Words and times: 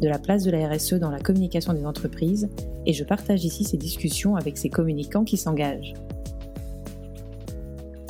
de 0.00 0.08
la 0.08 0.18
place 0.18 0.44
de 0.44 0.50
la 0.50 0.68
RSE 0.68 0.94
dans 0.94 1.10
la 1.10 1.20
communication 1.20 1.72
des 1.72 1.86
entreprises 1.86 2.48
et 2.84 2.92
je 2.92 3.04
partage 3.04 3.44
ici 3.44 3.64
ces 3.64 3.76
discussions 3.76 4.36
avec 4.36 4.58
ces 4.58 4.68
communicants 4.68 5.24
qui 5.24 5.36
s'engagent. 5.36 5.94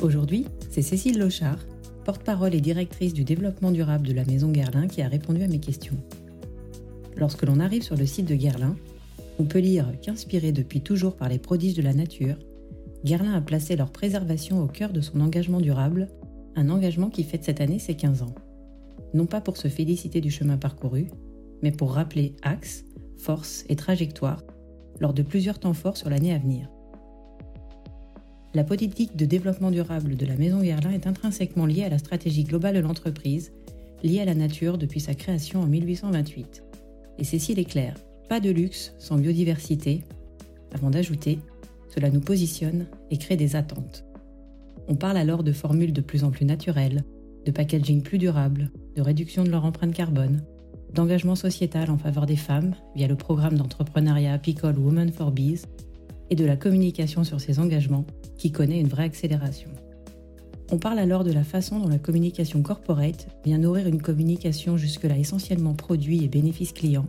Aujourd'hui, 0.01 0.45
c'est 0.69 0.81
Cécile 0.81 1.17
Lochard, 1.17 1.59
porte-parole 2.05 2.53
et 2.53 2.61
directrice 2.61 3.13
du 3.13 3.23
développement 3.23 3.71
durable 3.71 4.07
de 4.07 4.13
la 4.13 4.25
Maison 4.25 4.49
Guerlain, 4.49 4.87
qui 4.87 5.01
a 5.01 5.07
répondu 5.07 5.41
à 5.43 5.47
mes 5.47 5.59
questions. 5.59 5.97
Lorsque 7.15 7.43
l'on 7.43 7.59
arrive 7.59 7.81
sur 7.81 7.97
le 7.97 8.05
site 8.05 8.27
de 8.27 8.35
Guerlain, 8.35 8.75
on 9.39 9.45
peut 9.45 9.59
lire 9.59 9.91
qu'inspiré 10.01 10.51
depuis 10.51 10.81
toujours 10.81 11.15
par 11.15 11.29
les 11.29 11.39
prodiges 11.39 11.73
de 11.73 11.81
la 11.81 11.93
nature, 11.93 12.37
Guerlain 13.03 13.33
a 13.33 13.41
placé 13.41 13.75
leur 13.75 13.91
préservation 13.91 14.61
au 14.61 14.67
cœur 14.67 14.93
de 14.93 15.01
son 15.01 15.19
engagement 15.19 15.61
durable, 15.61 16.09
un 16.55 16.69
engagement 16.69 17.09
qui 17.09 17.23
fête 17.23 17.43
cette 17.43 17.61
année 17.61 17.79
ses 17.79 17.95
15 17.95 18.21
ans. 18.21 18.35
Non 19.13 19.25
pas 19.25 19.41
pour 19.41 19.57
se 19.57 19.67
féliciter 19.67 20.21
du 20.21 20.31
chemin 20.31 20.57
parcouru, 20.57 21.07
mais 21.61 21.71
pour 21.71 21.93
rappeler 21.93 22.35
axe, 22.41 22.85
force 23.17 23.65
et 23.69 23.75
trajectoire 23.75 24.43
lors 24.99 25.13
de 25.13 25.21
plusieurs 25.21 25.59
temps 25.59 25.73
forts 25.73 25.97
sur 25.97 26.09
l'année 26.09 26.33
à 26.33 26.37
venir. 26.37 26.69
La 28.53 28.63
politique 28.63 29.15
de 29.15 29.25
développement 29.25 29.71
durable 29.71 30.15
de 30.15 30.25
la 30.25 30.35
Maison 30.35 30.61
Guerlain 30.61 30.91
est 30.91 31.05
intrinsèquement 31.05 31.65
liée 31.65 31.83
à 31.83 31.89
la 31.89 31.99
stratégie 31.99 32.43
globale 32.43 32.75
de 32.75 32.79
l'entreprise, 32.79 33.51
liée 34.03 34.21
à 34.21 34.25
la 34.25 34.33
nature 34.33 34.77
depuis 34.77 34.99
sa 34.99 35.13
création 35.13 35.61
en 35.61 35.67
1828. 35.67 36.63
Et 37.19 37.23
Cécile 37.23 37.59
est 37.59 37.65
claire, 37.65 37.95
pas 38.29 38.39
de 38.39 38.49
luxe 38.49 38.93
sans 38.99 39.17
biodiversité, 39.17 40.01
avant 40.73 40.89
d'ajouter, 40.89 41.39
cela 41.93 42.09
nous 42.09 42.19
positionne 42.19 42.87
et 43.11 43.17
crée 43.17 43.37
des 43.37 43.55
attentes. 43.55 44.03
On 44.87 44.95
parle 44.95 45.17
alors 45.17 45.43
de 45.43 45.51
formules 45.51 45.93
de 45.93 46.01
plus 46.01 46.23
en 46.23 46.31
plus 46.31 46.45
naturelles, 46.45 47.03
de 47.45 47.51
packaging 47.51 48.01
plus 48.01 48.17
durable, 48.17 48.71
de 48.95 49.01
réduction 49.01 49.43
de 49.43 49.49
leur 49.49 49.65
empreinte 49.65 49.93
carbone, 49.93 50.41
d'engagement 50.93 51.35
sociétal 51.35 51.91
en 51.91 51.97
faveur 51.97 52.25
des 52.25 52.35
femmes 52.35 52.75
via 52.95 53.07
le 53.07 53.15
programme 53.15 53.57
d'entrepreneuriat 53.57 54.33
apicole 54.33 54.79
Women 54.79 55.11
for 55.11 55.31
Bees 55.31 55.65
et 56.29 56.35
de 56.35 56.45
la 56.45 56.55
communication 56.55 57.23
sur 57.23 57.39
ces 57.41 57.59
engagements 57.59 58.05
qui 58.37 58.51
connaît 58.51 58.79
une 58.79 58.87
vraie 58.87 59.03
accélération. 59.03 59.69
On 60.71 60.77
parle 60.77 60.99
alors 60.99 61.23
de 61.23 61.31
la 61.31 61.43
façon 61.43 61.79
dont 61.79 61.87
la 61.87 61.97
communication 61.97 62.61
corporate 62.61 63.27
vient 63.45 63.57
nourrir 63.57 63.87
une 63.87 64.01
communication 64.01 64.75
jusque-là 64.75 65.17
essentiellement 65.17 65.73
produit 65.73 66.23
et 66.23 66.27
bénéfice 66.27 66.73
client. 66.73 67.05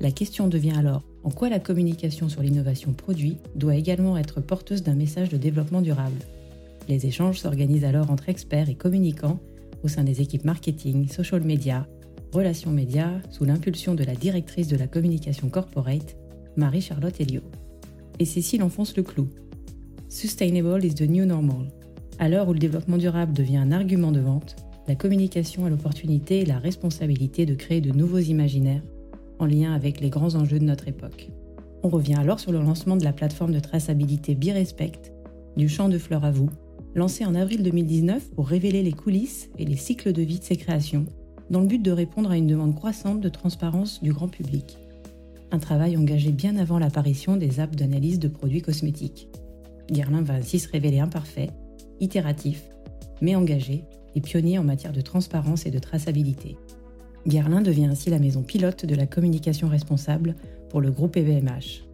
La 0.00 0.10
question 0.10 0.48
devient 0.48 0.76
alors 0.76 1.02
en 1.22 1.30
quoi 1.30 1.50
la 1.50 1.60
communication 1.60 2.28
sur 2.28 2.42
l'innovation 2.42 2.92
produit 2.92 3.36
doit 3.54 3.76
également 3.76 4.16
être 4.16 4.40
porteuse 4.40 4.82
d'un 4.82 4.94
message 4.94 5.28
de 5.28 5.36
développement 5.36 5.82
durable? 5.82 6.18
Les 6.88 7.06
échanges 7.06 7.38
s'organisent 7.38 7.84
alors 7.84 8.10
entre 8.10 8.28
experts 8.28 8.68
et 8.68 8.74
communicants 8.74 9.38
au 9.84 9.88
sein 9.88 10.04
des 10.04 10.20
équipes 10.20 10.44
marketing, 10.44 11.08
social 11.08 11.42
media, 11.42 11.86
relations 12.32 12.70
médias, 12.70 13.20
sous 13.30 13.44
l'impulsion 13.44 13.94
de 13.94 14.04
la 14.04 14.14
directrice 14.14 14.68
de 14.68 14.76
la 14.76 14.86
communication 14.86 15.48
corporate, 15.50 16.16
Marie-Charlotte 16.56 17.20
Elliot. 17.20 17.42
Et 18.18 18.24
Cécile 18.24 18.62
enfonce 18.62 18.96
le 18.96 19.02
clou. 19.02 19.28
Sustainable 20.08 20.84
is 20.84 20.94
the 20.94 21.08
new 21.08 21.26
normal. 21.26 21.68
À 22.18 22.28
l'heure 22.28 22.48
où 22.48 22.52
le 22.52 22.58
développement 22.58 22.98
durable 22.98 23.32
devient 23.32 23.58
un 23.58 23.72
argument 23.72 24.12
de 24.12 24.20
vente, 24.20 24.56
la 24.88 24.94
communication 24.94 25.66
a 25.66 25.70
l'opportunité 25.70 26.40
et 26.40 26.46
la 26.46 26.58
responsabilité 26.58 27.46
de 27.46 27.54
créer 27.54 27.80
de 27.80 27.92
nouveaux 27.92 28.18
imaginaires 28.18 28.82
en 29.38 29.46
lien 29.46 29.72
avec 29.72 30.00
les 30.00 30.10
grands 30.10 30.34
enjeux 30.34 30.58
de 30.58 30.64
notre 30.64 30.88
époque. 30.88 31.28
On 31.82 31.88
revient 31.88 32.14
alors 32.14 32.40
sur 32.40 32.52
le 32.52 32.60
lancement 32.60 32.96
de 32.96 33.04
la 33.04 33.12
plateforme 33.12 33.52
de 33.52 33.60
traçabilité 33.60 34.34
BeRespect, 34.34 35.12
du 35.56 35.68
champ 35.68 35.88
de 35.88 35.98
fleurs 35.98 36.24
à 36.24 36.30
vous, 36.30 36.48
lancée 36.94 37.24
en 37.24 37.34
avril 37.34 37.62
2019 37.62 38.30
pour 38.30 38.48
révéler 38.48 38.82
les 38.82 38.92
coulisses 38.92 39.50
et 39.58 39.64
les 39.64 39.76
cycles 39.76 40.12
de 40.12 40.22
vie 40.22 40.38
de 40.38 40.44
ses 40.44 40.56
créations, 40.56 41.06
dans 41.52 41.60
le 41.60 41.66
but 41.66 41.82
de 41.82 41.92
répondre 41.92 42.30
à 42.30 42.38
une 42.38 42.46
demande 42.46 42.74
croissante 42.74 43.20
de 43.20 43.28
transparence 43.28 44.02
du 44.02 44.10
grand 44.10 44.28
public. 44.28 44.78
Un 45.50 45.58
travail 45.58 45.98
engagé 45.98 46.32
bien 46.32 46.56
avant 46.56 46.78
l'apparition 46.78 47.36
des 47.36 47.60
apps 47.60 47.76
d'analyse 47.76 48.18
de 48.18 48.28
produits 48.28 48.62
cosmétiques. 48.62 49.28
Guerlain 49.90 50.22
va 50.22 50.34
ainsi 50.34 50.58
se 50.58 50.70
révéler 50.70 50.98
imparfait, 50.98 51.50
itératif, 52.00 52.62
mais 53.20 53.36
engagé 53.36 53.84
et 54.14 54.22
pionnier 54.22 54.58
en 54.58 54.64
matière 54.64 54.94
de 54.94 55.02
transparence 55.02 55.66
et 55.66 55.70
de 55.70 55.78
traçabilité. 55.78 56.56
Guerlain 57.26 57.60
devient 57.60 57.84
ainsi 57.84 58.08
la 58.08 58.18
maison 58.18 58.42
pilote 58.42 58.86
de 58.86 58.94
la 58.94 59.06
communication 59.06 59.68
responsable 59.68 60.36
pour 60.70 60.80
le 60.80 60.90
groupe 60.90 61.18
EVMH. 61.18 61.84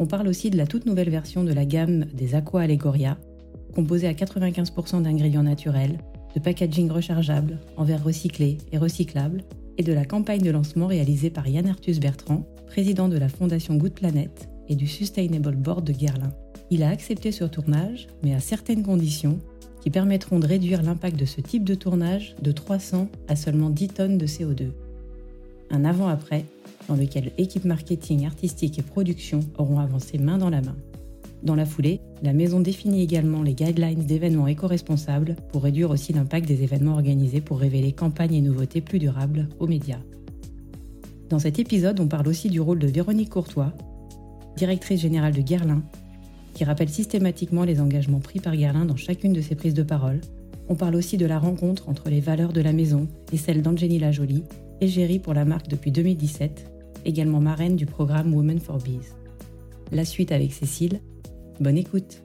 On 0.00 0.06
parle 0.06 0.26
aussi 0.26 0.50
de 0.50 0.56
la 0.56 0.66
toute 0.66 0.86
nouvelle 0.86 1.08
version 1.08 1.44
de 1.44 1.52
la 1.52 1.64
gamme 1.64 2.06
des 2.14 2.34
Aqua 2.34 2.62
Allegoria, 2.62 3.16
composée 3.76 4.08
à 4.08 4.12
95% 4.12 5.02
d'ingrédients 5.02 5.44
naturels, 5.44 5.98
de 6.36 6.40
packaging 6.40 6.90
rechargeable, 6.90 7.58
en 7.78 7.84
verre 7.84 8.04
recyclé 8.04 8.58
et 8.70 8.76
recyclable, 8.76 9.42
et 9.78 9.82
de 9.82 9.94
la 9.94 10.04
campagne 10.04 10.42
de 10.42 10.50
lancement 10.50 10.86
réalisée 10.86 11.30
par 11.30 11.48
Yann 11.48 11.66
Arthus 11.66 11.98
Bertrand, 11.98 12.46
président 12.66 13.08
de 13.08 13.16
la 13.16 13.30
fondation 13.30 13.76
Good 13.76 13.94
Planet 13.94 14.46
et 14.68 14.76
du 14.76 14.86
Sustainable 14.86 15.56
Board 15.56 15.84
de 15.84 15.94
Guerlain. 15.94 16.32
Il 16.70 16.82
a 16.82 16.90
accepté 16.90 17.32
ce 17.32 17.44
tournage, 17.44 18.08
mais 18.22 18.34
à 18.34 18.40
certaines 18.40 18.82
conditions, 18.82 19.38
qui 19.80 19.88
permettront 19.88 20.38
de 20.38 20.46
réduire 20.46 20.82
l'impact 20.82 21.18
de 21.18 21.24
ce 21.24 21.40
type 21.40 21.64
de 21.64 21.74
tournage 21.74 22.36
de 22.42 22.52
300 22.52 23.08
à 23.28 23.36
seulement 23.36 23.70
10 23.70 23.88
tonnes 23.88 24.18
de 24.18 24.26
CO2. 24.26 24.72
Un 25.70 25.86
avant-après, 25.86 26.44
dans 26.86 26.96
lequel 26.96 27.32
équipe 27.38 27.64
marketing, 27.64 28.26
artistique 28.26 28.78
et 28.78 28.82
production 28.82 29.40
auront 29.56 29.78
avancé 29.78 30.18
main 30.18 30.36
dans 30.36 30.50
la 30.50 30.60
main. 30.60 30.76
Dans 31.46 31.54
la 31.54 31.64
foulée, 31.64 32.00
la 32.24 32.32
maison 32.32 32.58
définit 32.58 33.04
également 33.04 33.44
les 33.44 33.54
guidelines 33.54 34.04
d'événements 34.04 34.48
éco-responsables 34.48 35.36
pour 35.52 35.62
réduire 35.62 35.90
aussi 35.92 36.12
l'impact 36.12 36.48
des 36.48 36.64
événements 36.64 36.94
organisés 36.94 37.40
pour 37.40 37.60
révéler 37.60 37.92
campagnes 37.92 38.34
et 38.34 38.40
nouveautés 38.40 38.80
plus 38.80 38.98
durables 38.98 39.48
aux 39.60 39.68
médias. 39.68 40.00
Dans 41.30 41.38
cet 41.38 41.60
épisode, 41.60 42.00
on 42.00 42.08
parle 42.08 42.26
aussi 42.26 42.50
du 42.50 42.60
rôle 42.60 42.80
de 42.80 42.88
Véronique 42.88 43.30
Courtois, 43.30 43.72
directrice 44.56 45.00
générale 45.00 45.34
de 45.34 45.40
Guerlain, 45.40 45.84
qui 46.52 46.64
rappelle 46.64 46.88
systématiquement 46.88 47.62
les 47.62 47.80
engagements 47.80 48.18
pris 48.18 48.40
par 48.40 48.56
Guerlain 48.56 48.84
dans 48.84 48.96
chacune 48.96 49.32
de 49.32 49.40
ses 49.40 49.54
prises 49.54 49.74
de 49.74 49.84
parole. 49.84 50.20
On 50.68 50.74
parle 50.74 50.96
aussi 50.96 51.16
de 51.16 51.26
la 51.26 51.38
rencontre 51.38 51.88
entre 51.88 52.10
les 52.10 52.20
valeurs 52.20 52.52
de 52.52 52.60
la 52.60 52.72
maison 52.72 53.06
et 53.32 53.36
celles 53.36 53.62
d'Angelina 53.62 54.10
Jolie, 54.10 54.42
égérie 54.80 55.20
pour 55.20 55.32
la 55.32 55.44
marque 55.44 55.68
depuis 55.68 55.92
2017, 55.92 56.72
également 57.04 57.40
marraine 57.40 57.76
du 57.76 57.86
programme 57.86 58.34
Women 58.34 58.58
for 58.58 58.78
Bees. 58.78 59.14
La 59.92 60.04
suite 60.04 60.32
avec 60.32 60.52
Cécile. 60.52 60.98
Bonne 61.58 61.78
écoute. 61.78 62.22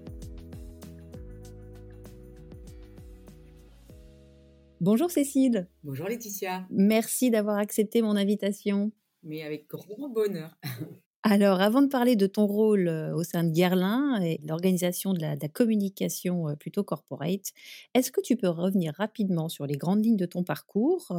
Bonjour 4.81 5.09
Cécile. 5.09 5.69
Bonjour 5.83 6.07
Laetitia. 6.07 6.67
Merci 6.69 7.31
d'avoir 7.31 7.57
accepté 7.57 8.01
mon 8.01 8.17
invitation. 8.17 8.91
Mais 9.23 9.41
avec 9.43 9.69
grand 9.69 10.09
bonheur. 10.09 10.57
Alors, 11.23 11.61
avant 11.61 11.81
de 11.81 11.87
parler 11.87 12.17
de 12.17 12.25
ton 12.25 12.45
rôle 12.45 12.89
au 12.89 13.23
sein 13.23 13.43
de 13.43 13.51
Guerlain 13.51 14.19
et 14.21 14.39
de 14.39 14.47
l'organisation 14.47 15.13
de 15.13 15.21
la, 15.21 15.37
communication 15.47 16.55
plutôt 16.59 16.83
corporate, 16.83 17.51
est-ce 17.93 18.11
que 18.11 18.21
tu 18.21 18.35
peux 18.35 18.49
revenir 18.49 18.93
rapidement 18.97 19.47
sur 19.47 19.67
les 19.67 19.77
grandes 19.77 20.03
lignes 20.03 20.17
de 20.17 20.25
ton 20.25 20.43
parcours 20.43 21.13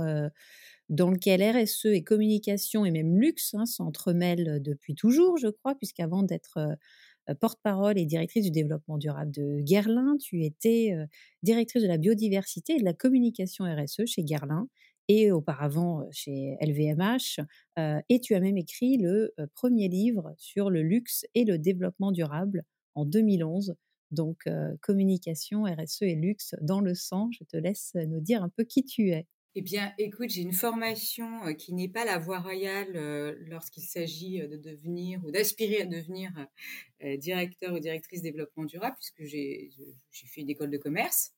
dans 0.89 1.11
lequel 1.11 1.41
RSE 1.41 1.87
et 1.87 2.03
communication 2.03 2.85
et 2.85 2.91
même 2.91 3.17
luxe 3.17 3.55
hein, 3.55 3.65
s'entremêlent 3.65 4.61
depuis 4.61 4.97
toujours, 4.97 5.39
je 5.39 5.47
crois, 5.47 5.77
puisqu'avant 5.77 6.25
d'être 6.25 6.59
porte-parole 7.41 7.99
et 7.99 8.07
directrice 8.07 8.45
du 8.45 8.51
développement 8.51 8.99
durable 8.99 9.31
de 9.31 9.61
Guerlain, 9.61 10.17
tu 10.21 10.45
étais 10.45 10.93
directrice 11.43 11.83
de 11.83 11.89
la 11.89 11.99
biodiversité 11.99 12.75
et 12.75 12.79
de 12.79 12.85
la 12.85 12.95
communication 12.95 13.65
RSE 13.65 14.07
chez 14.07 14.25
Guerlain 14.25 14.69
et 15.09 15.31
auparavant 15.33 16.07
chez 16.11 16.57
LVMH. 16.61 17.41
et 18.09 18.21
tu 18.21 18.35
as 18.35 18.41
même 18.41 18.57
écrit 18.57 18.99
le 18.99 19.35
premier 19.55 19.89
livre 19.89 20.35
sur 20.37 20.71
le 20.71 20.83
luxe 20.83 21.25
et 21.35 21.45
le 21.45 21.59
développement 21.59 22.13
durable 22.13 22.65
en 22.95 23.05
2011. 23.05 23.75
Donc, 24.11 24.45
communication, 24.81 25.65
RSE 25.65 26.03
et 26.03 26.15
luxe 26.15 26.55
dans 26.61 26.81
le 26.81 26.95
sang. 26.95 27.31
Je 27.33 27.45
te 27.45 27.57
laisse 27.57 27.95
nous 27.95 28.21
dire 28.21 28.43
un 28.43 28.51
peu 28.51 28.65
qui 28.65 28.85
tu 28.85 29.11
es. 29.11 29.27
Eh 29.55 29.61
bien, 29.61 29.93
écoute, 29.99 30.31
j'ai 30.31 30.41
une 30.41 30.55
formation 30.55 31.55
qui 31.55 31.75
n'est 31.75 31.89
pas 31.89 32.07
la 32.07 32.19
voie 32.19 32.39
royale 32.39 33.37
lorsqu'il 33.49 33.83
s'agit 33.83 34.39
de 34.41 34.57
devenir 34.57 35.23
ou 35.27 35.31
d'aspirer 35.31 35.83
à 35.83 35.85
devenir 35.85 36.31
directeur 37.19 37.75
ou 37.75 37.79
directrice 37.79 38.23
développement 38.23 38.65
durable, 38.65 38.97
puisque 38.97 39.25
j'ai 39.25 39.71
fait 40.27 40.41
une 40.41 40.49
école 40.49 40.71
de 40.71 40.79
commerce 40.79 41.33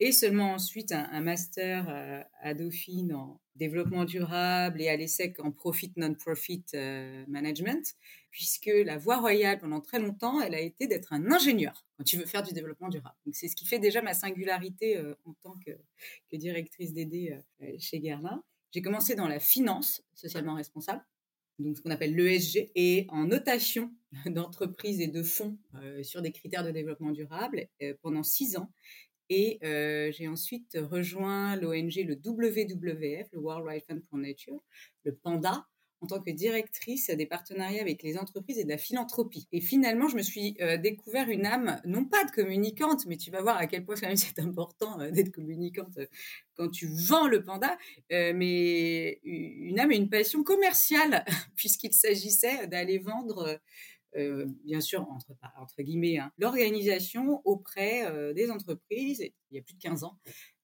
et 0.00 0.12
seulement 0.12 0.54
ensuite 0.54 0.92
un, 0.92 1.20
master 1.20 1.88
euh, 1.88 2.22
à 2.40 2.54
Dauphine 2.54 3.14
en 3.14 3.40
développement 3.54 4.04
durable 4.04 4.82
et 4.82 4.88
à 4.88 4.96
l'ESSEC 4.96 5.38
en 5.38 5.52
profit 5.52 5.92
non-profit 5.96 6.64
euh, 6.74 7.24
management, 7.28 7.94
puisque 8.30 8.70
la 8.84 8.98
voie 8.98 9.18
royale 9.18 9.58
pendant 9.58 9.80
très 9.80 10.00
longtemps, 10.00 10.40
elle 10.40 10.54
a 10.54 10.60
été 10.60 10.88
d'être 10.88 11.12
un 11.12 11.30
ingénieur 11.30 11.86
quand 11.96 12.04
tu 12.04 12.16
veux 12.16 12.26
faire 12.26 12.42
du 12.42 12.52
développement 12.52 12.88
durable. 12.88 13.14
C'est 13.32 13.46
ce 13.46 13.54
qui 13.54 13.66
fait 13.66 13.78
déjà 13.78 14.02
ma 14.02 14.14
singularité 14.14 14.96
euh, 14.96 15.14
en 15.24 15.34
tant 15.34 15.54
que, 15.64 15.70
que 16.30 16.36
directrice 16.36 16.92
d'aider 16.92 17.38
chez 17.78 18.00
Guerlain. 18.00 18.42
J'ai 18.72 18.82
commencé 18.82 19.14
dans 19.14 19.28
la 19.28 19.38
finance 19.38 20.02
socialement 20.14 20.54
responsable, 20.54 21.04
donc 21.60 21.76
ce 21.76 21.82
qu'on 21.82 21.90
appelle 21.90 22.16
l'ESG, 22.16 22.72
et 22.74 23.06
en 23.10 23.26
notation 23.26 23.92
d'entreprises 24.26 25.00
et 25.00 25.06
de 25.06 25.22
fonds 25.22 25.56
sur 26.02 26.22
des 26.22 26.32
critères 26.32 26.64
de 26.64 26.72
développement 26.72 27.12
durable 27.12 27.68
pendant 28.02 28.24
six 28.24 28.56
ans. 28.56 28.72
Et 29.30 29.58
j'ai 29.62 30.28
ensuite 30.28 30.76
rejoint 30.80 31.56
l'ONG, 31.56 31.94
le 31.96 32.14
WWF, 32.14 33.28
le 33.32 33.38
World 33.38 33.66
Wide 33.66 33.82
Fund 33.88 34.02
for 34.08 34.18
Nature, 34.18 34.62
le 35.04 35.14
PANDA, 35.14 35.66
en 36.00 36.06
tant 36.06 36.20
que 36.20 36.30
directrice 36.30 37.08
des 37.08 37.24
partenariats 37.24 37.80
avec 37.80 38.02
les 38.02 38.18
entreprises 38.18 38.58
et 38.58 38.64
de 38.64 38.68
la 38.68 38.76
philanthropie. 38.76 39.48
Et 39.52 39.62
finalement, 39.62 40.06
je 40.06 40.16
me 40.16 40.22
suis 40.22 40.56
découvert 40.82 41.30
une 41.30 41.46
âme, 41.46 41.80
non 41.86 42.04
pas 42.04 42.24
de 42.24 42.30
communicante, 42.30 43.06
mais 43.06 43.16
tu 43.16 43.30
vas 43.30 43.40
voir 43.40 43.56
à 43.56 43.66
quel 43.66 43.84
point 43.84 43.96
c'est 44.16 44.38
important 44.38 44.98
d'être 45.10 45.32
communicante 45.32 45.98
quand 46.56 46.68
tu 46.68 46.86
vends 46.86 47.26
le 47.26 47.42
panda, 47.42 47.78
mais 48.10 49.20
une 49.24 49.80
âme 49.80 49.92
et 49.92 49.96
une 49.96 50.10
passion 50.10 50.44
commerciale, 50.44 51.24
puisqu'il 51.56 51.94
s'agissait 51.94 52.66
d'aller 52.66 52.98
vendre 52.98 53.58
euh, 54.16 54.46
bien 54.64 54.80
sûr, 54.80 55.06
entre, 55.56 55.82
guillemets, 55.82 56.18
hein, 56.18 56.32
l'organisation 56.38 57.40
auprès 57.44 58.06
euh, 58.06 58.32
des 58.32 58.50
entreprises, 58.50 59.20
il 59.50 59.56
y 59.56 59.58
a 59.58 59.62
plus 59.62 59.74
de 59.74 59.80
15 59.80 60.04
ans, 60.04 60.18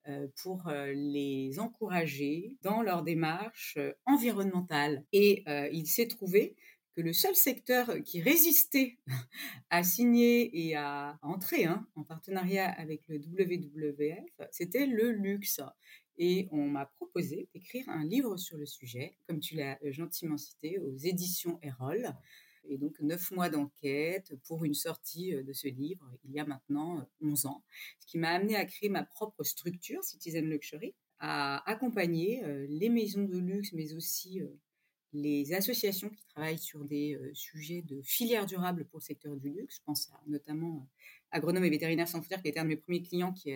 euh, 0.08 0.28
pour 0.42 0.70
les 0.94 1.58
encourager 1.58 2.56
dans 2.62 2.82
leur 2.82 3.02
démarche 3.02 3.78
environnementale. 4.06 5.04
Et 5.12 5.44
il 5.72 5.86
s'est 5.86 6.08
trouvé 6.08 6.56
que 6.96 7.02
le 7.02 7.12
seul 7.12 7.36
secteur 7.36 8.02
qui 8.04 8.20
résistait 8.20 8.98
à 9.70 9.82
signer 9.82 10.66
et 10.66 10.74
à 10.74 11.18
entrer 11.22 11.64
hein, 11.64 11.86
en 11.94 12.02
partenariat 12.02 12.68
avec 12.68 13.02
le 13.08 13.18
WWF, 13.18 14.48
c'était 14.50 14.86
le 14.86 15.10
luxe. 15.10 15.60
Et 16.22 16.48
on 16.50 16.66
m'a 16.66 16.86
proposé 16.86 17.48
d'écrire 17.54 17.88
un 17.88 18.04
livre 18.04 18.36
sur 18.36 18.58
le 18.58 18.66
sujet, 18.66 19.16
comme 19.26 19.40
tu 19.40 19.54
l'as 19.54 19.78
gentiment 19.84 20.36
cité, 20.36 20.78
aux 20.78 20.94
éditions 20.96 21.58
Erol. 21.62 22.14
Et 22.64 22.78
donc, 22.78 22.98
neuf 23.00 23.30
mois 23.30 23.48
d'enquête 23.48 24.34
pour 24.46 24.64
une 24.64 24.74
sortie 24.74 25.32
de 25.32 25.52
ce 25.52 25.68
livre 25.68 26.10
il 26.24 26.32
y 26.32 26.40
a 26.40 26.44
maintenant 26.44 27.06
11 27.20 27.46
ans, 27.46 27.64
ce 27.98 28.06
qui 28.06 28.18
m'a 28.18 28.30
amené 28.30 28.56
à 28.56 28.64
créer 28.64 28.88
ma 28.88 29.02
propre 29.04 29.42
structure, 29.42 30.02
Citizen 30.04 30.48
Luxury, 30.48 30.94
à 31.18 31.68
accompagner 31.70 32.42
les 32.68 32.88
maisons 32.88 33.24
de 33.24 33.38
luxe, 33.38 33.72
mais 33.72 33.92
aussi 33.94 34.40
les 35.12 35.52
associations 35.52 36.08
qui 36.08 36.24
travaillent 36.26 36.58
sur 36.58 36.84
des 36.84 37.18
sujets 37.34 37.82
de 37.82 38.00
filière 38.02 38.46
durable 38.46 38.84
pour 38.86 39.00
le 39.00 39.04
secteur 39.04 39.36
du 39.36 39.50
luxe. 39.50 39.76
Je 39.76 39.82
pense 39.84 40.08
à, 40.12 40.20
notamment 40.26 40.88
Agronome 41.30 41.64
et 41.64 41.70
Vétérinaires 41.70 42.08
sans 42.08 42.20
frontières, 42.20 42.42
qui 42.42 42.48
était 42.48 42.60
un 42.60 42.64
de 42.64 42.68
mes 42.68 42.76
premiers 42.76 43.02
clients 43.02 43.32
qui, 43.32 43.54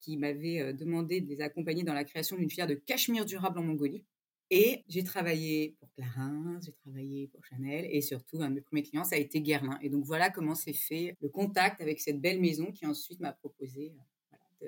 qui 0.00 0.16
m'avait 0.16 0.72
demandé 0.74 1.20
de 1.20 1.28
les 1.28 1.40
accompagner 1.40 1.82
dans 1.82 1.94
la 1.94 2.04
création 2.04 2.36
d'une 2.36 2.50
filière 2.50 2.66
de 2.66 2.74
cachemire 2.74 3.24
durable 3.24 3.58
en 3.58 3.62
Mongolie. 3.62 4.04
Et 4.50 4.84
j'ai 4.88 5.04
travaillé 5.04 5.76
pour 5.78 5.88
Clarins, 5.92 6.58
j'ai 6.64 6.72
travaillé 6.72 7.28
pour 7.28 7.44
Chanel 7.44 7.86
et 7.88 8.00
surtout, 8.00 8.42
un 8.42 8.50
de 8.50 8.54
mes 8.54 8.60
premiers 8.60 8.82
clients, 8.82 9.04
ça 9.04 9.14
a 9.14 9.18
été 9.18 9.40
Guerlain. 9.40 9.78
Et 9.80 9.88
donc 9.90 10.04
voilà 10.04 10.28
comment 10.30 10.56
s'est 10.56 10.72
fait 10.72 11.16
le 11.20 11.28
contact 11.28 11.80
avec 11.80 12.00
cette 12.00 12.20
belle 12.20 12.40
maison 12.40 12.72
qui 12.72 12.84
ensuite 12.84 13.20
m'a 13.20 13.32
proposé 13.32 13.92
euh, 14.62 14.66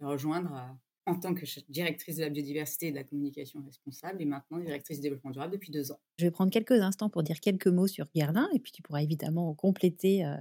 de, 0.00 0.06
rejoindre 0.06 0.54
euh, 0.54 1.12
en 1.12 1.16
tant 1.16 1.34
que 1.34 1.44
directrice 1.68 2.16
de 2.16 2.22
la 2.22 2.30
biodiversité 2.30 2.86
et 2.86 2.90
de 2.90 2.96
la 2.96 3.04
communication 3.04 3.62
responsable 3.66 4.22
et 4.22 4.24
maintenant 4.24 4.58
directrice 4.58 4.98
du 4.98 5.02
développement 5.02 5.30
durable 5.30 5.52
depuis 5.52 5.70
deux 5.70 5.92
ans. 5.92 6.00
Je 6.18 6.24
vais 6.24 6.30
prendre 6.30 6.50
quelques 6.50 6.72
instants 6.72 7.10
pour 7.10 7.22
dire 7.22 7.40
quelques 7.40 7.66
mots 7.66 7.88
sur 7.88 8.08
Guerlain 8.14 8.48
et 8.54 8.60
puis 8.60 8.72
tu 8.72 8.80
pourras 8.80 9.02
évidemment 9.02 9.52
compléter 9.54 10.24
euh, 10.24 10.36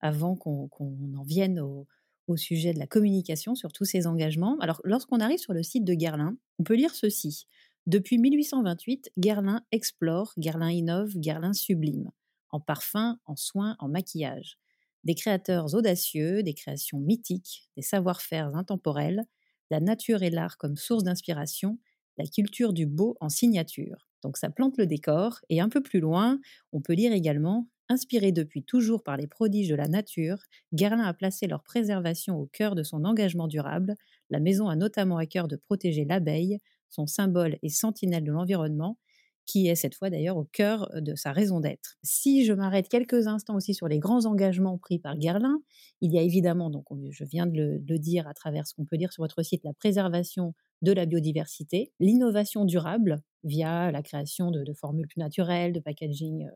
avant 0.00 0.34
qu'on 0.34 0.70
en 1.14 1.24
vienne 1.24 1.60
au, 1.60 1.86
au 2.26 2.36
sujet 2.36 2.72
de 2.72 2.78
la 2.78 2.86
communication 2.86 3.54
sur 3.54 3.72
tous 3.72 3.84
ces 3.84 4.06
engagements. 4.06 4.58
Alors, 4.60 4.80
lorsqu'on 4.84 5.20
arrive 5.20 5.38
sur 5.38 5.52
le 5.52 5.62
site 5.62 5.84
de 5.84 5.94
Guerlain, 5.94 6.36
on 6.58 6.64
peut 6.64 6.74
lire 6.74 6.94
ceci. 6.94 7.46
Depuis 7.86 8.18
1828, 8.18 9.12
Guerlain 9.18 9.62
explore, 9.70 10.32
Guerlain 10.38 10.70
innove, 10.70 11.18
Guerlain 11.18 11.52
sublime, 11.52 12.10
en 12.50 12.58
parfum, 12.60 13.18
en 13.26 13.36
soins, 13.36 13.76
en 13.78 13.88
maquillage. 13.88 14.58
Des 15.04 15.14
créateurs 15.14 15.74
audacieux, 15.74 16.42
des 16.42 16.54
créations 16.54 16.98
mythiques, 16.98 17.68
des 17.76 17.82
savoir-faire 17.82 18.54
intemporels, 18.56 19.24
la 19.70 19.80
nature 19.80 20.22
et 20.22 20.30
l'art 20.30 20.56
comme 20.56 20.76
source 20.76 21.04
d'inspiration, 21.04 21.78
la 22.16 22.24
culture 22.26 22.72
du 22.72 22.86
beau 22.86 23.18
en 23.20 23.28
signature. 23.28 24.08
Donc 24.22 24.38
ça 24.38 24.48
plante 24.48 24.78
le 24.78 24.86
décor, 24.86 25.40
et 25.50 25.60
un 25.60 25.68
peu 25.68 25.82
plus 25.82 26.00
loin, 26.00 26.40
on 26.72 26.80
peut 26.80 26.94
lire 26.94 27.12
également 27.12 27.68
Inspiré 27.90 28.32
depuis 28.32 28.62
toujours 28.62 29.02
par 29.02 29.18
les 29.18 29.26
prodiges 29.26 29.68
de 29.68 29.74
la 29.74 29.88
nature, 29.88 30.38
Guerlain 30.72 31.04
a 31.04 31.12
placé 31.12 31.46
leur 31.46 31.62
préservation 31.62 32.38
au 32.38 32.46
cœur 32.46 32.74
de 32.74 32.82
son 32.82 33.04
engagement 33.04 33.46
durable. 33.46 33.94
La 34.30 34.40
maison 34.40 34.68
a 34.68 34.76
notamment 34.76 35.18
à 35.18 35.26
cœur 35.26 35.48
de 35.48 35.56
protéger 35.56 36.06
l'abeille, 36.06 36.60
son 36.94 37.06
symbole 37.06 37.58
et 37.62 37.68
sentinelle 37.68 38.24
de 38.24 38.32
l'environnement, 38.32 38.98
qui 39.46 39.68
est 39.68 39.74
cette 39.74 39.94
fois 39.94 40.10
d'ailleurs 40.10 40.36
au 40.36 40.44
cœur 40.44 40.88
de 40.94 41.14
sa 41.14 41.32
raison 41.32 41.60
d'être. 41.60 41.96
Si 42.02 42.44
je 42.44 42.52
m'arrête 42.52 42.88
quelques 42.88 43.26
instants 43.26 43.56
aussi 43.56 43.74
sur 43.74 43.88
les 43.88 43.98
grands 43.98 44.24
engagements 44.24 44.78
pris 44.78 44.98
par 44.98 45.16
Guerlain, 45.18 45.58
il 46.00 46.12
y 46.12 46.18
a 46.18 46.22
évidemment, 46.22 46.70
donc 46.70 46.86
je 47.10 47.24
viens 47.24 47.46
de 47.46 47.80
le, 47.86 47.98
dire 47.98 48.26
à 48.26 48.34
travers 48.34 48.66
ce 48.66 48.74
qu'on 48.74 48.86
peut 48.86 48.96
lire 48.96 49.12
sur 49.12 49.22
votre 49.22 49.42
site, 49.42 49.62
la 49.64 49.74
préservation 49.74 50.54
de 50.82 50.92
la 50.92 51.06
biodiversité, 51.06 51.92
l'innovation 52.00 52.64
durable 52.64 53.22
via 53.42 53.90
la 53.90 54.02
création 54.02 54.50
de, 54.50 54.64
formules 54.72 55.06
plus 55.08 55.20
naturelles, 55.20 55.72
de 55.72 55.80
packaging 55.80 56.48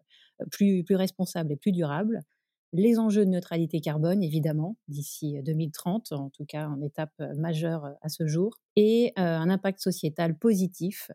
plus, 0.51 0.83
plus 0.85 0.97
responsable 0.97 1.53
et 1.53 1.57
plus 1.57 1.73
durable, 1.73 2.23
les 2.73 2.99
enjeux 2.99 3.25
de 3.25 3.31
neutralité 3.31 3.81
carbone, 3.81 4.23
évidemment, 4.23 4.77
d'ici 4.89 5.37
2030, 5.43 6.13
en 6.13 6.31
tout 6.31 6.45
cas 6.45 6.69
en 6.69 6.81
étape 6.81 7.13
majeure 7.37 7.87
à 8.03 8.09
ce 8.09 8.27
jour, 8.27 8.59
et 8.77 9.13
un 9.17 9.49
impact 9.49 9.81
sociétal 9.81 10.37
positif 10.37 11.11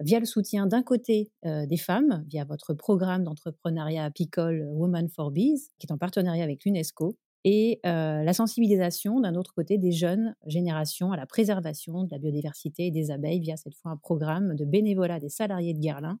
via 0.00 0.20
le 0.20 0.26
soutien 0.26 0.66
d'un 0.66 0.82
côté 0.82 1.32
des 1.44 1.76
femmes, 1.76 2.24
via 2.28 2.44
votre 2.44 2.74
programme 2.74 3.24
d'entrepreneuriat 3.24 4.04
apicole 4.04 4.68
Women 4.70 5.08
for 5.08 5.30
Bees, 5.30 5.70
qui 5.78 5.86
est 5.86 5.92
en 5.92 5.98
partenariat 5.98 6.44
avec 6.44 6.64
l'UNESCO, 6.64 7.16
et 7.44 7.80
la 7.84 8.32
sensibilisation 8.32 9.20
d'un 9.20 9.34
autre 9.34 9.54
côté 9.54 9.78
des 9.78 9.92
jeunes 9.92 10.34
générations 10.46 11.12
à 11.12 11.16
la 11.16 11.26
préservation 11.26 12.04
de 12.04 12.10
la 12.10 12.18
biodiversité 12.18 12.86
et 12.86 12.90
des 12.90 13.10
abeilles 13.10 13.40
via 13.40 13.56
cette 13.56 13.74
fois 13.74 13.92
un 13.92 13.96
programme 13.96 14.54
de 14.54 14.64
bénévolat 14.64 15.18
des 15.20 15.30
salariés 15.30 15.72
de 15.72 15.80
Guerlain 15.80 16.18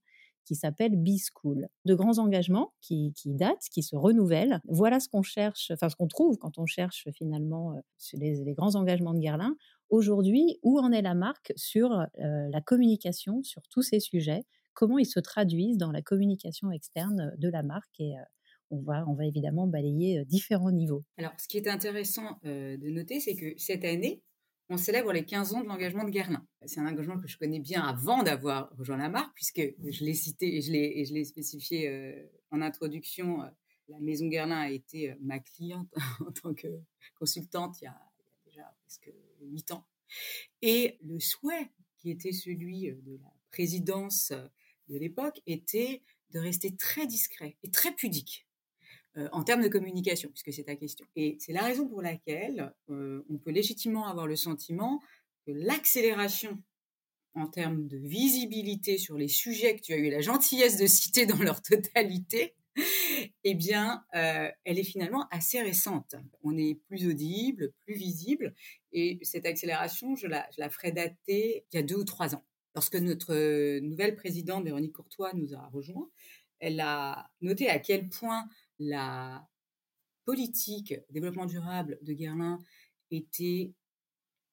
qui 0.48 0.54
s'appelle 0.54 0.96
B-School. 0.96 1.68
De 1.84 1.94
grands 1.94 2.18
engagements 2.18 2.72
qui, 2.80 3.12
datent, 3.26 3.68
qui 3.70 3.82
se 3.82 3.94
renouvellent. 3.94 4.62
Voilà 4.66 4.98
ce 4.98 5.06
qu'on 5.10 5.20
cherche, 5.22 5.70
enfin 5.70 5.90
ce 5.90 5.96
qu'on 5.96 6.08
trouve 6.08 6.38
quand 6.38 6.56
on 6.56 6.64
cherche 6.64 7.06
finalement 7.14 7.74
euh, 7.74 7.80
les, 8.14 8.42
les 8.42 8.54
grands 8.54 8.74
engagements 8.74 9.12
de 9.12 9.20
Guerlain. 9.20 9.54
Aujourd'hui, 9.90 10.58
où 10.62 10.78
en 10.78 10.90
est 10.90 11.02
la 11.02 11.14
marque 11.14 11.52
sur 11.54 11.92
euh, 11.92 12.06
la 12.16 12.60
communication 12.62 13.42
sur 13.42 13.60
tous 13.68 13.82
ces 13.82 14.00
sujets? 14.00 14.44
Comment 14.72 14.96
ils 14.96 15.06
se 15.06 15.20
traduisent 15.20 15.76
dans 15.76 15.92
la 15.92 16.00
communication 16.00 16.70
externe 16.70 17.34
de 17.36 17.48
la 17.50 17.62
marque? 17.62 18.00
Et 18.00 18.16
euh, 18.16 18.22
on 18.70 18.80
va, 18.80 19.06
on 19.06 19.12
va 19.12 19.26
évidemment 19.26 19.66
balayer 19.66 20.24
différents 20.24 20.72
niveaux. 20.72 21.04
Alors, 21.18 21.32
ce 21.38 21.46
qui 21.46 21.58
est 21.58 21.68
intéressant 21.68 22.38
de 22.44 22.90
noter, 22.90 23.18
c'est 23.18 23.34
que 23.34 23.54
cette 23.56 23.84
année, 23.84 24.22
on 24.68 24.76
célèbre 24.76 25.12
les 25.12 25.24
15 25.24 25.54
ans 25.54 25.62
de 25.62 25.66
l'engagement 25.66 26.04
de 26.04 26.10
Guerlain. 26.10 26.46
C'est 26.66 26.80
un 26.80 26.86
engagement 26.86 27.18
que 27.18 27.26
je 27.26 27.38
connais 27.38 27.60
bien 27.60 27.82
avant 27.82 28.22
d'avoir 28.22 28.70
rejoint 28.76 28.98
la 28.98 29.08
marque, 29.08 29.34
puisque 29.34 29.60
je 29.60 30.04
l'ai 30.04 30.14
cité 30.14 30.56
et 30.56 30.60
je 30.60 30.72
l'ai, 30.72 31.04
je 31.04 31.14
l'ai 31.14 31.24
spécifié 31.24 31.88
euh, 31.88 32.26
en 32.50 32.60
introduction. 32.60 33.42
Euh, 33.42 33.46
la 33.88 33.98
maison 34.00 34.26
Guerlain 34.26 34.60
a 34.60 34.70
été 34.70 35.10
euh, 35.10 35.14
ma 35.20 35.38
cliente 35.38 35.88
en 36.26 36.32
tant 36.32 36.54
que 36.54 36.68
consultante 37.18 37.80
il 37.80 37.84
y 37.84 37.88
a, 37.88 37.98
déjà 38.44 38.74
presque 38.80 39.10
8 39.40 39.70
ans. 39.72 39.86
Et 40.60 40.98
le 41.02 41.18
souhait 41.18 41.70
qui 41.96 42.10
était 42.10 42.32
celui 42.32 42.92
de 42.92 43.18
la 43.22 43.32
présidence 43.50 44.32
de 44.88 44.98
l'époque 44.98 45.40
était 45.46 46.02
de 46.30 46.38
rester 46.38 46.76
très 46.76 47.06
discret 47.06 47.56
et 47.62 47.70
très 47.70 47.92
pudique 47.92 48.47
euh, 49.16 49.28
en 49.32 49.42
termes 49.42 49.62
de 49.62 49.68
communication, 49.68 50.28
puisque 50.30 50.52
c'est 50.52 50.64
ta 50.64 50.76
question. 50.76 51.06
Et 51.16 51.36
c'est 51.40 51.52
la 51.52 51.62
raison 51.62 51.88
pour 51.88 52.02
laquelle 52.02 52.74
euh, 52.90 53.24
on 53.30 53.38
peut 53.38 53.50
légitimement 53.50 54.06
avoir 54.06 54.26
le 54.26 54.36
sentiment 54.36 55.00
que 55.46 55.52
l'accélération 55.52 56.62
en 57.34 57.46
termes 57.46 57.86
de 57.86 57.96
visibilité 57.96 58.98
sur 58.98 59.16
les 59.16 59.28
sujets 59.28 59.76
que 59.76 59.80
tu 59.80 59.92
as 59.92 59.96
eu 59.96 60.10
la 60.10 60.20
gentillesse 60.20 60.76
de 60.76 60.86
citer 60.86 61.24
dans 61.26 61.38
leur 61.38 61.62
totalité, 61.62 62.54
eh 63.44 63.54
bien, 63.54 64.04
euh, 64.14 64.50
elle 64.64 64.78
est 64.78 64.84
finalement 64.84 65.26
assez 65.30 65.60
récente. 65.62 66.14
On 66.42 66.56
est 66.56 66.78
plus 66.86 67.08
audible, 67.08 67.72
plus 67.86 67.94
visible, 67.94 68.54
et 68.92 69.18
cette 69.22 69.46
accélération, 69.46 70.16
je 70.16 70.26
la, 70.26 70.46
je 70.54 70.60
la 70.60 70.68
ferai 70.68 70.92
dater 70.92 71.64
il 71.72 71.76
y 71.76 71.78
a 71.78 71.82
deux 71.82 71.96
ou 71.96 72.04
trois 72.04 72.34
ans. 72.34 72.44
Lorsque 72.74 72.96
notre 72.96 73.80
nouvelle 73.80 74.14
présidente, 74.14 74.64
Véronique 74.64 74.92
Courtois, 74.92 75.32
nous 75.34 75.54
a 75.54 75.66
rejoints, 75.72 76.08
elle 76.60 76.80
a 76.80 77.30
noté 77.40 77.68
à 77.68 77.78
quel 77.78 78.08
point 78.08 78.48
la 78.78 79.46
politique 80.24 80.94
développement 81.10 81.46
durable 81.46 81.98
de 82.02 82.12
Guerlain 82.12 82.58
était 83.10 83.72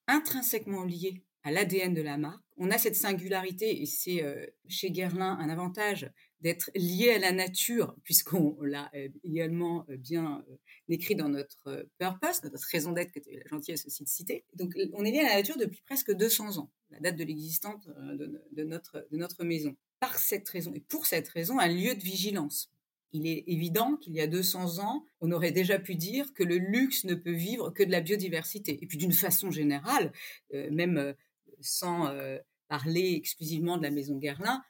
intrinsèquement 0.08 0.84
liée 0.84 1.24
à 1.44 1.51
l'ADN 1.51 1.94
de 1.94 2.01
la 2.01 2.17
marque. 2.17 2.44
On 2.58 2.72
a 2.72 2.77
cette 2.77 2.96
singularité 2.96 3.82
et 3.82 3.86
c'est 3.86 4.24
euh, 4.24 4.48
chez 4.67 4.89
Guerlain 4.89 5.38
un 5.38 5.50
avantage 5.50 6.10
d'être 6.41 6.72
lié 6.74 7.12
à 7.12 7.20
la 7.20 7.32
nature 7.32 7.96
puisqu'on 8.03 8.58
l'a 8.62 8.89
euh, 8.96 9.10
également 9.24 9.86
euh, 9.89 9.98
bien 9.98 10.44
écrit 10.89 11.15
dans 11.15 11.29
notre 11.29 11.88
purpose, 12.00 12.44
notre 12.44 12.67
raison 12.72 12.94
d'être 12.94 13.12
que 13.12 13.20
tu 13.20 13.29
as 13.29 13.34
eu 13.34 13.39
la 13.39 13.50
gentillesse 13.50 13.86
aussi 13.86 14.03
de 14.03 14.10
citer. 14.10 14.46
Donc 14.55 14.74
on 14.94 15.05
est 15.05 15.12
lié 15.12 15.20
à 15.20 15.29
la 15.29 15.36
nature 15.36 15.58
depuis 15.58 15.82
presque 15.86 16.12
200 16.12 16.58
ans, 16.58 16.72
la 16.89 17.00
date 17.00 17.15
de 17.15 17.24
l'existence 17.24 17.88
de 17.88 18.63
notre 19.12 19.44
maison. 19.44 19.75
Par 20.00 20.17
cette 20.17 20.48
raison 20.50 20.74
et 20.74 20.82
pour 20.82 21.05
cette 21.05 21.27
raison, 21.29 21.60
un 21.60 21.67
lieu 21.67 21.96
de 21.96 22.01
vigilance. 22.01 22.75
Il 23.13 23.27
est 23.27 23.45
évident 23.47 23.95
qu'il 23.95 24.13
y 24.13 24.21
a 24.21 24.27
200 24.27 24.79
ans, 24.79 25.05
on 25.21 25.31
aurait 25.31 25.51
déjà 25.51 25.79
pu 25.79 25.95
dire 25.95 26.33
que 26.33 26.43
le 26.43 26.57
luxe 26.57 27.05
ne 27.05 27.15
peut 27.15 27.31
vivre 27.31 27.69
que 27.69 27.83
de 27.83 27.91
la 27.91 28.01
biodiversité. 28.01 28.77
Et 28.81 28.88
puis 28.88 28.97
d'une 28.97 29.13
façon 29.13 29.51
générale, 29.51 30.12
même 30.51 31.15
sans 31.62 32.07
euh, 32.07 32.38
parler 32.67 33.13
exclusivement 33.15 33.77
de 33.77 33.83
la 33.83 33.91
maison 33.91 34.17
Guerlain, 34.17 34.63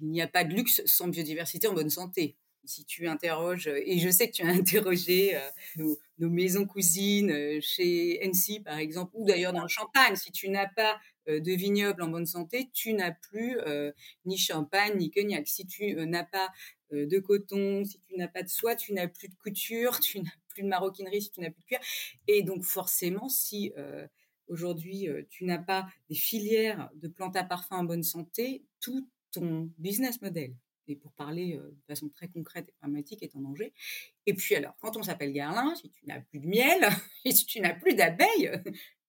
il 0.00 0.08
n'y 0.08 0.22
a 0.22 0.28
pas 0.28 0.44
de 0.44 0.54
luxe 0.54 0.82
sans 0.86 1.08
biodiversité 1.08 1.68
en 1.68 1.74
bonne 1.74 1.90
santé. 1.90 2.36
Si 2.64 2.84
tu 2.84 3.08
interroges, 3.08 3.66
et 3.66 3.98
je 3.98 4.08
sais 4.08 4.28
que 4.28 4.34
tu 4.34 4.42
as 4.42 4.48
interrogé 4.52 5.36
euh, 5.36 5.94
nos, 6.18 6.30
maisons 6.30 6.64
cousines 6.64 7.30
euh, 7.30 7.58
chez 7.60 8.20
NC 8.24 8.62
par 8.64 8.78
exemple, 8.78 9.10
ou 9.14 9.26
d'ailleurs 9.26 9.52
dans 9.52 9.62
le 9.62 9.68
Champagne, 9.68 10.16
si 10.16 10.30
tu 10.32 10.48
n'as 10.48 10.68
pas 10.68 10.98
de 11.28 11.52
vignoble 11.52 12.02
en 12.02 12.08
bonne 12.08 12.26
santé, 12.26 12.68
tu 12.72 12.94
n'as 12.94 13.12
plus 13.12 13.56
ni 14.24 14.36
champagne 14.36 14.98
ni 14.98 15.08
cognac. 15.08 15.46
Si 15.46 15.64
tu 15.68 15.94
n'as 15.94 16.24
pas 16.24 16.50
de 16.92 17.18
coton, 17.18 17.84
si 17.84 17.98
tu 18.00 18.16
n'as 18.16 18.28
pas 18.28 18.42
de 18.42 18.48
soie, 18.48 18.76
tu 18.76 18.92
n'as 18.92 19.08
plus 19.08 19.28
de 19.28 19.34
couture, 19.34 20.00
tu 20.00 20.20
n'as 20.20 20.30
plus 20.48 20.62
de 20.62 20.68
maroquinerie, 20.68 21.22
si 21.22 21.30
tu 21.30 21.40
n'as 21.40 21.50
plus 21.50 21.62
de 21.62 21.66
cuir. 21.66 21.80
Et 22.28 22.42
donc 22.42 22.64
forcément, 22.64 23.28
si 23.28 23.72
aujourd'hui 24.52 25.08
euh, 25.08 25.22
tu 25.30 25.44
n'as 25.44 25.58
pas 25.58 25.86
des 26.08 26.14
filières 26.14 26.90
de 26.94 27.08
plantes 27.08 27.36
à 27.36 27.44
parfum 27.44 27.78
en 27.78 27.84
bonne 27.84 28.02
santé, 28.02 28.64
tout 28.80 29.08
ton 29.32 29.70
business 29.78 30.20
model, 30.20 30.54
et 30.88 30.96
pour 30.96 31.12
parler 31.12 31.56
euh, 31.56 31.70
de 31.70 31.82
façon 31.86 32.08
très 32.08 32.28
concrète 32.28 32.68
et 32.68 32.72
pragmatique, 32.72 33.22
est 33.22 33.34
en 33.36 33.40
danger. 33.40 33.72
Et 34.26 34.34
puis 34.34 34.54
alors, 34.54 34.76
quand 34.80 34.96
on 34.96 35.02
s'appelle 35.02 35.32
Garlin, 35.32 35.74
si 35.74 35.90
tu 35.90 36.06
n'as 36.06 36.20
plus 36.20 36.40
de 36.40 36.46
miel 36.46 36.88
et 37.24 37.32
si 37.32 37.46
tu 37.46 37.60
n'as 37.60 37.74
plus 37.74 37.94
d'abeilles, 37.94 38.50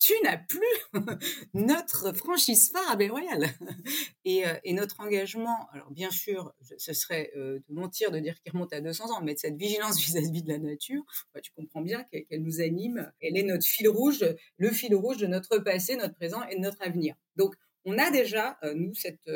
tu 0.04 0.14
n'as 0.22 0.38
plus 0.38 0.60
notre 1.54 2.12
franchise 2.12 2.72
phare 2.72 2.92
à 2.92 2.96
Royal. 2.96 3.46
Et, 4.26 4.46
euh, 4.46 4.54
et, 4.64 4.74
notre 4.74 5.00
engagement, 5.02 5.70
alors 5.72 5.92
bien 5.92 6.10
sûr, 6.10 6.54
ce 6.78 6.94
serait 6.94 7.32
euh, 7.36 7.60
de 7.68 7.74
mentir 7.74 8.10
de 8.12 8.20
dire 8.20 8.40
qu'il 8.42 8.52
remonte 8.54 8.72
à 8.74 8.80
200 8.80 9.12
ans, 9.12 9.22
mais 9.22 9.34
de 9.34 9.40
cette 9.40 9.56
vigilance 9.56 10.00
vis-à-vis 10.06 10.44
de 10.44 10.50
la 10.50 10.60
nature, 10.60 11.04
bah, 11.34 11.42
tu 11.42 11.52
comprends 11.52 11.82
bien 11.82 12.04
qu'elle 12.06 12.42
nous 12.42 12.60
anime. 12.60 13.12
Elle 13.22 13.38
est 13.38 13.44
notre 13.44 13.66
fil 13.66 13.88
rouge, 13.88 14.26
le 14.58 14.72
fil 14.72 14.94
rouge 14.96 15.18
de 15.18 15.28
notre 15.28 15.58
passé, 15.60 15.96
notre 15.96 16.16
présent 16.16 16.44
et 16.48 16.56
de 16.56 16.62
notre 16.62 16.82
avenir. 16.82 17.16
Donc, 17.36 17.56
on 17.86 17.98
a 17.98 18.12
déjà, 18.12 18.58
euh, 18.64 18.74
nous, 18.76 18.94
cette, 18.94 19.30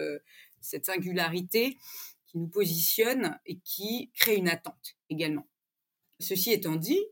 cette 0.59 0.85
singularité 0.85 1.77
qui 2.25 2.37
nous 2.37 2.47
positionne 2.47 3.39
et 3.45 3.59
qui 3.59 4.11
crée 4.15 4.35
une 4.35 4.49
attente 4.49 4.95
également. 5.09 5.47
Ceci 6.19 6.51
étant 6.51 6.75
dit, 6.75 7.03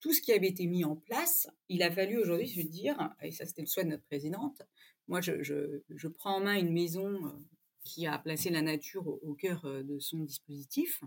tout 0.00 0.12
ce 0.12 0.20
qui 0.20 0.32
avait 0.32 0.48
été 0.48 0.66
mis 0.66 0.84
en 0.84 0.96
place, 0.96 1.48
il 1.68 1.82
a 1.82 1.90
fallu 1.90 2.18
aujourd'hui 2.18 2.48
se 2.48 2.60
dire, 2.60 3.14
et 3.22 3.32
ça 3.32 3.46
c'était 3.46 3.62
le 3.62 3.66
souhait 3.66 3.84
de 3.84 3.90
notre 3.90 4.04
présidente, 4.04 4.62
moi 5.08 5.20
je, 5.20 6.08
prends 6.08 6.36
en 6.36 6.40
main 6.40 6.58
une 6.58 6.72
maison 6.72 7.26
euh, 7.26 7.30
qui 7.84 8.06
a 8.06 8.18
placé 8.18 8.50
la 8.50 8.62
nature 8.62 9.06
au, 9.06 9.34
cœur 9.34 9.64
euh, 9.64 9.82
de 9.82 9.98
son 9.98 10.18
dispositif. 10.18 11.02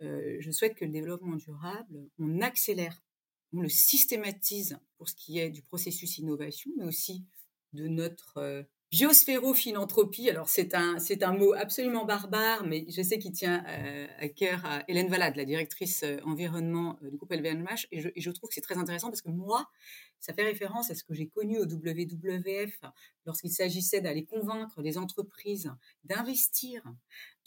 Euh, 0.00 0.38
je 0.40 0.50
souhaite 0.50 0.74
que 0.74 0.84
le 0.84 0.90
développement 0.90 1.36
durable, 1.36 2.08
on 2.18 2.40
accélère, 2.40 3.04
on 3.52 3.60
le 3.60 3.68
systématise 3.68 4.78
pour 4.96 5.08
ce 5.08 5.14
qui 5.14 5.38
est 5.38 5.50
du 5.50 5.62
processus 5.62 6.18
innovation, 6.18 6.70
mais 6.78 6.84
aussi 6.84 7.26
de 7.72 7.86
notre 7.86 8.66
Biosphérophilanthropie, 8.90 10.28
alors 10.30 10.48
c'est 10.48 10.74
un, 10.74 10.98
c'est 10.98 11.22
un 11.22 11.32
mot 11.32 11.52
absolument 11.52 12.04
barbare, 12.04 12.64
mais 12.66 12.86
je 12.88 13.02
sais 13.02 13.20
qu'il 13.20 13.30
tient 13.30 13.64
euh, 13.68 14.08
à 14.18 14.28
cœur 14.28 14.66
à 14.66 14.82
Hélène 14.88 15.08
Valade, 15.08 15.36
la 15.36 15.44
directrice 15.44 16.02
euh, 16.02 16.16
environnement 16.24 16.98
euh, 17.04 17.10
du 17.10 17.16
groupe 17.16 17.30
LVMH, 17.30 17.86
et 17.92 18.00
je, 18.00 18.08
et 18.08 18.20
je 18.20 18.30
trouve 18.32 18.48
que 18.48 18.54
c'est 18.54 18.60
très 18.60 18.78
intéressant 18.78 19.08
parce 19.08 19.22
que 19.22 19.30
moi, 19.30 19.70
ça 20.18 20.34
fait 20.34 20.42
référence 20.42 20.90
à 20.90 20.96
ce 20.96 21.04
que 21.04 21.14
j'ai 21.14 21.28
connu 21.28 21.60
au 21.60 21.66
WWF 21.66 22.80
lorsqu'il 23.26 23.52
s'agissait 23.52 24.00
d'aller 24.00 24.24
convaincre 24.24 24.82
les 24.82 24.98
entreprises 24.98 25.72
d'investir 26.02 26.82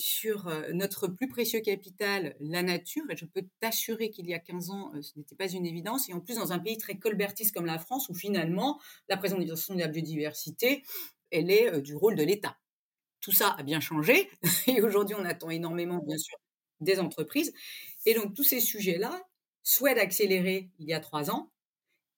sur 0.03 0.51
notre 0.73 1.07
plus 1.07 1.27
précieux 1.27 1.61
capital, 1.61 2.35
la 2.39 2.61
nature. 2.61 3.03
Et 3.09 3.15
je 3.15 3.25
peux 3.25 3.43
t'assurer 3.59 4.09
qu'il 4.09 4.27
y 4.27 4.33
a 4.33 4.39
15 4.39 4.69
ans, 4.69 4.91
ce 5.01 5.17
n'était 5.17 5.35
pas 5.35 5.47
une 5.47 5.65
évidence. 5.65 6.09
Et 6.09 6.13
en 6.13 6.19
plus, 6.19 6.35
dans 6.35 6.51
un 6.51 6.59
pays 6.59 6.77
très 6.77 6.97
colbertiste 6.97 7.53
comme 7.53 7.65
la 7.65 7.79
France, 7.79 8.09
où 8.09 8.13
finalement, 8.13 8.81
la 9.07 9.17
préservation 9.17 9.75
de 9.75 9.79
la 9.79 9.87
biodiversité, 9.87 10.83
elle 11.31 11.49
est 11.49 11.81
du 11.81 11.95
rôle 11.95 12.15
de 12.15 12.23
l'État. 12.23 12.57
Tout 13.21 13.31
ça 13.31 13.55
a 13.57 13.63
bien 13.63 13.79
changé 13.79 14.29
et 14.67 14.81
aujourd'hui 14.81 15.15
on 15.17 15.23
attend 15.23 15.49
énormément 15.49 15.99
bien 15.99 16.17
sûr 16.17 16.37
des 16.81 16.99
entreprises. 16.99 17.53
Et 18.05 18.13
donc 18.13 18.33
tous 18.33 18.43
ces 18.43 18.59
sujets-là 18.59 19.25
souhaitent 19.63 19.97
accélérer 19.97 20.69
il 20.77 20.87
y 20.87 20.93
a 20.93 20.99
trois 20.99 21.31
ans 21.31 21.51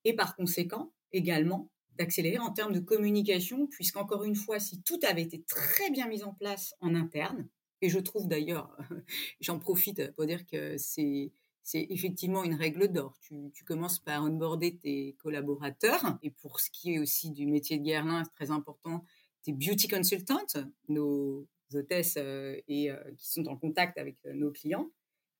et 0.03 0.13
par 0.13 0.35
conséquent 0.35 0.91
également 1.11 1.69
d'accélérer 1.97 2.39
en 2.39 2.51
termes 2.51 2.73
de 2.73 2.79
communication, 2.79 3.67
puisqu'encore 3.67 4.23
une 4.23 4.35
fois, 4.35 4.59
si 4.59 4.81
tout 4.81 4.99
avait 5.03 5.21
été 5.21 5.43
très 5.43 5.89
bien 5.91 6.07
mis 6.07 6.23
en 6.23 6.33
place 6.33 6.75
en 6.81 6.93
interne, 6.93 7.47
et 7.81 7.89
je 7.89 7.99
trouve 7.99 8.27
d'ailleurs, 8.27 8.75
j'en 9.41 9.59
profite 9.59 10.11
pour 10.13 10.25
dire 10.25 10.45
que 10.45 10.77
c'est 10.77 11.31
effectivement 11.73 12.43
une 12.43 12.55
règle 12.55 12.91
d'or. 12.91 13.17
Tu, 13.21 13.51
commences 13.65 13.99
par 13.99 14.23
onboarder 14.23 14.77
tes 14.77 15.15
collaborateurs. 15.19 16.17
Et 16.21 16.29
pour 16.29 16.59
ce 16.59 16.69
qui 16.69 16.93
est 16.93 16.99
aussi 16.99 17.31
du 17.31 17.47
métier 17.47 17.77
de 17.77 17.83
Guerlain, 17.83 18.23
c'est 18.23 18.31
très 18.31 18.51
important, 18.51 19.03
tes 19.43 19.53
beauty 19.53 19.87
consultants, 19.87 20.45
nos 20.87 21.47
hôtesses 21.73 22.17
euh, 22.17 22.59
et 22.67 22.91
euh, 22.91 22.97
qui 23.17 23.31
sont 23.31 23.47
en 23.47 23.57
contact 23.57 23.97
avec 23.97 24.17
euh, 24.25 24.33
nos 24.33 24.51
clients. 24.51 24.89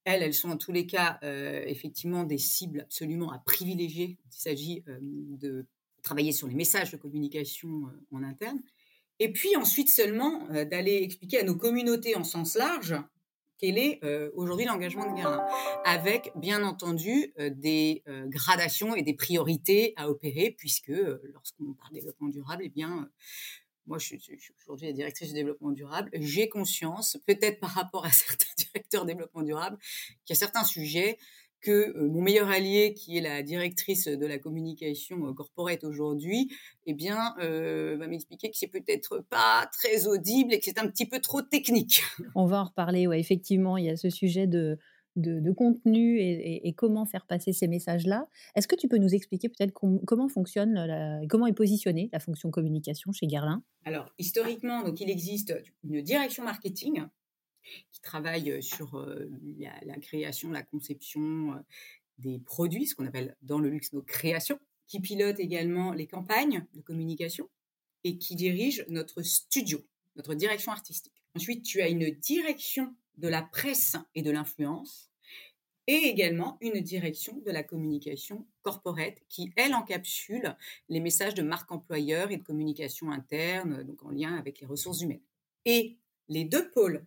Elles, 0.04 0.24
elles 0.24 0.34
sont 0.34 0.50
en 0.50 0.58
tous 0.58 0.72
les 0.72 0.86
cas 0.86 1.18
effectivement 1.66 2.26
des 2.26 2.38
cibles 2.38 2.82
absolument 2.82 3.32
à 3.32 3.40
privilégier. 3.40 4.20
Il 4.24 4.32
s'agit 4.32 4.84
de 4.86 5.66
travailler 6.04 6.32
sur 6.32 6.48
les 6.48 6.54
messages 6.54 6.92
de 6.92 6.98
communication 6.98 7.90
en 8.12 8.22
interne. 8.22 8.62
Et 9.20 9.32
puis 9.32 9.56
ensuite 9.56 9.90
seulement 9.90 10.48
d'aller 10.50 10.98
expliquer 10.98 11.40
à 11.40 11.44
nos 11.44 11.56
communautés 11.56 12.16
en 12.16 12.24
sens 12.24 12.56
large 12.56 12.96
quel 13.58 13.78
est 13.78 14.04
euh, 14.04 14.30
aujourd'hui 14.36 14.66
l'engagement 14.66 15.10
de 15.10 15.16
Guérin, 15.16 15.46
avec 15.86 16.32
bien 16.36 16.64
entendu 16.64 17.34
euh, 17.40 17.50
des 17.50 18.04
euh, 18.08 18.26
gradations 18.28 18.96
et 18.96 19.02
des 19.02 19.14
priorités 19.14 19.94
à 19.96 20.10
opérer, 20.10 20.54
puisque 20.58 20.92
lorsqu'on 21.34 21.74
parle 21.74 21.94
développement 21.94 22.28
durable, 22.28 22.64
eh 22.66 22.70
bien, 22.70 23.10
moi 23.88 23.98
je 23.98 24.06
suis, 24.06 24.22
aujourd'hui 24.64 24.88
la 24.88 24.94
directrice 24.94 25.30
du 25.30 25.36
développement 25.36 25.72
durable, 25.72 26.10
j'ai 26.14 26.50
conscience, 26.50 27.18
peut-être 27.26 27.60
par 27.60 27.72
rapport 27.72 28.06
à 28.06 28.12
certains 28.12 28.54
directeurs 28.58 29.06
développement 29.06 29.44
durable, 29.44 29.78
qu'il 30.26 30.34
y 30.34 30.38
a 30.38 30.40
certains 30.40 30.64
sujets 30.64 31.18
que 31.62 31.98
euh, 31.98 32.08
mon 32.08 32.22
meilleur 32.22 32.50
allié, 32.50 32.94
qui 32.94 33.18
est 33.18 33.22
la 33.22 33.44
directrice 33.44 34.08
de 34.08 34.26
la 34.26 34.38
communication 34.38 35.28
euh, 35.28 35.34
corporate 35.34 35.84
aujourd'hui, 35.84 36.50
eh 36.86 36.94
bien, 36.94 37.36
euh, 37.40 37.98
va 37.98 38.08
m'expliquer 38.08 38.50
que 38.50 38.58
c'est 38.58 38.68
peut-être 38.68 39.26
pas 39.30 39.70
très 39.74 40.08
audible 40.08 40.54
et 40.54 40.60
que 40.60 40.66
c'est 40.66 40.80
un 40.80 40.88
petit 40.88 41.08
peu 41.08 41.20
trop 41.20 41.42
technique. 41.42 42.02
On 42.36 42.46
va 42.46 42.62
en 42.62 42.66
reparler. 42.66 43.08
Ouais, 43.08 43.20
effectivement, 43.20 43.78
il 43.78 43.86
y 43.86 43.90
a 43.90 43.98
ce 43.98 44.10
sujet 44.10 44.48
de 44.48 44.78
de, 45.16 45.52
contenu 45.54 46.20
et, 46.20 46.74
comment 46.74 47.06
faire 47.06 47.26
passer 47.26 47.54
ces 47.54 47.68
messages-là. 47.68 48.28
Est-ce 48.56 48.68
que 48.68 48.76
tu 48.76 48.90
peux 48.90 48.98
nous 48.98 49.16
expliquer 49.16 49.48
peut-être 49.48 49.72
comment 49.72 50.28
fonctionne, 50.28 51.26
comment 51.30 51.48
est 51.48 51.54
positionnée 51.54 52.10
la 52.12 52.20
fonction 52.20 52.52
communication 52.52 53.14
chez 53.14 53.26
Guerlain? 53.26 53.64
Alors, 53.86 54.12
historiquement, 54.20 54.84
donc 54.84 55.00
il 55.00 55.10
existe 55.10 55.58
une 55.86 56.02
direction 56.02 56.44
marketing 56.44 57.06
qui 57.92 58.02
travaille 58.02 58.62
sur 58.62 59.06
la, 59.86 59.96
création, 59.98 60.52
la 60.52 60.64
conception 60.64 61.64
des 62.18 62.40
produits, 62.40 62.88
ce 62.88 62.96
qu'on 62.96 63.08
appelle 63.08 63.36
dans 63.42 63.60
le 63.60 63.70
luxe 63.70 63.94
nos 63.94 64.02
créations, 64.02 64.60
qui 64.88 65.00
pilote 65.00 65.40
également 65.40 65.94
les 65.94 66.08
campagnes 66.08 66.66
de 66.74 66.82
communication 66.82 67.50
et 68.04 68.18
qui 68.18 68.36
dirige 68.36 68.86
notre 68.88 69.22
studio, 69.24 69.84
notre 70.16 70.36
direction 70.36 70.72
artistique. 70.72 71.24
Ensuite, 71.36 71.64
tu 71.64 71.82
as 71.82 71.90
une 71.90 72.12
direction 72.12 72.96
de 73.18 73.28
la 73.28 73.42
presse 73.42 73.98
et 74.14 74.22
de 74.22 74.32
l'influence 74.32 75.10
et 75.88 75.94
également 75.94 76.58
une 76.62 76.82
direction 76.82 77.38
de 77.46 77.52
la 77.52 77.64
communication 77.64 78.48
corporate 78.64 79.18
qui, 79.30 79.52
elle, 79.56 79.76
encapsule 79.76 80.56
les 80.90 81.00
messages 81.00 81.36
de 81.36 81.44
marque 81.44 81.72
employeur 81.72 82.32
et 82.32 82.38
de 82.38 82.44
communication 82.44 83.12
interne, 83.12 83.84
donc 83.84 84.04
en 84.04 84.10
lien 84.10 84.36
avec 84.36 84.60
les 84.62 84.66
ressources 84.66 85.02
humaines. 85.02 85.22
Et 85.66 85.98
les 86.28 86.44
deux 86.44 86.72
pôles 86.72 87.06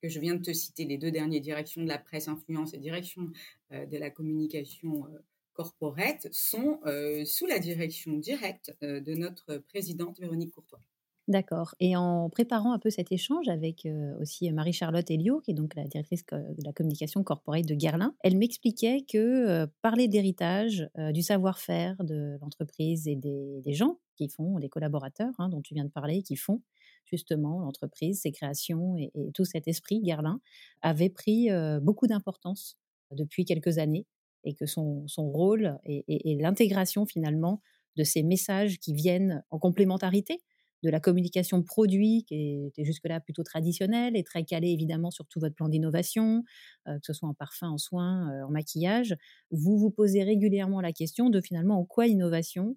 que 0.00 0.08
je 0.08 0.20
viens 0.20 0.34
de 0.34 0.42
te 0.42 0.52
citer, 0.52 0.84
les 0.84 0.98
deux 0.98 1.10
derniers, 1.10 1.40
direction 1.40 1.82
de 1.82 1.88
la 1.88 1.98
presse 1.98 2.28
influence 2.28 2.74
et 2.74 2.78
direction 2.78 3.30
euh, 3.72 3.86
de 3.86 3.96
la 3.96 4.10
communication 4.10 5.06
euh, 5.06 5.18
corporate, 5.52 6.28
sont 6.32 6.80
euh, 6.86 7.24
sous 7.24 7.46
la 7.46 7.58
direction 7.58 8.16
directe 8.16 8.76
de 8.80 9.14
notre 9.14 9.58
présidente 9.58 10.20
Véronique 10.20 10.52
Courtois. 10.52 10.80
D'accord. 11.26 11.74
Et 11.78 11.94
en 11.94 12.30
préparant 12.30 12.72
un 12.72 12.78
peu 12.78 12.88
cet 12.88 13.12
échange 13.12 13.48
avec 13.48 13.86
aussi 14.18 14.50
Marie-Charlotte 14.50 15.10
Elio, 15.10 15.40
qui 15.40 15.50
est 15.50 15.54
donc 15.54 15.74
la 15.74 15.84
directrice 15.84 16.24
de 16.32 16.64
la 16.64 16.72
communication 16.72 17.22
corporate 17.22 17.66
de 17.66 17.74
Guerlain, 17.74 18.14
elle 18.22 18.38
m'expliquait 18.38 19.04
que 19.06 19.66
parler 19.82 20.08
d'héritage, 20.08 20.88
du 21.12 21.20
savoir-faire 21.20 22.02
de 22.02 22.38
l'entreprise 22.40 23.06
et 23.08 23.16
des, 23.16 23.74
gens 23.74 23.98
qui 24.16 24.30
font, 24.30 24.56
les 24.56 24.70
collaborateurs 24.70 25.34
hein, 25.38 25.50
dont 25.50 25.60
tu 25.60 25.74
viens 25.74 25.84
de 25.84 25.90
parler, 25.90 26.22
qui 26.22 26.36
font 26.36 26.62
justement 27.04 27.60
l'entreprise, 27.60 28.20
ses 28.22 28.32
créations 28.32 28.96
et, 28.96 29.12
tout 29.34 29.44
cet 29.44 29.68
esprit, 29.68 30.00
Guerlain, 30.00 30.40
avait 30.82 31.10
pris 31.10 31.48
beaucoup 31.82 32.06
d'importance 32.06 32.76
depuis 33.12 33.44
quelques 33.44 33.78
années 33.78 34.06
et 34.44 34.54
que 34.54 34.66
son, 34.66 35.06
rôle 35.16 35.78
et 35.84 36.36
l'intégration 36.40 37.06
finalement 37.06 37.60
de 37.96 38.04
ces 38.04 38.22
messages 38.22 38.78
qui 38.78 38.94
viennent 38.94 39.42
en 39.50 39.58
complémentarité 39.58 40.38
de 40.82 40.90
la 40.90 41.00
communication 41.00 41.62
produit 41.62 42.24
qui 42.24 42.66
était 42.66 42.84
jusque-là 42.84 43.20
plutôt 43.20 43.42
traditionnelle 43.42 44.16
et 44.16 44.22
très 44.22 44.44
calée 44.44 44.70
évidemment 44.70 45.10
sur 45.10 45.26
tout 45.26 45.40
votre 45.40 45.54
plan 45.54 45.68
d'innovation, 45.68 46.44
que 46.86 46.98
ce 47.02 47.12
soit 47.12 47.28
en 47.28 47.34
parfum, 47.34 47.70
en 47.70 47.78
soins, 47.78 48.44
en 48.44 48.50
maquillage, 48.50 49.16
vous 49.50 49.76
vous 49.76 49.90
posez 49.90 50.22
régulièrement 50.22 50.80
la 50.80 50.92
question 50.92 51.30
de 51.30 51.40
finalement 51.40 51.78
en 51.78 51.84
quoi 51.84 52.06
l'innovation 52.06 52.76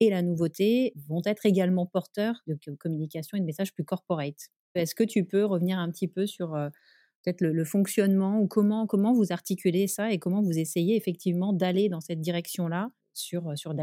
et 0.00 0.10
la 0.10 0.22
nouveauté 0.22 0.92
vont 1.08 1.22
être 1.24 1.46
également 1.46 1.86
porteurs 1.86 2.42
de 2.46 2.56
communication 2.76 3.36
et 3.36 3.40
de 3.40 3.46
messages 3.46 3.74
plus 3.74 3.84
corporate. 3.84 4.50
Est-ce 4.74 4.94
que 4.94 5.04
tu 5.04 5.24
peux 5.24 5.44
revenir 5.44 5.78
un 5.78 5.90
petit 5.90 6.08
peu 6.08 6.26
sur 6.26 6.54
euh, 6.54 6.68
peut-être 7.24 7.40
le, 7.40 7.64
fonctionnement 7.64 8.40
ou 8.40 8.46
comment, 8.46 8.86
comment 8.86 9.12
vous 9.12 9.32
articulez 9.32 9.86
ça 9.86 10.12
et 10.12 10.18
comment 10.18 10.42
vous 10.42 10.58
essayez 10.58 10.96
effectivement 10.96 11.52
d'aller 11.52 11.88
dans 11.88 12.00
cette 12.00 12.20
direction-là 12.20 12.90
sur, 13.14 13.56
sur 13.58 13.74
de 13.74 13.82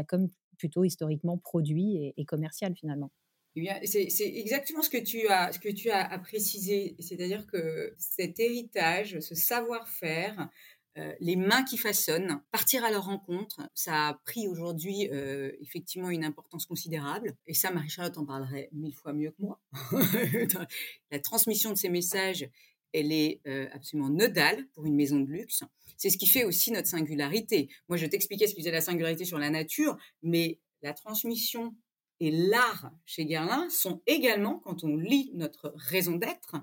plutôt 0.58 0.84
historiquement 0.84 1.36
produit 1.38 2.14
et, 2.16 2.24
commercial 2.24 2.74
finalement? 2.74 3.10
Eh 3.58 3.86
c'est 3.86 4.08
exactement 4.20 4.82
ce 4.82 4.90
que 4.90 5.02
tu 5.02 5.28
as, 5.28 5.52
ce 5.52 5.58
que 5.58 5.70
tu 5.70 5.90
as, 5.90 6.18
précisé. 6.18 6.94
C'est-à-dire 6.98 7.46
que 7.46 7.94
cet 7.98 8.38
héritage, 8.38 9.18
ce 9.20 9.34
savoir-faire, 9.34 10.50
euh, 10.98 11.12
les 11.20 11.36
mains 11.36 11.62
qui 11.62 11.76
façonnent, 11.76 12.40
partir 12.50 12.82
à 12.84 12.90
leur 12.90 13.04
rencontre, 13.04 13.60
ça 13.74 14.08
a 14.08 14.14
pris 14.14 14.48
aujourd'hui 14.48 15.08
euh, 15.12 15.52
effectivement 15.60 16.08
une 16.08 16.24
importance 16.24 16.64
considérable. 16.64 17.36
Et 17.46 17.52
ça, 17.52 17.70
Marie-Charlotte 17.70 18.16
en 18.16 18.24
parlerait 18.24 18.70
mille 18.72 18.94
fois 18.94 19.12
mieux 19.12 19.30
que 19.30 19.42
moi. 19.42 19.60
la 21.10 21.18
transmission 21.18 21.70
de 21.70 21.76
ces 21.76 21.90
messages, 21.90 22.48
elle 22.94 23.12
est 23.12 23.42
euh, 23.46 23.68
absolument 23.72 24.08
nodale 24.08 24.66
pour 24.72 24.86
une 24.86 24.94
maison 24.94 25.20
de 25.20 25.30
luxe. 25.30 25.64
C'est 25.98 26.08
ce 26.08 26.16
qui 26.16 26.26
fait 26.26 26.44
aussi 26.44 26.72
notre 26.72 26.88
singularité. 26.88 27.68
Moi, 27.88 27.98
je 27.98 28.06
t'expliquais 28.06 28.46
ce 28.46 28.54
qui 28.54 28.60
faisait 28.60 28.70
la 28.70 28.80
singularité 28.80 29.26
sur 29.26 29.38
la 29.38 29.50
nature, 29.50 29.98
mais 30.22 30.60
la 30.80 30.94
transmission 30.94 31.74
et 32.20 32.30
l'art 32.30 32.90
chez 33.04 33.26
Guerlain 33.26 33.68
sont 33.68 34.00
également, 34.06 34.60
quand 34.60 34.82
on 34.82 34.96
lit 34.96 35.30
notre 35.34 35.74
raison 35.76 36.16
d'être, 36.16 36.56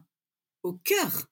au 0.64 0.74
cœur 0.74 1.28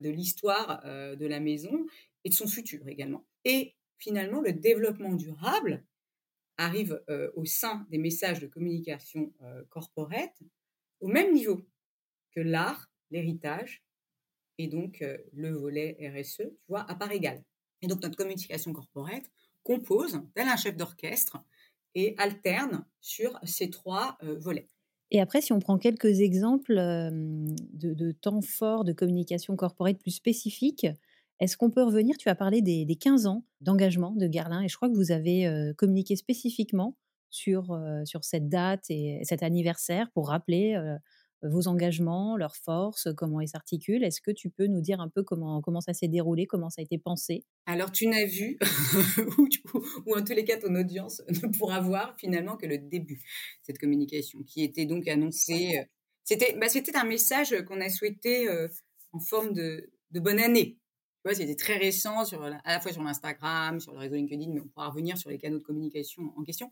de 0.00 0.08
l'histoire 0.08 0.82
de 0.84 1.26
la 1.26 1.40
maison 1.40 1.86
et 2.24 2.28
de 2.28 2.34
son 2.34 2.46
futur 2.46 2.86
également. 2.88 3.26
Et 3.44 3.74
finalement, 3.98 4.40
le 4.40 4.52
développement 4.52 5.14
durable 5.14 5.84
arrive 6.56 7.02
euh, 7.08 7.30
au 7.34 7.44
sein 7.44 7.86
des 7.90 7.98
messages 7.98 8.40
de 8.40 8.46
communication 8.46 9.32
euh, 9.42 9.64
corporate 9.70 10.36
au 11.00 11.08
même 11.08 11.32
niveau 11.32 11.62
que 12.32 12.40
l'art, 12.40 12.90
l'héritage 13.10 13.82
et 14.58 14.68
donc 14.68 15.02
le 15.32 15.52
volet 15.52 15.96
RSE, 16.14 16.36
tu 16.36 16.66
vois, 16.68 16.82
à 16.90 16.94
part 16.94 17.10
égale. 17.10 17.42
Et 17.80 17.86
donc 17.86 18.02
notre 18.02 18.16
communication 18.16 18.74
corporate 18.74 19.24
compose, 19.62 20.20
tel 20.34 20.48
un 20.48 20.56
chef 20.56 20.76
d'orchestre, 20.76 21.38
et 21.94 22.14
alterne 22.18 22.84
sur 23.00 23.38
ces 23.42 23.70
trois 23.70 24.16
euh, 24.22 24.38
volets. 24.38 24.68
Et 25.10 25.20
après, 25.20 25.40
si 25.40 25.52
on 25.52 25.58
prend 25.58 25.76
quelques 25.76 26.20
exemples 26.20 26.74
de, 26.76 28.12
temps 28.12 28.42
forts 28.42 28.84
de 28.84 28.92
communication 28.92 29.56
corporate 29.56 29.98
plus 29.98 30.12
spécifiques, 30.12 30.86
est-ce 31.40 31.56
qu'on 31.56 31.70
peut 31.70 31.82
revenir? 31.82 32.16
Tu 32.18 32.28
as 32.28 32.34
parlé 32.34 32.62
des, 32.62 32.86
15 32.96 33.26
ans 33.26 33.44
d'engagement 33.60 34.12
de 34.12 34.26
Garlin 34.26 34.62
et 34.62 34.68
je 34.68 34.76
crois 34.76 34.88
que 34.88 34.94
vous 34.94 35.12
avez 35.12 35.46
euh, 35.46 35.72
communiqué 35.74 36.16
spécifiquement 36.16 36.96
sur, 37.30 37.72
euh, 37.72 38.04
sur 38.04 38.24
cette 38.24 38.48
date 38.48 38.84
et 38.90 39.20
cet 39.24 39.42
anniversaire 39.42 40.10
pour 40.12 40.28
rappeler 40.28 40.76
vos 41.42 41.68
engagements, 41.68 42.36
leurs 42.36 42.56
forces, 42.56 43.08
comment 43.16 43.40
ils 43.40 43.48
s'articulent. 43.48 44.04
Est-ce 44.04 44.20
que 44.20 44.30
tu 44.30 44.50
peux 44.50 44.66
nous 44.66 44.80
dire 44.80 45.00
un 45.00 45.08
peu 45.08 45.22
comment, 45.22 45.60
comment 45.62 45.80
ça 45.80 45.94
s'est 45.94 46.08
déroulé, 46.08 46.46
comment 46.46 46.68
ça 46.68 46.80
a 46.80 46.84
été 46.84 46.98
pensé? 46.98 47.44
Alors, 47.66 47.90
tu 47.92 48.06
n'as 48.06 48.26
vu, 48.26 48.58
ou, 50.06 50.16
en 50.16 50.22
tous 50.22 50.32
les 50.32 50.44
cas, 50.44 50.58
ton 50.58 50.74
audience 50.74 51.22
ne 51.28 51.48
pourra 51.58 51.80
voir 51.80 52.14
finalement 52.18 52.56
que 52.56 52.66
le 52.66 52.78
début 52.78 53.16
de 53.16 53.20
cette 53.62 53.78
communication, 53.78 54.42
qui 54.42 54.62
était 54.62 54.86
donc 54.86 55.08
annoncée. 55.08 55.78
Euh, 55.78 55.84
c'était, 56.24 56.56
bah, 56.58 56.68
c'était 56.68 56.96
un 56.96 57.04
message 57.04 57.54
qu'on 57.66 57.80
a 57.80 57.88
souhaité 57.88 58.48
euh, 58.48 58.68
en 59.12 59.20
forme 59.20 59.54
de, 59.54 59.90
de 60.10 60.20
bonne 60.20 60.38
année. 60.38 60.78
C'était 61.32 61.56
très 61.56 61.76
récent, 61.76 62.22
à 62.22 62.72
la 62.72 62.80
fois 62.80 62.92
sur 62.92 63.02
l'Instagram, 63.02 63.80
sur 63.80 63.92
le 63.92 63.98
réseau 63.98 64.14
LinkedIn, 64.14 64.52
mais 64.52 64.60
on 64.60 64.68
pourra 64.68 64.88
revenir 64.88 65.18
sur 65.18 65.30
les 65.30 65.38
canaux 65.38 65.58
de 65.58 65.62
communication 65.62 66.32
en 66.36 66.42
question. 66.44 66.70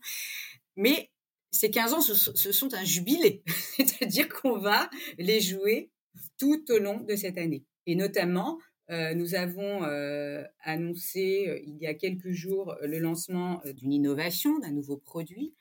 Mais 0.75 1.11
ces 1.51 1.71
15 1.71 1.93
ans, 1.93 2.01
ce, 2.01 2.51
sont 2.51 2.73
un 2.73 2.83
jubilé. 2.83 3.43
C'est-à-dire 3.75 4.29
qu'on 4.29 4.57
va 4.57 4.89
les 5.17 5.41
jouer 5.41 5.91
tout 6.37 6.63
au 6.71 6.79
long 6.79 7.01
de 7.01 7.15
cette 7.15 7.37
année. 7.37 7.63
Et 7.85 7.95
notamment, 7.95 8.59
euh, 8.91 9.13
nous 9.13 9.35
avons 9.35 9.83
euh, 9.83 10.43
annoncé 10.61 11.47
euh, 11.47 11.59
il 11.65 11.77
y 11.77 11.87
a 11.87 11.93
quelques 11.93 12.31
jours 12.31 12.75
le 12.81 12.99
lancement 12.99 13.61
d'une 13.65 13.93
innovation, 13.93 14.59
d'un 14.59 14.71
nouveau 14.71 14.97
produit, 14.97 15.55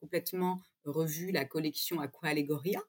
complètement 0.00 0.60
revu 0.84 1.30
la 1.30 1.44
collection 1.44 2.00
Aqua 2.00 2.30
Allegoria, 2.30 2.80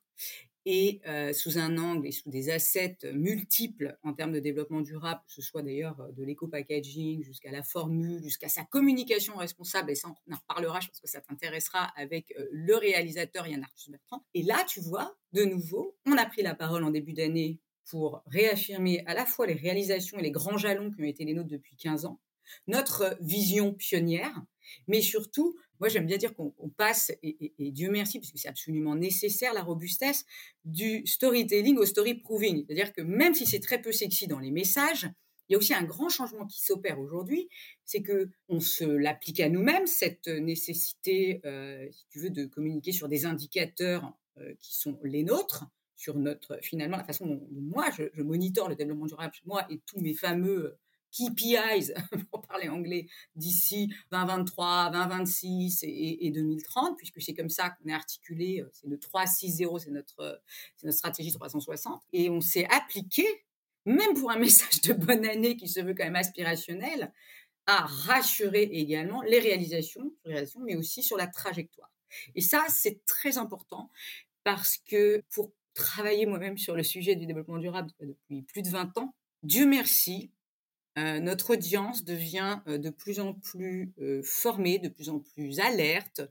et 0.65 1.01
euh, 1.07 1.33
sous 1.33 1.57
un 1.57 1.77
angle 1.77 2.07
et 2.07 2.11
sous 2.11 2.29
des 2.29 2.49
assets 2.49 2.97
multiples 3.13 3.97
en 4.03 4.13
termes 4.13 4.31
de 4.31 4.39
développement 4.39 4.81
durable, 4.81 5.21
que 5.25 5.33
ce 5.33 5.41
soit 5.41 5.61
d'ailleurs 5.61 5.99
euh, 6.01 6.11
de 6.11 6.23
l'éco-packaging 6.23 7.23
jusqu'à 7.23 7.51
la 7.51 7.63
formule, 7.63 8.21
jusqu'à 8.21 8.49
sa 8.49 8.63
communication 8.65 9.35
responsable, 9.35 9.91
et 9.91 9.95
ça 9.95 10.09
on 10.27 10.33
en 10.33 10.37
reparlera, 10.37 10.79
je 10.79 10.87
pense 10.87 10.99
que 10.99 11.09
ça 11.09 11.21
t'intéressera 11.21 11.91
avec 11.95 12.33
euh, 12.37 12.47
le 12.51 12.75
réalisateur 12.75 13.47
Yann 13.47 13.63
Arthus 13.63 13.91
Bertrand. 13.91 14.23
Et 14.33 14.43
là, 14.43 14.63
tu 14.67 14.81
vois, 14.81 15.15
de 15.33 15.43
nouveau, 15.43 15.97
on 16.05 16.17
a 16.17 16.25
pris 16.25 16.41
la 16.41 16.55
parole 16.55 16.83
en 16.83 16.91
début 16.91 17.13
d'année 17.13 17.59
pour 17.89 18.21
réaffirmer 18.27 19.03
à 19.07 19.13
la 19.13 19.25
fois 19.25 19.47
les 19.47 19.53
réalisations 19.53 20.19
et 20.19 20.21
les 20.21 20.31
grands 20.31 20.57
jalons 20.57 20.91
qui 20.91 21.01
ont 21.01 21.05
été 21.05 21.25
les 21.25 21.33
nôtres 21.33 21.49
depuis 21.49 21.75
15 21.75 22.05
ans, 22.05 22.19
notre 22.67 23.17
vision 23.21 23.73
pionnière, 23.73 24.43
mais 24.87 25.01
surtout 25.01 25.55
moi, 25.79 25.87
j'aime 25.87 26.05
bien 26.05 26.17
dire 26.17 26.33
qu'on 26.35 26.51
passe, 26.75 27.11
et, 27.23 27.53
Dieu 27.71 27.89
merci, 27.89 28.19
parce 28.19 28.31
que 28.31 28.37
c'est 28.37 28.49
absolument 28.49 28.95
nécessaire, 28.95 29.53
la 29.53 29.63
robustesse 29.63 30.25
du 30.65 31.05
storytelling 31.07 31.77
au 31.77 31.85
story 31.85 32.15
proving. 32.15 32.65
C'est-à-dire 32.65 32.91
que 32.91 33.01
même 33.01 33.33
si 33.33 33.45
c'est 33.45 33.59
très 33.59 33.81
peu 33.81 33.91
sexy 33.91 34.27
dans 34.27 34.39
les 34.39 34.51
messages, 34.51 35.09
il 35.47 35.53
y 35.53 35.55
a 35.55 35.57
aussi 35.57 35.73
un 35.73 35.83
grand 35.83 36.09
changement 36.09 36.45
qui 36.45 36.61
s'opère 36.61 36.99
aujourd'hui, 36.99 37.49
c'est 37.85 38.01
que 38.01 38.29
on 38.49 38.59
se 38.59 38.83
l'applique 38.83 39.39
à 39.39 39.49
nous-mêmes 39.49 39.87
cette 39.87 40.27
nécessité, 40.27 41.41
euh, 41.45 41.87
si 41.91 42.05
tu 42.09 42.19
veux, 42.19 42.29
de 42.29 42.45
communiquer 42.45 42.91
sur 42.91 43.07
des 43.07 43.25
indicateurs 43.25 44.13
euh, 44.37 44.53
qui 44.59 44.75
sont 44.77 44.99
les 45.03 45.23
nôtres, 45.23 45.65
sur 45.95 46.15
notre 46.15 46.59
finalement 46.61 46.97
la 46.97 47.03
façon 47.03 47.25
dont, 47.25 47.47
moi 47.51 47.89
je, 47.97 48.03
je, 48.13 48.21
le 48.21 48.75
développement 48.75 49.05
durable 49.05 49.33
moi 49.45 49.65
et 49.69 49.81
tous 49.85 49.99
mes 49.99 50.13
fameux 50.13 50.77
KPIs, 51.11 51.93
pour 52.31 52.41
parler 52.41 52.69
anglais, 52.69 53.07
d'ici 53.35 53.87
2023, 54.11 54.91
2026 54.91 55.83
et, 55.83 56.27
et 56.27 56.31
2030, 56.31 56.97
puisque 56.97 57.21
c'est 57.21 57.33
comme 57.33 57.49
ça 57.49 57.69
qu'on 57.69 57.89
est 57.89 57.93
articulé, 57.93 58.61
euh, 58.61 58.69
c'est 58.73 58.87
le 58.87 58.99
360, 58.99 59.79
c'est 59.79 59.91
notre, 59.91 60.41
c'est 60.75 60.87
notre 60.87 60.97
stratégie 60.97 61.31
360. 61.31 62.01
Et 62.13 62.29
on 62.29 62.41
s'est 62.41 62.67
appliqué, 62.69 63.25
même 63.85 64.13
pour 64.13 64.31
un 64.31 64.39
message 64.39 64.81
de 64.81 64.93
bonne 64.93 65.25
année 65.25 65.57
qui 65.57 65.67
se 65.67 65.79
veut 65.79 65.93
quand 65.93 66.05
même 66.05 66.15
aspirationnel, 66.15 67.11
à 67.65 67.85
rassurer 67.85 68.63
également 68.63 69.21
les 69.21 69.39
réalisations, 69.39 70.11
réalisations 70.25 70.61
mais 70.61 70.75
aussi 70.75 71.03
sur 71.03 71.17
la 71.17 71.27
trajectoire. 71.27 71.91
Et 72.33 72.41
ça, 72.41 72.65
c'est 72.69 73.05
très 73.05 73.37
important 73.37 73.91
parce 74.43 74.77
que 74.77 75.23
pour 75.31 75.51
travailler 75.75 76.25
moi-même 76.25 76.57
sur 76.57 76.75
le 76.75 76.83
sujet 76.83 77.15
du 77.15 77.27
développement 77.27 77.59
durable 77.59 77.91
depuis 77.99 78.41
plus 78.41 78.63
de 78.63 78.69
20 78.69 78.97
ans, 78.97 79.13
Dieu 79.43 79.67
merci, 79.67 80.31
euh, 80.99 81.19
notre 81.19 81.51
audience 81.51 82.03
devient 82.03 82.59
euh, 82.67 82.77
de 82.77 82.89
plus 82.89 83.19
en 83.19 83.33
plus 83.33 83.93
euh, 84.01 84.21
formée, 84.23 84.79
de 84.79 84.89
plus 84.89 85.09
en 85.09 85.19
plus 85.19 85.59
alerte, 85.59 86.21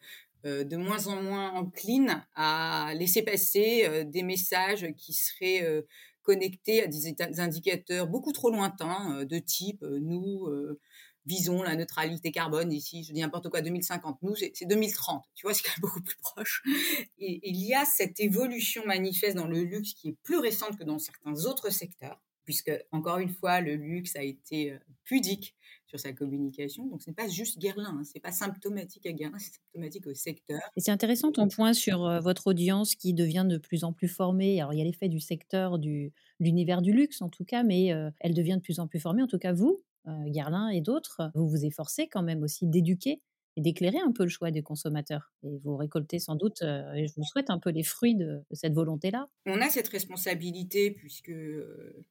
de 0.45 0.77
moins 0.77 1.09
en 1.09 1.21
moins 1.21 1.51
encline 1.51 2.25
à 2.37 2.93
laisser 2.95 3.23
passer 3.23 4.05
des 4.05 4.23
messages 4.23 4.87
qui 4.97 5.13
seraient 5.13 5.85
connectés 6.23 6.85
à 6.85 6.87
des 6.87 7.41
indicateurs 7.41 8.07
beaucoup 8.07 8.33
trop 8.33 8.49
lointains 8.49 9.25
de 9.25 9.39
type 9.41 9.83
nous 9.83 10.49
visons 11.27 11.63
la 11.65 11.75
neutralité 11.75 12.31
carbone 12.31 12.73
ici, 12.73 13.03
je 13.03 13.13
dis 13.13 13.21
n'importe 13.21 13.49
quoi, 13.51 13.63
2050. 13.63 14.23
Nous, 14.23 14.37
c'est 14.37 14.65
2030. 14.65 15.25
Tu 15.35 15.45
vois, 15.45 15.55
c'est 15.55 15.65
quand 15.65 15.73
même 15.77 15.83
beaucoup 15.83 16.03
plus 16.03 16.17
proche. 16.17 16.63
Et 17.19 17.41
il 17.43 17.57
y 17.57 17.75
a 17.75 17.85
cette 17.85 18.21
évolution 18.21 18.87
manifeste 18.87 19.37
dans 19.37 19.49
le 19.49 19.61
luxe 19.63 19.93
qui 19.95 20.11
est 20.11 20.17
plus 20.23 20.39
récente 20.39 20.79
que 20.79 20.85
dans 20.85 21.01
certains 21.01 21.35
autres 21.47 21.71
secteurs, 21.71 22.21
puisque, 22.49 22.73
encore 22.93 23.19
une 23.19 23.29
fois, 23.29 23.61
le 23.61 23.75
luxe 23.75 24.17
a 24.17 24.23
été 24.23 24.73
euh, 24.73 24.79
pudique 25.05 25.55
sur 25.87 26.01
sa 26.01 26.15
communication. 26.15 26.87
Donc, 26.87 27.03
ce 27.03 27.11
n'est 27.11 27.15
pas 27.15 27.29
juste 27.29 27.59
Guerlain, 27.59 27.99
hein, 28.01 28.05
ce 28.05 28.13
n'est 28.15 28.23
pas 28.23 28.33
symptomatique 28.33 29.05
à 29.05 29.13
Guerlain, 29.13 29.39
c'est 29.39 29.53
symptomatique 29.53 30.07
au 30.07 30.15
secteur. 30.15 30.59
Et 30.75 30.81
c'est 30.81 30.91
intéressant 30.91 31.31
ton 31.31 31.49
point 31.49 31.75
sur 31.75 32.07
euh, 32.07 32.21
votre 32.21 32.47
audience 32.47 32.95
qui 32.95 33.13
devient 33.13 33.45
de 33.47 33.59
plus 33.59 33.85
en 33.85 33.93
plus 33.93 34.09
formée. 34.09 34.63
Alors, 34.63 34.73
il 34.73 34.79
y 34.79 34.81
a 34.81 34.85
l'effet 34.85 35.11
du 35.11 35.21
secteur, 35.21 35.79
du 35.79 36.11
l'univers 36.41 36.81
du 36.81 36.95
luxe 36.95 37.21
en 37.21 37.29
tout 37.29 37.45
cas, 37.45 37.65
mais 37.65 37.93
euh, 37.93 38.09
elle 38.19 38.33
devient 38.33 38.57
de 38.57 38.63
plus 38.63 38.81
en 38.81 38.87
plus 38.87 38.99
formée. 38.99 39.23
En 39.23 39.27
tout 39.27 39.39
cas, 39.39 39.53
vous, 39.53 39.83
euh, 40.07 40.71
et 40.73 40.81
d'autres, 40.81 41.31
vous 41.35 41.51
vous 41.51 41.67
efforcez 41.67 42.09
quand 42.09 42.23
même 42.23 42.43
aussi 42.43 42.67
d'éduquer 42.67 43.21
et 43.59 43.61
d'éclairer 43.61 43.99
un 43.99 44.13
peu 44.13 44.23
le 44.23 44.29
choix 44.29 44.53
des 44.53 44.63
consommateurs. 44.63 45.33
Et 45.43 45.59
vous 45.59 45.77
récoltez 45.77 46.21
sans 46.21 46.37
doute, 46.37 46.63
euh, 46.63 46.93
et 46.93 47.09
je 47.09 47.15
vous 47.17 47.25
souhaite 47.25 47.51
un 47.51 47.59
peu 47.59 47.71
les 47.71 47.83
fruits 47.83 48.15
de, 48.15 48.41
cette 48.53 48.73
volonté-là. 48.73 49.29
On 49.47 49.61
a 49.61 49.69
cette 49.69 49.89
responsabilité 49.89 50.93
puisque 50.93 51.31
euh, 51.31 52.07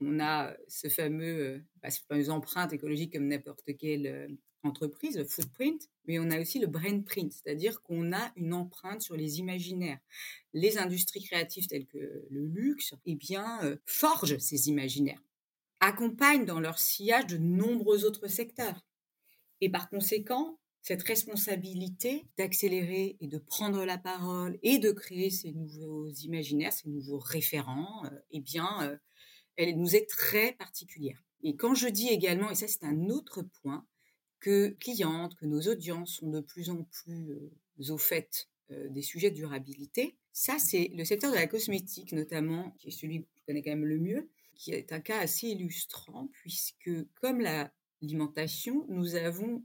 on 0.00 0.20
a 0.20 0.56
ce 0.68 0.88
fameux, 0.88 1.62
bah, 1.82 1.90
fameuse 2.08 2.30
empreinte 2.30 2.72
écologique 2.72 3.14
comme 3.14 3.28
n'importe 3.28 3.76
quelle 3.78 4.36
entreprise, 4.62 5.16
le 5.16 5.24
footprint, 5.24 5.88
mais 6.06 6.18
on 6.18 6.30
a 6.30 6.40
aussi 6.40 6.58
le 6.58 6.66
brainprint, 6.66 7.32
c'est-à-dire 7.32 7.80
qu'on 7.82 8.12
a 8.12 8.32
une 8.36 8.52
empreinte 8.54 9.02
sur 9.02 9.16
les 9.16 9.38
imaginaires. 9.38 10.00
Les 10.52 10.78
industries 10.78 11.22
créatives 11.22 11.66
telles 11.68 11.86
que 11.86 12.26
le 12.30 12.44
luxe, 12.46 12.94
eh 13.06 13.14
bien, 13.14 13.78
forgent 13.86 14.38
ces 14.38 14.68
imaginaires 14.68 15.22
accompagnent 15.80 16.44
dans 16.44 16.60
leur 16.60 16.78
sillage 16.78 17.26
de 17.26 17.38
nombreux 17.38 18.04
autres 18.04 18.28
secteurs. 18.28 18.84
Et 19.60 19.68
par 19.68 19.88
conséquent, 19.88 20.58
cette 20.82 21.02
responsabilité 21.02 22.26
d'accélérer 22.36 23.16
et 23.20 23.26
de 23.26 23.38
prendre 23.38 23.84
la 23.84 23.98
parole 23.98 24.58
et 24.62 24.78
de 24.78 24.90
créer 24.90 25.30
ces 25.30 25.52
nouveaux 25.52 26.08
imaginaires, 26.08 26.72
ces 26.72 26.88
nouveaux 26.88 27.18
référents, 27.18 28.04
euh, 28.06 28.10
eh 28.30 28.40
bien, 28.40 28.82
euh, 28.82 28.96
elle 29.58 29.76
nous 29.76 29.94
est 29.94 30.08
très 30.08 30.52
particulière. 30.52 31.22
Et 31.42 31.56
quand 31.56 31.74
je 31.74 31.88
dis 31.88 32.08
également, 32.08 32.50
et 32.50 32.54
ça 32.54 32.66
c'est 32.66 32.84
un 32.84 33.10
autre 33.10 33.42
point, 33.62 33.86
que 34.40 34.68
clientes, 34.80 35.34
que 35.34 35.46
nos 35.46 35.60
audiences 35.62 36.16
sont 36.16 36.30
de 36.30 36.40
plus 36.40 36.70
en 36.70 36.84
plus 36.84 37.32
euh, 37.32 37.92
au 37.92 37.98
fait 37.98 38.48
des 38.90 39.00
sujets 39.00 39.30
de 39.30 39.36
durabilité, 39.36 40.14
ça 40.32 40.58
c'est 40.58 40.90
le 40.94 41.02
secteur 41.06 41.30
de 41.30 41.36
la 41.36 41.46
cosmétique 41.46 42.12
notamment, 42.12 42.72
qui 42.78 42.88
est 42.88 42.90
celui 42.90 43.22
que 43.22 43.28
je 43.36 43.42
connais 43.46 43.62
quand 43.62 43.70
même 43.70 43.86
le 43.86 43.98
mieux, 43.98 44.28
qui 44.54 44.72
est 44.72 44.92
un 44.92 45.00
cas 45.00 45.20
assez 45.20 45.48
illustrant, 45.48 46.28
puisque 46.32 46.90
comme 47.14 47.40
l'alimentation, 47.40 48.84
nous 48.90 49.14
avons 49.14 49.64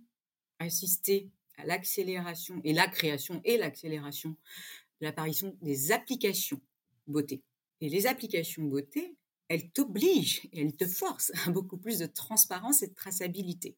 assisté 0.59 1.31
à 1.57 1.65
l'accélération 1.65 2.61
et 2.63 2.73
la 2.73 2.87
création 2.87 3.41
et 3.43 3.57
l'accélération 3.57 4.29
de 4.29 5.05
l'apparition 5.05 5.57
des 5.61 5.91
applications 5.91 6.61
beauté. 7.07 7.43
Et 7.81 7.89
les 7.89 8.07
applications 8.07 8.63
beauté, 8.63 9.17
elles 9.49 9.71
t'obligent 9.71 10.47
et 10.51 10.61
elles 10.61 10.75
te 10.75 10.85
forcent 10.85 11.31
à 11.45 11.51
beaucoup 11.51 11.77
plus 11.77 11.99
de 11.99 12.05
transparence 12.05 12.83
et 12.83 12.87
de 12.87 12.93
traçabilité. 12.93 13.77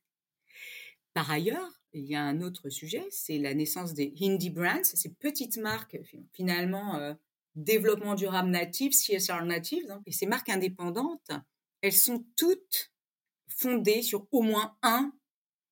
Par 1.14 1.30
ailleurs, 1.32 1.82
il 1.94 2.06
y 2.06 2.16
a 2.16 2.22
un 2.22 2.42
autre 2.42 2.70
sujet, 2.70 3.06
c'est 3.10 3.38
la 3.38 3.54
naissance 3.54 3.94
des 3.94 4.14
indie 4.22 4.50
brands, 4.50 4.84
ces 4.84 5.14
petites 5.14 5.58
marques 5.58 5.98
finalement 6.34 6.98
euh, 6.98 7.14
développement 7.56 8.16
durable 8.16 8.50
natif, 8.50 8.94
CSR 8.94 9.44
native, 9.46 9.98
et 10.06 10.12
ces 10.12 10.26
marques 10.26 10.50
indépendantes, 10.50 11.32
elles 11.82 11.94
sont 11.94 12.26
toutes 12.36 12.92
fondées 13.48 14.02
sur 14.02 14.28
au 14.32 14.42
moins 14.42 14.78
un 14.82 15.14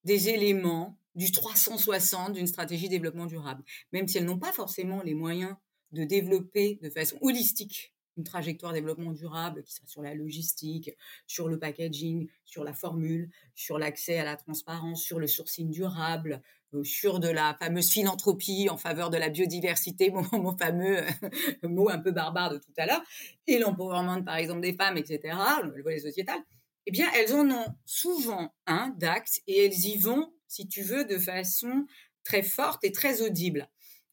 des 0.06 0.30
éléments 0.30 0.98
du 1.16 1.32
360 1.32 2.34
d'une 2.34 2.48
stratégie 2.48 2.90
développement 2.90 3.26
durable, 3.26 3.64
même 3.92 4.08
si 4.08 4.18
elles 4.18 4.26
n'ont 4.26 4.40
pas 4.40 4.54
forcément 4.54 5.02
les 5.04 5.14
moyens 5.14 5.56
de 5.92 6.04
développer 6.04 6.80
de 6.82 6.90
façon 6.90 7.18
holistique 7.22 7.93
une 8.18 8.24
trajectoire 8.24 8.74
développement 8.74 9.12
durable 9.12 9.64
qui 9.64 9.74
sera 9.74 9.88
sur 9.88 10.02
la 10.02 10.14
logistique, 10.14 10.92
sur 11.28 11.48
le 11.48 11.60
packaging, 11.60 12.28
sur 12.46 12.64
la 12.64 12.74
formule, 12.74 13.30
sur 13.56 13.80
l'accès 13.80 14.18
à 14.20 14.24
la 14.24 14.36
transparence, 14.36 15.02
sur 15.02 15.20
le 15.20 15.28
sourcing 15.28 15.70
durable, 15.70 16.42
euh, 16.74 16.84
sur 16.84 17.20
de 17.20 17.30
la 17.30 17.56
fameuse 17.60 17.92
philanthropie 17.92 18.68
en 18.70 18.78
faveur 18.78 19.10
de 19.10 19.18
la 19.18 19.30
biodiversité, 19.30 20.12
mon, 20.32 20.58
fameux 20.58 21.02
euh, 21.02 21.68
mot 21.70 21.90
un 21.90 22.00
peu 22.00 22.12
barbare 22.12 22.52
de 22.52 22.58
tout 22.58 22.74
à 22.78 22.86
l'heure, 22.86 23.04
et 23.48 23.60
l'empowerment 23.60 24.24
par 24.24 24.36
exemple 24.36 24.62
des 24.62 24.74
femmes, 24.74 24.98
etc., 24.98 25.38
le 25.64 25.82
volet 25.82 26.00
sociétal, 26.00 26.40
eh 26.86 26.92
bien 26.92 27.10
elles 27.16 27.34
en 27.34 27.50
ont 27.50 27.76
souvent 27.86 28.54
un 28.68 28.90
d'axe 28.98 29.42
et 29.48 29.66
elles 29.66 29.86
y 29.86 29.98
vont, 29.98 30.34
si 30.48 30.68
tu 30.68 30.82
veux, 30.82 31.06
de 31.06 31.18
façon 31.18 31.86
très 32.24 32.44
forte 32.44 32.84
et 32.84 32.92
très 32.92 33.22
audible. 33.22 33.70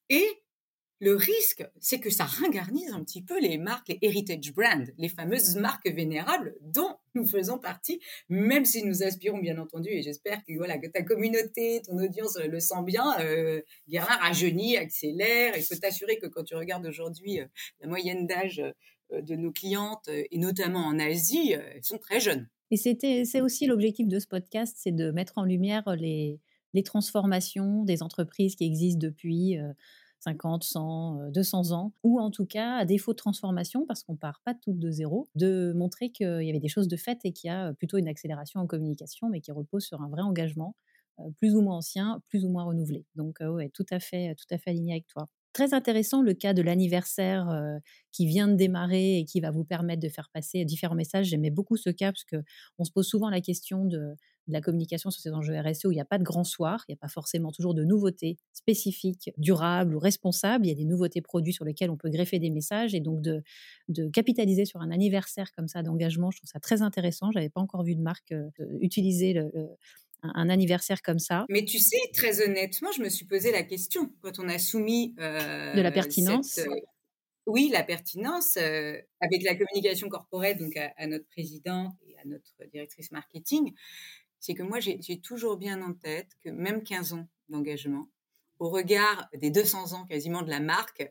Et 0.09 0.27
le 1.01 1.17
risque, 1.17 1.67
c'est 1.81 1.99
que 1.99 2.11
ça 2.11 2.25
ringarnise 2.25 2.93
un 2.93 3.03
petit 3.03 3.23
peu 3.23 3.41
les 3.41 3.57
marques, 3.57 3.97
heritage 4.03 4.53
brands, 4.53 4.85
les 4.99 5.09
fameuses 5.09 5.57
marques 5.57 5.89
vénérables 5.89 6.55
dont 6.61 6.95
nous 7.15 7.27
faisons 7.27 7.59
partie, 7.59 8.01
même 8.29 8.67
si 8.67 8.85
nous 8.85 9.03
aspirons 9.03 9.39
bien 9.39 9.59
entendu, 9.59 9.89
et 9.89 10.03
j'espère 10.03 10.45
que 10.45 10.53
voilà 10.57 10.79
que 10.79 10.87
ta 10.87 11.03
communauté, 11.03 11.81
ton 11.87 11.99
audience 11.99 12.37
le 12.39 12.61
sent 12.61 12.83
bien, 12.85 13.19
euh, 13.21 13.63
Guérin 13.89 14.17
rajeunit, 14.17 14.77
accélère, 14.77 15.57
et 15.57 15.63
peut 15.63 15.77
t'assurer 15.77 16.19
que 16.19 16.27
quand 16.27 16.45
tu 16.45 16.55
regardes 16.55 16.87
aujourd'hui 16.87 17.41
euh, 17.41 17.47
la 17.81 17.89
moyenne 17.89 18.27
d'âge 18.27 18.63
euh, 19.13 19.23
de 19.23 19.37
nos 19.37 19.53
clientes, 19.53 20.09
euh, 20.09 20.25
et 20.31 20.39
notamment 20.39 20.85
en 20.85 20.99
Asie, 20.99 21.53
elles 21.53 21.83
sont 21.83 21.99
très 21.99 22.21
jeunes. 22.21 22.47
Et 22.71 22.77
c'était, 22.77 23.25
c'est 23.25 23.41
aussi 23.41 23.67
l'objectif 23.67 24.07
de 24.07 24.19
ce 24.19 24.27
podcast, 24.27 24.77
c'est 24.79 24.95
de 24.95 25.11
mettre 25.11 25.39
en 25.39 25.45
lumière 25.45 25.97
les 25.97 26.39
transformations 26.85 27.85
des 27.85 28.03
entreprises 28.03 28.55
qui 28.55 28.65
existent 28.65 29.01
depuis 29.01 29.57
50, 30.21 30.65
100, 30.65 31.31
200 31.31 31.73
ans, 31.73 31.93
ou 32.03 32.21
en 32.21 32.31
tout 32.31 32.47
cas, 32.47 32.77
à 32.77 32.85
défaut 32.85 33.13
de 33.13 33.17
transformation, 33.17 33.87
parce 33.87 34.03
qu'on 34.03 34.17
part 34.17 34.41
pas 34.45 34.55
toutes 34.55 34.79
de 34.79 34.91
zéro, 34.91 35.29
de 35.35 35.73
montrer 35.75 36.11
qu'il 36.11 36.43
y 36.43 36.51
avait 36.51 36.61
des 36.61 36.69
choses 36.69 36.89
de 36.89 36.97
fait 36.97 37.19
et 37.25 37.33
qu'il 37.33 37.49
y 37.49 37.51
a 37.51 37.73
plutôt 37.75 37.99
une 37.99 38.09
accélération 38.09 38.61
en 38.61 38.67
communication, 38.67 39.29
mais 39.31 39.41
qui 39.41 39.53
repose 39.53 39.85
sur 39.85 40.03
un 40.03 40.09
vrai 40.09 40.23
engagement, 40.23 40.77
euh, 41.21 41.31
plus 41.39 41.55
ou 41.55 41.63
moins 41.63 41.79
ancien, 41.79 42.23
plus 42.29 42.45
ou 42.45 42.51
moins 42.51 42.65
renouvelé. 42.65 43.05
Donc, 43.15 43.41
euh, 43.41 43.51
ouais, 43.51 43.71
tout 43.71 43.87
à 43.91 44.01
fait, 44.01 44.35
tout 44.37 44.53
à 44.55 44.59
fait 44.59 44.71
aligné 44.71 44.93
avec 44.93 45.07
toi. 45.07 45.29
Très 45.53 45.75
intéressant 45.75 46.23
le 46.23 46.33
cas 46.33 46.55
de 46.55 46.63
l'anniversaire 46.63 47.51
euh, 47.51 47.79
qui 48.13 48.27
vient 48.27 48.47
de 48.47 48.55
démarrer 48.55 49.19
et 49.19 49.25
qui 49.25 49.41
va 49.41 49.51
vous 49.51 49.65
permettre 49.65 50.01
de 50.01 50.09
faire 50.09 50.29
passer 50.33 50.65
différents 50.65 50.95
messages. 50.95 51.27
J'aimais 51.27 51.51
beaucoup 51.51 51.77
ce 51.77 51.91
cas 51.91 52.13
parce 52.13 52.25
que 52.25 52.37
on 52.79 52.85
se 52.85 52.93
pose 52.93 53.07
souvent 53.09 53.31
la 53.31 53.41
question 53.41 53.85
de, 53.85 54.15
la 54.53 54.61
communication 54.61 55.11
sur 55.11 55.21
ces 55.21 55.31
enjeux 55.31 55.59
RSE 55.59 55.85
où 55.85 55.93
il 55.93 55.97
n'y 55.97 56.01
a 56.01 56.05
pas 56.05 56.19
de 56.19 56.25
grand 56.25 56.45
soir, 56.45 56.85
il 56.89 56.93
n'y 56.93 56.95
a 56.95 57.01
pas 57.01 57.09
forcément 57.09 57.53
toujours 57.53 57.75
de 57.75 57.85
nouveautés 57.85 58.39
spécifiques, 58.53 59.31
durables 59.37 59.95
ou 59.95 59.99
responsables. 59.99 60.67
Il 60.67 60.69
y 60.69 60.73
a 60.73 60.77
des 60.77 60.85
nouveautés 60.85 61.21
produits 61.21 61.53
sur 61.53 61.65
lesquels 61.65 61.91
on 61.91 61.97
peut 61.97 62.11
greffer 62.11 62.39
des 62.39 62.51
messages 62.51 62.95
et 62.95 63.01
donc 63.01 63.21
de, 63.21 63.43
de 63.89 64.09
capitaliser 64.09 64.65
sur 64.65 64.81
un 64.81 64.91
anniversaire 64.91 65.53
comme 65.53 65.69
ça 65.69 65.83
d'engagement, 65.83 66.31
je 66.31 66.39
trouve 66.39 66.51
ça 66.51 66.61
très 66.61 66.83
intéressant. 66.83 67.31
J'avais 67.33 67.51
pas 67.51 67.61
encore 67.61 67.83
vu 67.83 67.95
de 67.95 68.03
marque 68.03 68.33
euh, 68.33 68.51
utiliser 68.81 69.33
le, 69.33 69.51
un, 70.23 70.49
anniversaire 70.49 71.03
comme 71.03 71.19
ça. 71.19 71.47
Mais 71.49 71.65
tu 71.65 71.79
sais, 71.79 71.99
très 72.15 72.43
honnêtement, 72.43 72.93
je 72.93 73.03
me 73.03 73.09
suis 73.09 73.25
posé 73.25 73.53
la 73.53 73.63
question 73.63 74.11
quand 74.23 74.39
on 74.39 74.49
a 74.49 74.59
soumis 74.59 75.15
euh, 75.19 75.75
de 75.75 75.81
la 75.81 75.91
pertinence. 75.91 76.59
Euh, 76.59 76.67
oui, 77.47 77.71
la 77.73 77.83
pertinence 77.83 78.57
euh, 78.57 78.97
avec 79.21 79.43
la 79.43 79.57
communication 79.57 80.09
corporelle, 80.09 80.59
donc 80.59 80.77
à, 80.77 81.07
notre 81.07 81.27
président 81.27 81.97
et 82.07 82.17
à 82.19 82.25
notre 82.27 82.53
directrice 82.71 83.11
marketing, 83.13 83.73
c'est 84.41 84.55
que 84.55 84.63
moi 84.63 84.81
j'ai 84.81 85.21
toujours 85.21 85.57
bien 85.57 85.83
en 85.83 85.95
tête 85.95 86.31
que 86.43 86.51
même 86.51 86.83
15 86.83 87.13
ans 87.13 87.29
d'engagement, 87.49 88.09
au 88.59 88.69
regard 88.69 89.29
des 89.35 89.51
200 89.51 89.93
ans 89.93 90.07
quasiment 90.07 90.43
de 90.43 90.51
la 90.51 90.61
marque, 90.61 91.11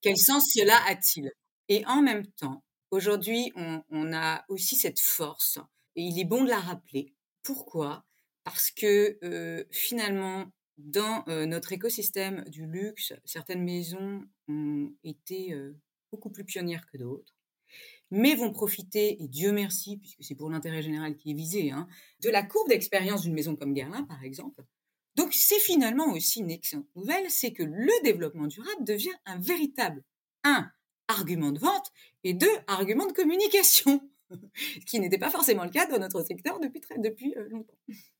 quel 0.00 0.16
sens 0.18 0.44
cela 0.52 0.76
a-t-il? 0.86 1.32
Et 1.68 1.84
en 1.86 2.02
même 2.02 2.26
temps, 2.32 2.62
aujourd'hui, 2.90 3.52
on, 3.56 4.12
a 4.12 4.44
aussi 4.48 4.76
cette 4.76 5.00
force, 5.00 5.58
et 5.96 6.02
il 6.02 6.18
est 6.20 6.26
bon 6.26 6.44
de 6.44 6.50
la 6.50 6.60
rappeler. 6.60 7.14
Pourquoi? 7.42 8.04
Parce 8.44 8.70
que 8.70 9.18
euh, 9.24 9.64
finalement, 9.70 10.46
dans 10.76 11.24
euh, 11.28 11.46
notre 11.46 11.72
écosystème 11.72 12.44
du 12.48 12.66
luxe, 12.66 13.14
certaines 13.24 13.62
maisons 13.62 14.22
ont 14.48 14.92
été 15.02 15.54
euh, 15.54 15.72
beaucoup 16.12 16.30
plus 16.30 16.44
pionnières 16.44 16.86
que 16.86 16.98
d'autres, 16.98 17.33
mais 18.10 18.34
vont 18.34 18.52
profiter, 18.52 19.22
et 19.22 19.28
Dieu 19.28 19.52
merci, 19.52 19.96
puisque 19.98 20.22
c'est 20.22 20.34
pour 20.34 20.50
l'intérêt 20.50 20.82
général 20.82 21.16
qui 21.16 21.30
est 21.30 21.34
visé, 21.34 21.70
hein, 21.70 21.88
de 22.20 22.30
la 22.30 22.42
courbe 22.42 22.68
d'expérience 22.68 23.22
d'une 23.22 23.34
maison 23.34 23.56
comme 23.56 23.74
Guerlain, 23.74 24.04
par 24.04 24.22
exemple. 24.22 24.64
Donc 25.16 25.32
c'est 25.32 25.60
finalement 25.60 26.12
aussi 26.12 26.40
une 26.40 26.50
excellente 26.50 26.88
nouvelle, 26.96 27.30
c'est 27.30 27.52
que 27.52 27.62
le 27.62 28.02
développement 28.02 28.46
durable 28.46 28.84
devient 28.84 29.14
un 29.26 29.38
véritable, 29.38 30.02
un, 30.42 30.70
argument 31.08 31.52
de 31.52 31.58
vente, 31.58 31.92
et 32.24 32.34
deux, 32.34 32.56
argument 32.66 33.06
de 33.06 33.12
communication. 33.12 34.00
qui 34.86 35.00
n'était 35.00 35.18
pas 35.18 35.30
forcément 35.30 35.64
le 35.64 35.70
cas 35.70 35.86
dans 35.86 35.98
notre 35.98 36.22
secteur 36.22 36.58
depuis, 36.58 36.80
très, 36.80 36.98
depuis 36.98 37.34
longtemps. 37.50 37.74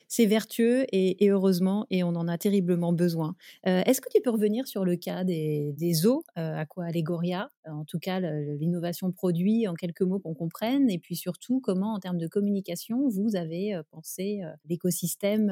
C'est 0.09 0.27
vertueux 0.27 0.85
et, 0.93 1.29
heureusement, 1.31 1.87
et 1.91 2.05
on 2.05 2.09
en 2.09 2.29
a 2.29 2.39
terriblement 2.39 2.93
besoin. 2.93 3.35
Euh, 3.67 3.83
est-ce 3.87 4.01
que 4.01 4.09
tu 4.09 4.21
peux 4.21 4.31
revenir 4.31 4.67
sur 4.67 4.85
le 4.85 4.97
cas 4.97 5.25
des, 5.25 6.07
eaux, 6.07 6.25
euh, 6.39 6.57
à 6.57 6.67
quoi 6.67 6.87
Allegoria, 6.87 7.49
en 7.67 7.85
tout 7.85 7.99
cas 7.99 8.21
l'innovation 8.21 9.13
produit, 9.13 9.67
en 9.69 9.75
quelques 9.75 10.03
mots 10.03 10.19
qu'on 10.19 10.35
comprenne, 10.35 10.91
et 10.91 10.99
puis 10.99 11.17
surtout 11.17 11.61
comment, 11.61 11.95
en 11.95 11.99
termes 11.99 12.19
de 12.19 12.29
communication, 12.29 13.09
vous 13.09 13.37
avez 13.37 13.81
pensé 13.91 14.41
l'écosystème 14.69 15.51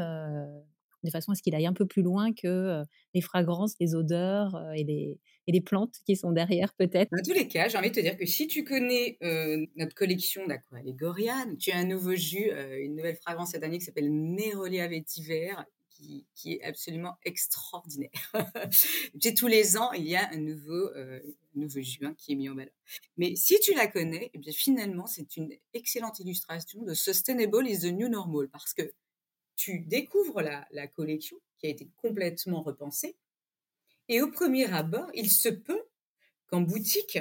de 1.03 1.11
façon 1.11 1.33
à 1.33 1.35
ce 1.35 1.43
qu'il 1.43 1.55
aille 1.55 1.67
un 1.67 1.73
peu 1.73 1.87
plus 1.87 2.03
loin 2.03 2.33
que 2.33 2.83
les 3.15 3.21
fragrances, 3.21 3.75
les 3.81 3.95
odeurs 3.95 4.61
et 4.75 4.85
les, 4.85 5.19
et 5.47 5.53
les 5.53 5.61
plantes 5.61 5.97
qui 6.07 6.17
sont 6.17 6.33
derrière 6.33 6.73
peut-être. 6.75 7.11
Dans 7.11 7.23
tous 7.23 7.38
les 7.38 7.49
cas, 7.49 7.69
j'ai 7.69 7.79
envie 7.79 7.91
de 7.91 7.95
te 7.95 8.01
dire 8.01 8.17
que 8.17 8.27
si 8.27 8.47
tu 8.47 8.65
connais 8.65 9.19
notre 9.77 9.95
collection 9.95 10.47
d'Aqualégoria, 10.47 11.35
tu 11.59 11.71
as 11.71 11.77
un 11.77 11.85
nouveau 11.85 12.15
jus, 12.15 12.51
une 12.81 12.97
nouvelle 12.97 13.17
fragrance 13.17 13.51
cette 13.51 13.62
année 13.62 13.79
qui 13.79 13.85
s'appelle 13.85 14.11
Nerolia 14.12 14.88
vetiver, 14.88 15.53
qui, 15.91 16.27
qui, 16.35 16.55
est 16.55 16.62
absolument 16.65 17.17
extraordinaire. 17.25 18.11
J'ai 19.21 19.35
tous 19.35 19.47
les 19.47 19.77
ans, 19.77 19.93
il 19.93 20.09
y 20.09 20.17
a 20.17 20.31
un 20.31 20.38
nouveau, 20.38 20.91
nouveau 21.55 21.81
jus 21.81 22.05
hein, 22.05 22.15
qui 22.17 22.33
est 22.33 22.37
mis 22.37 22.49
en 22.49 22.55
valeur. 22.55 22.73
Mais 23.17 23.37
si 23.37 23.59
tu 23.61 23.75
la 23.75 23.87
connais, 23.87 24.31
eh 24.35 24.38
bien 24.38 24.53
finalement, 24.53 25.07
c'est 25.07 25.37
une 25.37 25.53
excellente 25.75 26.19
illustration 26.21 26.83
de 26.83 26.95
Sustainable 26.95 27.69
is 27.69 27.81
the 27.81 27.93
New 27.93 28.09
Normal 28.09 28.49
parce 28.49 28.75
que 28.75 28.93
tu 29.57 29.81
découvres 29.81 30.43
la, 30.43 30.87
collection 30.88 31.37
qui 31.59 31.67
a 31.67 31.71
été 31.71 31.88
complètement 31.97 32.62
repensée. 32.62 33.17
Et 34.09 34.21
au 34.21 34.31
premier 34.31 34.73
abord, 34.73 35.11
il 35.15 35.31
se 35.31 35.49
peut 35.49 35.83
qu'en 36.49 36.61
boutique, 36.61 37.19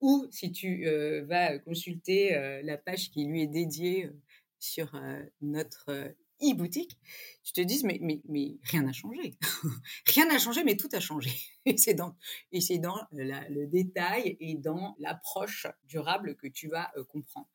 ou 0.00 0.26
si 0.30 0.52
tu 0.52 0.86
euh, 0.86 1.24
vas 1.24 1.58
consulter 1.58 2.36
euh, 2.36 2.60
la 2.62 2.76
page 2.76 3.10
qui 3.10 3.24
lui 3.24 3.42
est 3.42 3.46
dédiée 3.46 4.06
euh, 4.06 4.12
sur 4.58 5.00
notre 5.40 6.14
e-boutique, 6.52 6.98
tu 7.42 7.52
te 7.52 7.60
dises, 7.60 7.84
mais, 7.84 7.98
mais, 8.00 8.20
mais 8.28 8.56
rien 8.62 8.82
n'a 8.82 8.92
changé. 8.92 9.36
rien 10.06 10.26
n'a 10.26 10.38
changé, 10.38 10.64
mais 10.64 10.76
tout 10.76 10.88
a 10.92 11.00
changé. 11.00 11.30
et 11.66 11.76
c'est 11.76 11.94
dans, 11.94 12.16
c'est 12.58 12.78
dans 12.78 12.98
le 13.12 13.66
détail 13.66 14.36
et 14.40 14.54
dans 14.54 14.94
l'approche 14.98 15.66
durable 15.84 16.36
que 16.36 16.46
tu 16.46 16.68
vas 16.68 16.90
euh, 16.96 17.04
comprendre. 17.04 17.48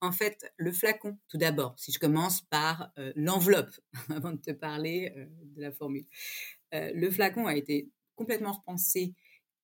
En 0.00 0.12
fait, 0.12 0.52
le 0.56 0.72
flacon, 0.72 1.18
tout 1.28 1.38
d'abord, 1.38 1.74
si 1.78 1.92
je 1.92 1.98
commence 1.98 2.42
par 2.42 2.90
euh, 2.98 3.12
l'enveloppe, 3.16 3.74
avant 4.10 4.32
de 4.32 4.40
te 4.40 4.52
parler 4.52 5.12
euh, 5.16 5.26
de 5.56 5.62
la 5.62 5.72
formule. 5.72 6.06
le 6.72 7.10
flacon 7.10 7.46
a 7.46 7.56
été 7.56 7.90
complètement 8.14 8.52
repensé 8.52 9.14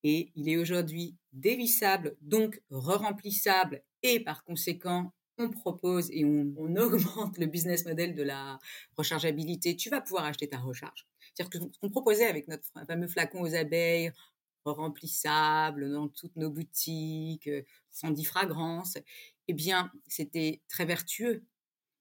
et 0.03 0.31
il 0.35 0.49
est 0.49 0.57
aujourd'hui 0.57 1.15
dévissable, 1.33 2.15
donc 2.21 2.61
re-remplissable 2.69 3.83
et 4.03 4.19
par 4.19 4.43
conséquent 4.43 5.13
on 5.37 5.49
propose 5.49 6.09
et 6.11 6.25
on, 6.25 6.75
augmente 6.75 7.37
le 7.37 7.45
business 7.45 7.85
model 7.85 8.15
de 8.15 8.23
la 8.23 8.59
rechargeabilité, 8.95 9.75
tu 9.75 9.89
vas 9.89 10.01
pouvoir 10.01 10.25
acheter 10.25 10.49
ta 10.49 10.57
recharge. 10.57 11.07
C'est-à-dire 11.33 11.49
que 11.49 11.73
ce 11.73 11.79
qu'on 11.79 11.89
proposait 11.89 12.27
avec 12.27 12.47
notre 12.47 12.65
fameux 12.85 13.07
flacon 13.07 13.41
aux 13.41 13.53
abeilles, 13.53 14.11
remplissable 14.71 15.91
dans 15.91 16.07
toutes 16.07 16.35
nos 16.35 16.49
boutiques, 16.49 17.47
euh, 17.47 17.63
sans 17.91 18.11
dix 18.11 18.25
fragrances, 18.25 18.97
eh 19.47 19.53
bien, 19.53 19.91
c'était 20.07 20.61
très 20.67 20.85
vertueux. 20.85 21.43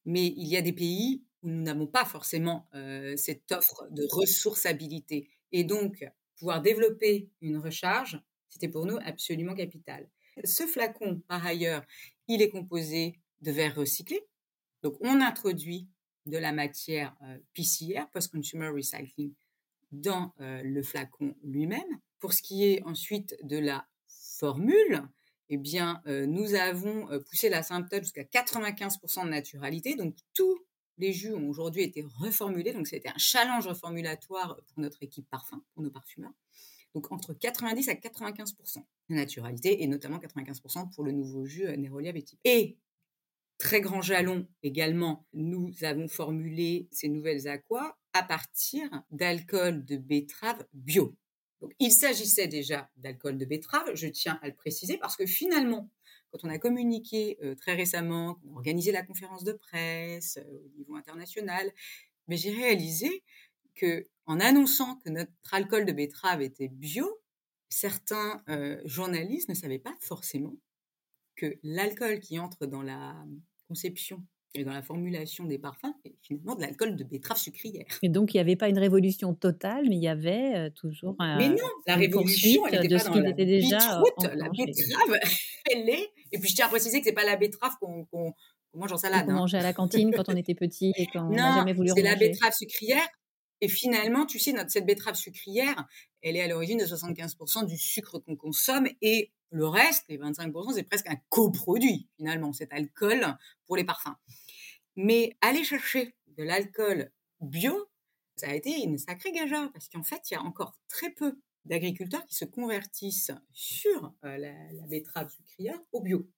Mais 0.05 0.27
il 0.27 0.47
y 0.47 0.57
a 0.57 0.63
des 0.63 0.73
pays 0.73 1.25
où 1.43 1.49
nous 1.49 1.63
n'avons 1.63 1.87
pas 1.87 2.05
forcément 2.05 2.69
euh, 2.75 3.17
cette 3.17 3.51
offre 3.53 3.89
de 3.91 4.07
ressourçabilité. 4.11 5.31
Et 5.53 5.65
donc, 5.65 6.05
pouvoir 6.39 6.63
développer 6.63 7.31
une 7.41 7.59
recharge, 7.59 8.21
c'était 8.49 8.69
pour 8.69 8.87
nous 8.87 8.99
absolument 9.05 9.55
capital. 9.55 10.09
Ce 10.45 10.67
flacon, 10.67 11.23
par 11.29 11.45
ailleurs, 11.47 11.85
il 12.29 12.43
est 12.43 12.51
composé 12.51 13.21
de 13.41 13.51
verre 13.51 13.75
recyclé. 13.75 14.21
Donc, 14.83 14.97
on 15.01 15.21
introduit 15.21 15.89
de 16.27 16.39
la 16.39 16.53
matière 16.53 17.17
euh, 17.23 17.39
PCR, 17.55 18.05
post-consumer 18.13 18.69
recycling, 18.69 19.33
dans 19.93 20.35
euh, 20.41 20.63
le 20.63 20.83
flacon 20.83 21.35
lui-même. 21.43 22.01
Pour 22.19 22.33
ce 22.33 22.43
qui 22.43 22.65
est 22.65 22.83
ensuite 22.85 23.37
de 23.43 23.59
la 23.59 23.87
formule, 24.09 25.03
eh 25.49 25.57
bien, 25.57 26.03
euh, 26.07 26.27
nous 26.27 26.55
avons 26.55 27.07
poussé 27.31 27.49
la 27.49 27.63
symptôme 27.63 28.03
jusqu'à 28.03 28.25
95% 28.25 29.25
de 29.25 29.31
naturalité. 29.31 29.95
Donc, 29.95 30.17
tous 30.35 30.59
les 30.99 31.13
jus 31.13 31.35
ont 31.35 31.49
aujourd'hui 31.49 31.83
été 31.83 32.05
reformulés. 32.19 32.73
Donc, 32.73 32.89
c'était 32.89 33.09
un 33.09 33.19
challenge 33.19 33.67
reformulatoire 33.67 34.57
pour 34.67 34.81
notre 34.81 35.03
équipe 35.03 35.29
parfum, 35.31 35.63
pour 35.75 35.83
nos 35.83 35.91
parfumeurs. 35.91 36.33
Donc, 36.95 37.13
entre 37.13 37.35
90 37.35 37.89
à 37.91 37.95
95% 37.95 38.85
de 39.11 39.15
naturalité 39.15 39.83
et 39.83 39.87
notamment 39.87 40.19
95% 40.19 40.91
pour 40.95 41.05
le 41.05 41.13
nouveau 41.13 41.45
jus 41.45 41.67
Nerolia 41.77 42.11
Vetiver. 42.11 42.41
Et 42.45 42.79
Très 43.59 43.81
grand 43.81 44.03
jalon 44.03 44.47
également, 44.63 45.27
nous 45.33 45.73
avons 45.83 46.09
formulé 46.09 46.89
ces 46.93 47.09
nouvelles 47.09 47.49
aquas 47.49 47.97
à 48.13 48.23
partir 48.23 48.89
d'alcool 49.11 49.85
de 49.85 49.97
betterave 49.97 50.67
bio. 50.75 51.17
Donc, 51.63 51.73
il 51.79 51.91
s'agissait 51.91 52.49
déjà 52.49 52.91
d'alcool 52.97 53.39
de 53.39 53.47
betterave, 53.47 53.95
je 53.95 54.09
tiens 54.09 54.39
à 54.43 54.49
le 54.49 54.55
préciser, 54.55 54.99
parce 54.99 55.17
que 55.17 55.25
finalement, 55.25 55.91
quand 56.31 56.45
on 56.45 56.51
a 56.51 56.59
communiqué 56.59 57.39
euh, 57.43 57.55
très 57.55 57.75
récemment, 57.75 58.35
qu'on 58.35 58.53
a 58.53 58.57
organisé 58.57 58.93
la 58.93 59.03
conférence 59.03 59.45
de 59.45 59.53
presse 59.53 60.37
euh, 60.37 60.63
au 60.67 60.79
niveau 60.79 60.97
international, 60.97 61.73
mais 62.29 62.37
j'ai 62.37 62.53
réalisé 62.53 63.25
que 63.75 64.07
en 64.27 64.41
annonçant 64.41 64.97
que 64.97 65.11
notre 65.11 65.33
alcool 65.53 65.87
de 65.87 65.93
betterave 65.93 66.43
était 66.43 66.69
bio, 66.69 67.21
certains 67.69 68.43
euh, 68.49 68.81
journalistes 68.85 69.49
ne 69.49 69.55
savaient 69.55 69.79
pas 69.79 69.97
forcément 70.01 70.57
que 71.37 71.59
l'alcool 71.63 72.21
qui 72.21 72.39
entre 72.39 72.67
dans 72.67 72.83
la 72.83 73.15
conception 73.69 74.25
et 74.55 74.65
dans 74.65 74.73
la 74.73 74.83
formulation 74.83 75.45
des 75.45 75.59
parfums 75.59 75.93
est 76.05 76.15
finalement 76.23 76.55
de 76.55 76.63
l'alcool 76.63 76.97
de 76.97 77.05
betterave 77.05 77.37
sucrière. 77.37 77.85
Et 78.03 78.09
donc, 78.09 78.33
il 78.33 78.39
n'y 78.39 78.41
avait 78.41 78.57
pas 78.57 78.69
une 78.69 78.79
révolution 78.79 79.35
totale, 79.35 79.85
mais 79.89 79.97
il 79.97 80.03
y 80.03 80.09
avait 80.09 80.55
euh, 80.57 80.71
toujours 80.71 81.15
un, 81.19 81.37
Mais 81.37 81.49
non, 81.51 81.69
la 81.87 81.97
révolution, 81.97 82.67
elle 82.67 82.89
de 82.89 82.99
ce 82.99 83.11
qui 83.11 83.19
était 83.19 83.45
déjà 83.45 83.79
La 84.35 84.49
betterave, 84.49 85.19
elle 85.71 85.89
est... 85.89 86.11
Et 86.33 86.39
puis, 86.39 86.49
je 86.49 86.55
tiens 86.55 86.67
à 86.67 86.69
préciser 86.69 87.01
que 87.01 87.05
ce 87.05 87.11
n'est 87.11 87.15
pas 87.15 87.25
la 87.25 87.37
betterave 87.37 87.75
qu'on 87.81 88.35
mange 88.75 88.93
en 88.93 88.97
salade. 88.97 89.27
On 89.29 89.33
hein. 89.33 89.35
mangeait 89.35 89.59
à 89.59 89.63
la 89.63 89.73
cantine 89.73 90.13
quand 90.15 90.29
on 90.29 90.37
était 90.37 90.55
petit 90.55 90.93
et 90.97 91.07
quand 91.13 91.27
on 91.27 91.35
n'a 91.35 91.55
jamais 91.57 91.73
voulu 91.73 91.91
c'est 91.95 92.03
la 92.03 92.17
betterave 92.17 92.53
sucrière. 92.53 93.07
Et 93.63 93.69
finalement, 93.69 94.27
tu 94.27 94.39
sais, 94.39 94.53
notre, 94.53 94.71
cette 94.71 94.85
betterave 94.85 95.15
sucrière, 95.15 95.87
elle 96.21 96.37
est 96.37 96.43
à 96.43 96.49
l'origine 96.49 96.79
de 96.79 96.85
75% 96.85 97.67
du 97.67 97.79
sucre 97.79 98.19
qu'on 98.19 98.37
consomme 98.37 98.87
et 99.01 99.33
le 99.51 99.67
reste, 99.67 100.05
les 100.09 100.19
25%, 100.19 100.75
c'est 100.75 100.83
presque 100.83 101.09
un 101.09 101.17
coproduit, 101.29 102.09
finalement, 102.17 102.53
cet 102.53 102.73
alcool 102.73 103.37
pour 103.65 103.77
les 103.77 103.85
parfums. 103.85 104.17
Mais 104.97 105.37
aller 105.41 105.65
chercher 105.65 106.15
de 106.37 106.43
l'alcool 106.43 107.11
bio, 107.41 107.89
ça 108.37 108.49
a 108.49 108.55
été 108.55 108.83
une 108.83 108.99
sacrée 108.99 109.33
gageure, 109.33 109.71
parce 109.73 109.89
qu'en 109.89 110.03
fait, 110.03 110.31
il 110.31 110.35
y 110.35 110.37
a 110.37 110.43
encore 110.43 110.79
très 110.89 111.11
peu 111.11 111.39
d'agriculteurs 111.65 112.25
qui 112.27 112.37
se 112.37 112.45
convertissent 112.45 113.33
sur 113.53 114.15
euh, 114.25 114.37
la, 114.37 114.87
betterave 114.87 115.31
sucrière 115.31 115.81
au 115.93 116.01
bio. 116.01 116.29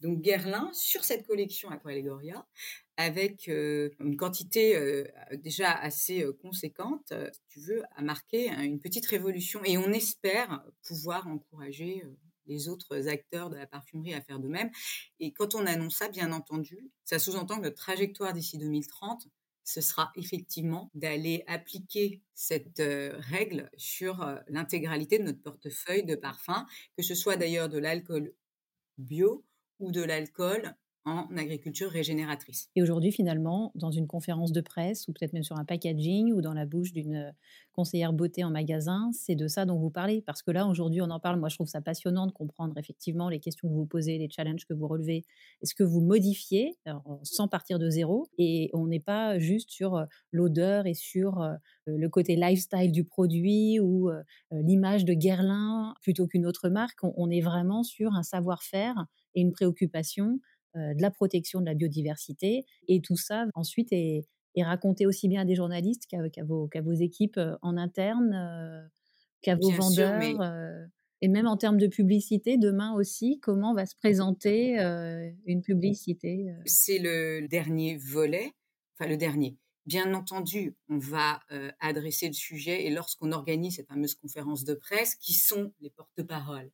Donc 0.00 0.20
Guerlain, 0.20 0.70
sur 0.72 1.04
cette 1.04 1.26
collection 1.26 1.70
Aqualegoria, 1.70 2.46
avec 2.96 3.48
euh, 3.48 3.90
une 4.00 4.16
quantité 4.16 4.76
euh, 4.76 5.04
déjà 5.32 5.72
assez 5.72 6.24
conséquente, 6.40 7.12
si 7.32 7.40
tu 7.48 7.60
veux, 7.60 7.82
a 7.96 8.02
marqué 8.02 8.50
une 8.50 8.80
petite 8.80 9.06
révolution. 9.06 9.60
Et 9.64 9.78
on 9.78 9.92
espère 9.92 10.64
pouvoir 10.82 11.26
encourager 11.26 12.04
les 12.46 12.68
autres 12.68 13.08
acteurs 13.08 13.50
de 13.50 13.56
la 13.56 13.66
parfumerie 13.66 14.14
à 14.14 14.20
faire 14.20 14.38
de 14.38 14.48
même. 14.48 14.70
Et 15.20 15.32
quand 15.32 15.54
on 15.54 15.66
annonce 15.66 15.96
ça, 15.96 16.08
bien 16.08 16.32
entendu, 16.32 16.90
ça 17.04 17.18
sous-entend 17.18 17.56
que 17.56 17.62
notre 17.62 17.76
trajectoire 17.76 18.32
d'ici 18.32 18.58
2030, 18.58 19.28
ce 19.64 19.80
sera 19.80 20.12
effectivement 20.14 20.90
d'aller 20.94 21.42
appliquer 21.46 22.20
cette 22.34 22.80
euh, 22.80 23.14
règle 23.18 23.70
sur 23.76 24.22
euh, 24.22 24.36
l'intégralité 24.48 25.18
de 25.18 25.24
notre 25.24 25.40
portefeuille 25.40 26.04
de 26.04 26.14
parfums, 26.14 26.66
que 26.96 27.02
ce 27.02 27.14
soit 27.14 27.36
d'ailleurs 27.36 27.70
de 27.70 27.78
l'alcool 27.78 28.32
bio 28.98 29.44
ou 29.78 29.90
de 29.90 30.02
l'alcool 30.02 30.74
en 31.04 31.26
agriculture 31.36 31.90
régénératrice. 31.90 32.70
Et 32.76 32.82
aujourd'hui, 32.82 33.12
finalement, 33.12 33.72
dans 33.74 33.90
une 33.90 34.06
conférence 34.06 34.52
de 34.52 34.60
presse 34.60 35.06
ou 35.06 35.12
peut-être 35.12 35.32
même 35.32 35.42
sur 35.42 35.56
un 35.58 35.64
packaging 35.64 36.32
ou 36.32 36.40
dans 36.40 36.54
la 36.54 36.64
bouche 36.64 36.92
d'une 36.92 37.16
euh, 37.16 37.30
conseillère 37.72 38.12
beauté 38.12 38.42
en 38.42 38.50
magasin, 38.50 39.10
c'est 39.12 39.34
de 39.34 39.46
ça 39.46 39.66
dont 39.66 39.78
vous 39.78 39.90
parlez. 39.90 40.22
Parce 40.22 40.42
que 40.42 40.50
là, 40.50 40.66
aujourd'hui, 40.66 41.02
on 41.02 41.10
en 41.10 41.20
parle. 41.20 41.38
Moi, 41.38 41.50
je 41.50 41.56
trouve 41.56 41.66
ça 41.66 41.82
passionnant 41.82 42.26
de 42.26 42.32
comprendre 42.32 42.78
effectivement 42.78 43.28
les 43.28 43.40
questions 43.40 43.68
que 43.68 43.74
vous 43.74 43.86
posez, 43.86 44.16
les 44.16 44.30
challenges 44.30 44.64
que 44.64 44.72
vous 44.72 44.88
relevez, 44.88 45.24
est 45.62 45.66
ce 45.66 45.74
que 45.74 45.84
vous 45.84 46.00
modifiez 46.00 46.78
sans 47.22 47.48
partir 47.48 47.78
de 47.78 47.90
zéro. 47.90 48.26
Et 48.38 48.70
on 48.72 48.86
n'est 48.86 49.00
pas 49.00 49.38
juste 49.38 49.70
sur 49.70 49.96
euh, 49.96 50.04
l'odeur 50.32 50.86
et 50.86 50.94
sur 50.94 51.40
euh, 51.42 51.54
le 51.86 52.08
côté 52.08 52.36
lifestyle 52.36 52.92
du 52.92 53.04
produit 53.04 53.78
ou 53.78 54.10
l'image 54.50 55.04
de 55.04 55.12
Guerlain 55.12 55.94
plutôt 56.00 56.26
qu'une 56.26 56.46
autre 56.46 56.70
marque? 56.70 56.98
On 57.02 57.30
est 57.30 57.40
vraiment 57.42 57.82
sur 57.82 58.14
un 58.14 58.22
savoir-faire 58.22 59.06
et 59.34 59.40
une 59.40 59.52
préoccupation 59.52 60.38
euh, 60.38 60.53
de 60.74 61.02
la 61.02 61.10
protection 61.10 61.60
de 61.60 61.66
la 61.66 61.74
biodiversité. 61.74 62.64
Et 62.88 63.00
tout 63.00 63.16
ça, 63.16 63.46
ensuite, 63.54 63.92
est, 63.92 64.26
raconté 64.56 65.04
aussi 65.06 65.28
bien 65.28 65.42
à 65.42 65.44
des 65.44 65.56
journalistes 65.56 66.06
qu'à 66.06 66.44
vos, 66.44 66.68
vos, 66.82 66.92
équipes 66.92 67.38
euh, 67.38 67.56
en 67.60 67.76
interne, 67.76 68.32
euh, 68.34 68.86
qu'à 69.42 69.56
vos 69.56 69.70
vendeurs. 69.70 70.22
et 71.20 71.28
même 71.28 71.46
en 71.46 71.56
termes 71.56 71.78
de 71.78 71.88
publicité, 71.88 72.56
demain 72.56 72.94
aussi, 72.94 73.40
comment 73.40 73.74
va 73.74 73.86
se 73.86 73.96
présenter 73.96 74.76
une 75.46 75.62
publicité 75.62 76.46
C'est 76.66 76.98
le 76.98 77.48
dernier 77.48 77.96
volet, 77.96 78.52
enfin 78.94 79.08
le 79.08 79.16
dernier. 79.16 79.56
Bien 79.86 80.14
entendu, 80.14 80.76
on 80.88 80.98
va 80.98 81.40
adresser 81.80 82.26
le 82.26 82.34
sujet 82.34 82.84
et 82.84 82.90
lorsqu'on 82.90 83.32
organise 83.32 83.76
cette 83.76 83.88
fameuse 83.88 84.14
conférence 84.14 84.64
de 84.64 84.74
presse, 84.74 85.14
qui 85.16 85.34
sont 85.34 85.72
les 85.80 85.90
porte-paroles? 85.90 86.70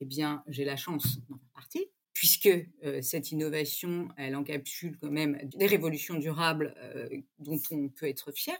Eh 0.00 0.04
bien, 0.04 0.42
j'ai 0.46 0.64
la 0.64 0.76
chance 0.76 1.18
d'en 1.28 1.38
faire 1.38 1.50
partie, 1.54 1.86
puisque 2.16 2.48
cette 3.02 3.30
innovation, 3.30 4.08
elle 4.16 4.34
encapsule 4.36 4.96
quand 4.98 5.10
même 5.10 5.38
des 5.54 5.66
révolutions 5.66 6.14
durables 6.14 6.74
dont 7.38 7.60
on 7.70 7.90
peut 7.90 8.08
être 8.08 8.32
fier. 8.32 8.56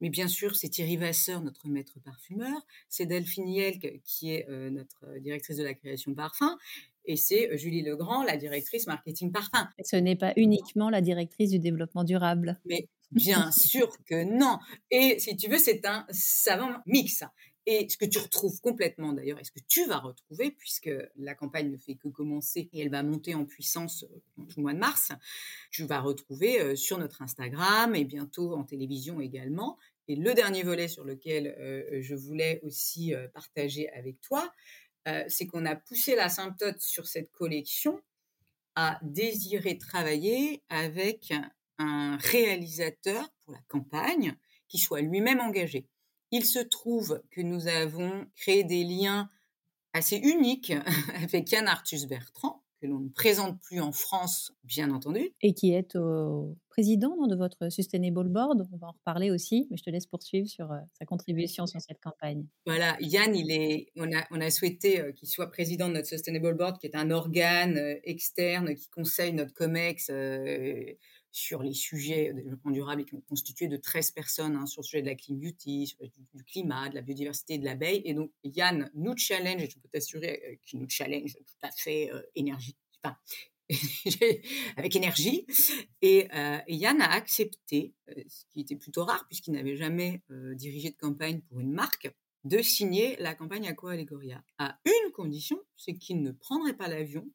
Mais 0.00 0.10
bien 0.10 0.26
sûr, 0.26 0.56
c'est 0.56 0.68
Thierry 0.68 0.96
Vasseur, 0.96 1.40
notre 1.40 1.68
maître 1.68 2.00
parfumeur, 2.00 2.66
c'est 2.88 3.06
Delphine 3.06 3.46
Yelk, 3.48 4.00
qui 4.02 4.32
est 4.32 4.48
notre 4.48 5.16
directrice 5.20 5.56
de 5.56 5.62
la 5.62 5.74
création 5.74 6.12
parfum, 6.12 6.58
et 7.04 7.14
c'est 7.14 7.56
Julie 7.56 7.82
Legrand, 7.82 8.24
la 8.24 8.36
directrice 8.36 8.88
marketing 8.88 9.30
parfum. 9.30 9.68
ce 9.84 9.94
n'est 9.94 10.16
pas 10.16 10.32
uniquement 10.36 10.90
la 10.90 11.00
directrice 11.00 11.50
du 11.50 11.60
développement 11.60 12.02
durable. 12.02 12.60
Mais 12.66 12.88
Bien 13.10 13.50
sûr 13.52 13.88
que 14.04 14.22
non. 14.22 14.58
Et 14.90 15.18
si 15.18 15.36
tu 15.36 15.48
veux, 15.48 15.58
c'est 15.58 15.86
un 15.86 16.04
savant 16.10 16.76
mix. 16.86 17.24
Et 17.70 17.86
ce 17.86 17.98
que 17.98 18.06
tu 18.06 18.16
retrouves 18.18 18.62
complètement 18.62 19.12
d'ailleurs, 19.12 19.38
et 19.38 19.44
ce 19.44 19.52
que 19.52 19.60
tu 19.68 19.84
vas 19.84 19.98
retrouver, 19.98 20.50
puisque 20.50 20.88
la 21.16 21.34
campagne 21.34 21.70
ne 21.70 21.76
fait 21.76 21.96
que 21.96 22.08
commencer 22.08 22.70
et 22.72 22.80
elle 22.80 22.88
va 22.88 23.02
monter 23.02 23.34
en 23.34 23.44
puissance 23.44 24.04
euh, 24.04 24.44
tout 24.46 24.56
le 24.56 24.62
mois 24.62 24.72
de 24.72 24.78
mars, 24.78 25.12
tu 25.70 25.84
vas 25.84 26.00
retrouver 26.00 26.62
euh, 26.62 26.76
sur 26.76 26.96
notre 26.96 27.20
Instagram 27.20 27.94
et 27.94 28.06
bientôt 28.06 28.54
en 28.54 28.64
télévision 28.64 29.20
également. 29.20 29.76
Et 30.08 30.16
le 30.16 30.32
dernier 30.32 30.62
volet 30.62 30.88
sur 30.88 31.04
lequel 31.04 31.48
euh, 31.58 32.00
je 32.00 32.14
voulais 32.14 32.58
aussi 32.62 33.12
partager 33.34 33.90
avec 33.90 34.18
toi, 34.22 34.50
c'est 35.28 35.46
qu'on 35.46 35.64
a 35.64 35.74
poussé 35.74 36.16
la 36.16 36.28
symptote 36.28 36.80
sur 36.80 37.06
cette 37.06 37.32
collection 37.32 37.98
à 38.74 38.98
désirer 39.00 39.78
travailler 39.78 40.62
avec 40.68 41.32
un 41.78 42.18
réalisateur 42.18 43.26
pour 43.44 43.54
la 43.54 43.60
campagne 43.68 44.36
qui 44.68 44.76
soit 44.76 45.00
lui-même 45.00 45.40
engagé. 45.40 45.86
Il 46.30 46.44
se 46.44 46.58
trouve 46.58 47.22
que 47.30 47.40
nous 47.40 47.66
avons 47.66 48.26
créé 48.36 48.64
des 48.64 48.84
liens 48.84 49.30
assez 49.92 50.16
uniques 50.16 50.72
avec 51.22 51.50
Yann 51.50 51.66
Arthus 51.66 52.06
Bertrand, 52.06 52.62
que 52.80 52.86
l'on 52.86 53.00
ne 53.00 53.08
présente 53.08 53.60
plus 53.60 53.80
en 53.80 53.92
France, 53.92 54.52
bien 54.62 54.90
entendu. 54.90 55.30
Et 55.42 55.52
qui 55.54 55.72
est 55.72 55.96
au 55.96 56.56
président 56.68 57.26
de 57.26 57.34
votre 57.34 57.70
Sustainable 57.70 58.28
Board. 58.28 58.68
On 58.72 58.76
va 58.76 58.88
en 58.88 58.92
reparler 58.92 59.32
aussi, 59.32 59.66
mais 59.70 59.76
je 59.76 59.82
te 59.82 59.90
laisse 59.90 60.06
poursuivre 60.06 60.46
sur 60.46 60.70
euh, 60.70 60.78
sa 60.96 61.04
contribution 61.04 61.66
sur 61.66 61.80
cette 61.80 62.00
campagne. 62.00 62.46
Voilà, 62.66 62.96
Yann, 63.00 63.34
il 63.34 63.50
est, 63.50 63.88
on, 63.96 64.12
a, 64.16 64.24
on 64.30 64.40
a 64.40 64.50
souhaité 64.50 65.00
euh, 65.00 65.12
qu'il 65.12 65.28
soit 65.28 65.50
président 65.50 65.88
de 65.88 65.94
notre 65.94 66.06
Sustainable 66.06 66.54
Board, 66.54 66.78
qui 66.78 66.86
est 66.86 66.94
un 66.94 67.10
organe 67.10 67.78
euh, 67.78 67.98
externe 68.04 68.74
qui 68.76 68.88
conseille 68.90 69.32
notre 69.32 69.54
COMEX 69.54 70.10
sur 71.30 71.62
les 71.62 71.74
sujets 71.74 72.32
de 72.32 72.40
développement 72.40 72.70
durable 72.70 73.02
et 73.02 73.04
qui 73.04 73.14
ont 73.14 73.22
constitué 73.22 73.68
de 73.68 73.76
13 73.76 74.12
personnes 74.12 74.56
hein, 74.56 74.66
sur 74.66 74.82
le 74.82 74.86
sujet 74.86 75.02
de 75.02 75.06
la 75.06 75.14
clean 75.14 75.36
beauty, 75.36 75.96
du, 76.34 76.44
climat, 76.44 76.88
de 76.88 76.94
la 76.94 77.02
biodiversité, 77.02 77.58
de 77.58 77.64
l'abeille. 77.64 78.02
Et 78.04 78.14
donc, 78.14 78.30
Yann 78.44 78.90
nous 78.94 79.16
challenge, 79.16 79.62
et 79.62 79.68
je 79.68 79.78
peux 79.78 79.88
t'assurer 79.88 80.42
euh, 80.46 80.56
qu'il 80.64 80.80
nous 80.80 80.88
challenge 80.88 81.34
tout 81.34 81.66
à 81.66 81.70
fait 81.70 82.10
euh, 82.12 82.22
énergie, 82.34 82.76
enfin, 83.02 83.16
avec 84.76 84.96
énergie. 84.96 85.46
Et, 86.00 86.28
euh, 86.34 86.58
et, 86.66 86.76
Yann 86.76 87.00
a 87.00 87.10
accepté, 87.12 87.94
euh, 88.08 88.22
ce 88.26 88.44
qui 88.50 88.60
était 88.60 88.76
plutôt 88.76 89.04
rare 89.04 89.26
puisqu'il 89.26 89.52
n'avait 89.52 89.76
jamais 89.76 90.22
dirigé 90.30 90.90
de 90.90 90.96
campagne 90.96 91.40
pour 91.42 91.60
une 91.60 91.72
marque, 91.72 92.10
de 92.44 92.62
signer 92.62 93.16
la 93.16 93.34
campagne 93.34 93.66
Aqua 93.66 93.92
Allegoria 93.92 94.42
à 94.58 94.78
une 94.86 95.12
condition, 95.12 95.60
c'est 95.76 95.92
qu'il 95.92 96.22
ne 96.22 96.30
prendrait 96.30 96.76
pas 96.76 96.88
l'avion 96.88 97.28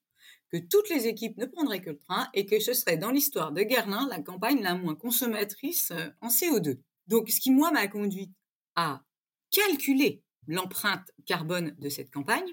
que 0.53 0.59
toutes 0.59 0.89
les 0.89 1.07
équipes 1.07 1.35
ne 1.37 1.47
prendraient 1.47 1.81
que 1.81 1.89
le 1.89 1.97
train 1.97 2.29
et 2.35 2.45
que 2.45 2.59
ce 2.59 2.73
serait 2.73 2.97
dans 2.97 3.09
l'histoire 3.09 3.51
de 3.51 3.63
Guerlain 3.63 4.07
la 4.07 4.21
campagne 4.21 4.61
la 4.61 4.75
moins 4.75 4.93
consommatrice 4.93 5.89
euh, 5.89 6.09
en 6.21 6.27
CO2. 6.27 6.77
Donc, 7.07 7.31
ce 7.31 7.39
qui, 7.39 7.49
moi, 7.49 7.71
m'a 7.71 7.87
conduit 7.87 8.31
à 8.75 9.01
calculer 9.49 10.21
l'empreinte 10.45 11.09
carbone 11.25 11.75
de 11.79 11.89
cette 11.89 12.11
campagne 12.11 12.45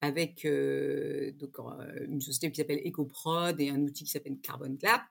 avec 0.00 0.46
euh, 0.46 1.32
donc, 1.32 1.58
euh, 1.58 2.06
une 2.06 2.22
société 2.22 2.50
qui 2.50 2.56
s'appelle 2.56 2.80
EcoProd 2.86 3.60
et 3.60 3.68
un 3.68 3.82
outil 3.82 4.04
qui 4.04 4.10
s'appelle 4.10 4.38
Carbon 4.40 4.74
Clap. 4.78 5.02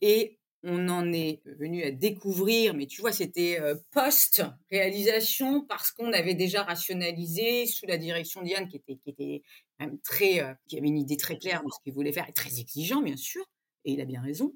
Et 0.00 0.40
on 0.64 0.88
en 0.88 1.12
est 1.12 1.42
venu 1.44 1.84
à 1.84 1.92
découvrir, 1.92 2.74
mais 2.74 2.86
tu 2.86 3.00
vois, 3.00 3.12
c'était 3.12 3.58
post-réalisation 3.90 5.64
parce 5.64 5.90
qu'on 5.90 6.12
avait 6.12 6.36
déjà 6.36 6.62
rationalisé 6.62 7.66
sous 7.66 7.86
la 7.86 7.98
direction 7.98 8.42
d'Yann 8.42 8.68
qui 8.68 8.76
était 8.76 9.42
même 9.86 9.98
très, 10.00 10.40
euh, 10.40 10.54
qui 10.68 10.78
avait 10.78 10.88
une 10.88 10.98
idée 10.98 11.16
très 11.16 11.38
claire 11.38 11.62
de 11.64 11.70
ce 11.70 11.78
qu'il 11.82 11.92
voulait 11.92 12.12
faire 12.12 12.28
et 12.28 12.32
très 12.32 12.60
exigeant, 12.60 13.02
bien 13.02 13.16
sûr, 13.16 13.44
et 13.84 13.92
il 13.92 14.00
a 14.00 14.04
bien 14.04 14.22
raison. 14.22 14.54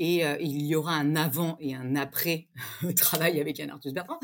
Et 0.00 0.26
euh, 0.26 0.36
il 0.40 0.62
y 0.62 0.74
aura 0.74 0.94
un 0.94 1.14
avant 1.14 1.56
et 1.60 1.74
un 1.74 1.94
après 1.94 2.48
travail 2.96 3.40
avec 3.40 3.58
Yann 3.58 3.70
Arthus 3.70 3.92
Bertrand. 3.92 4.18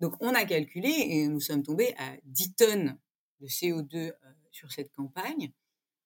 Donc, 0.00 0.14
on 0.20 0.34
a 0.34 0.44
calculé 0.44 0.90
et 0.90 1.28
nous 1.28 1.40
sommes 1.40 1.62
tombés 1.62 1.94
à 1.98 2.16
10 2.24 2.54
tonnes 2.54 2.98
de 3.40 3.46
CO2 3.46 4.12
sur 4.52 4.70
cette 4.70 4.92
campagne, 4.92 5.52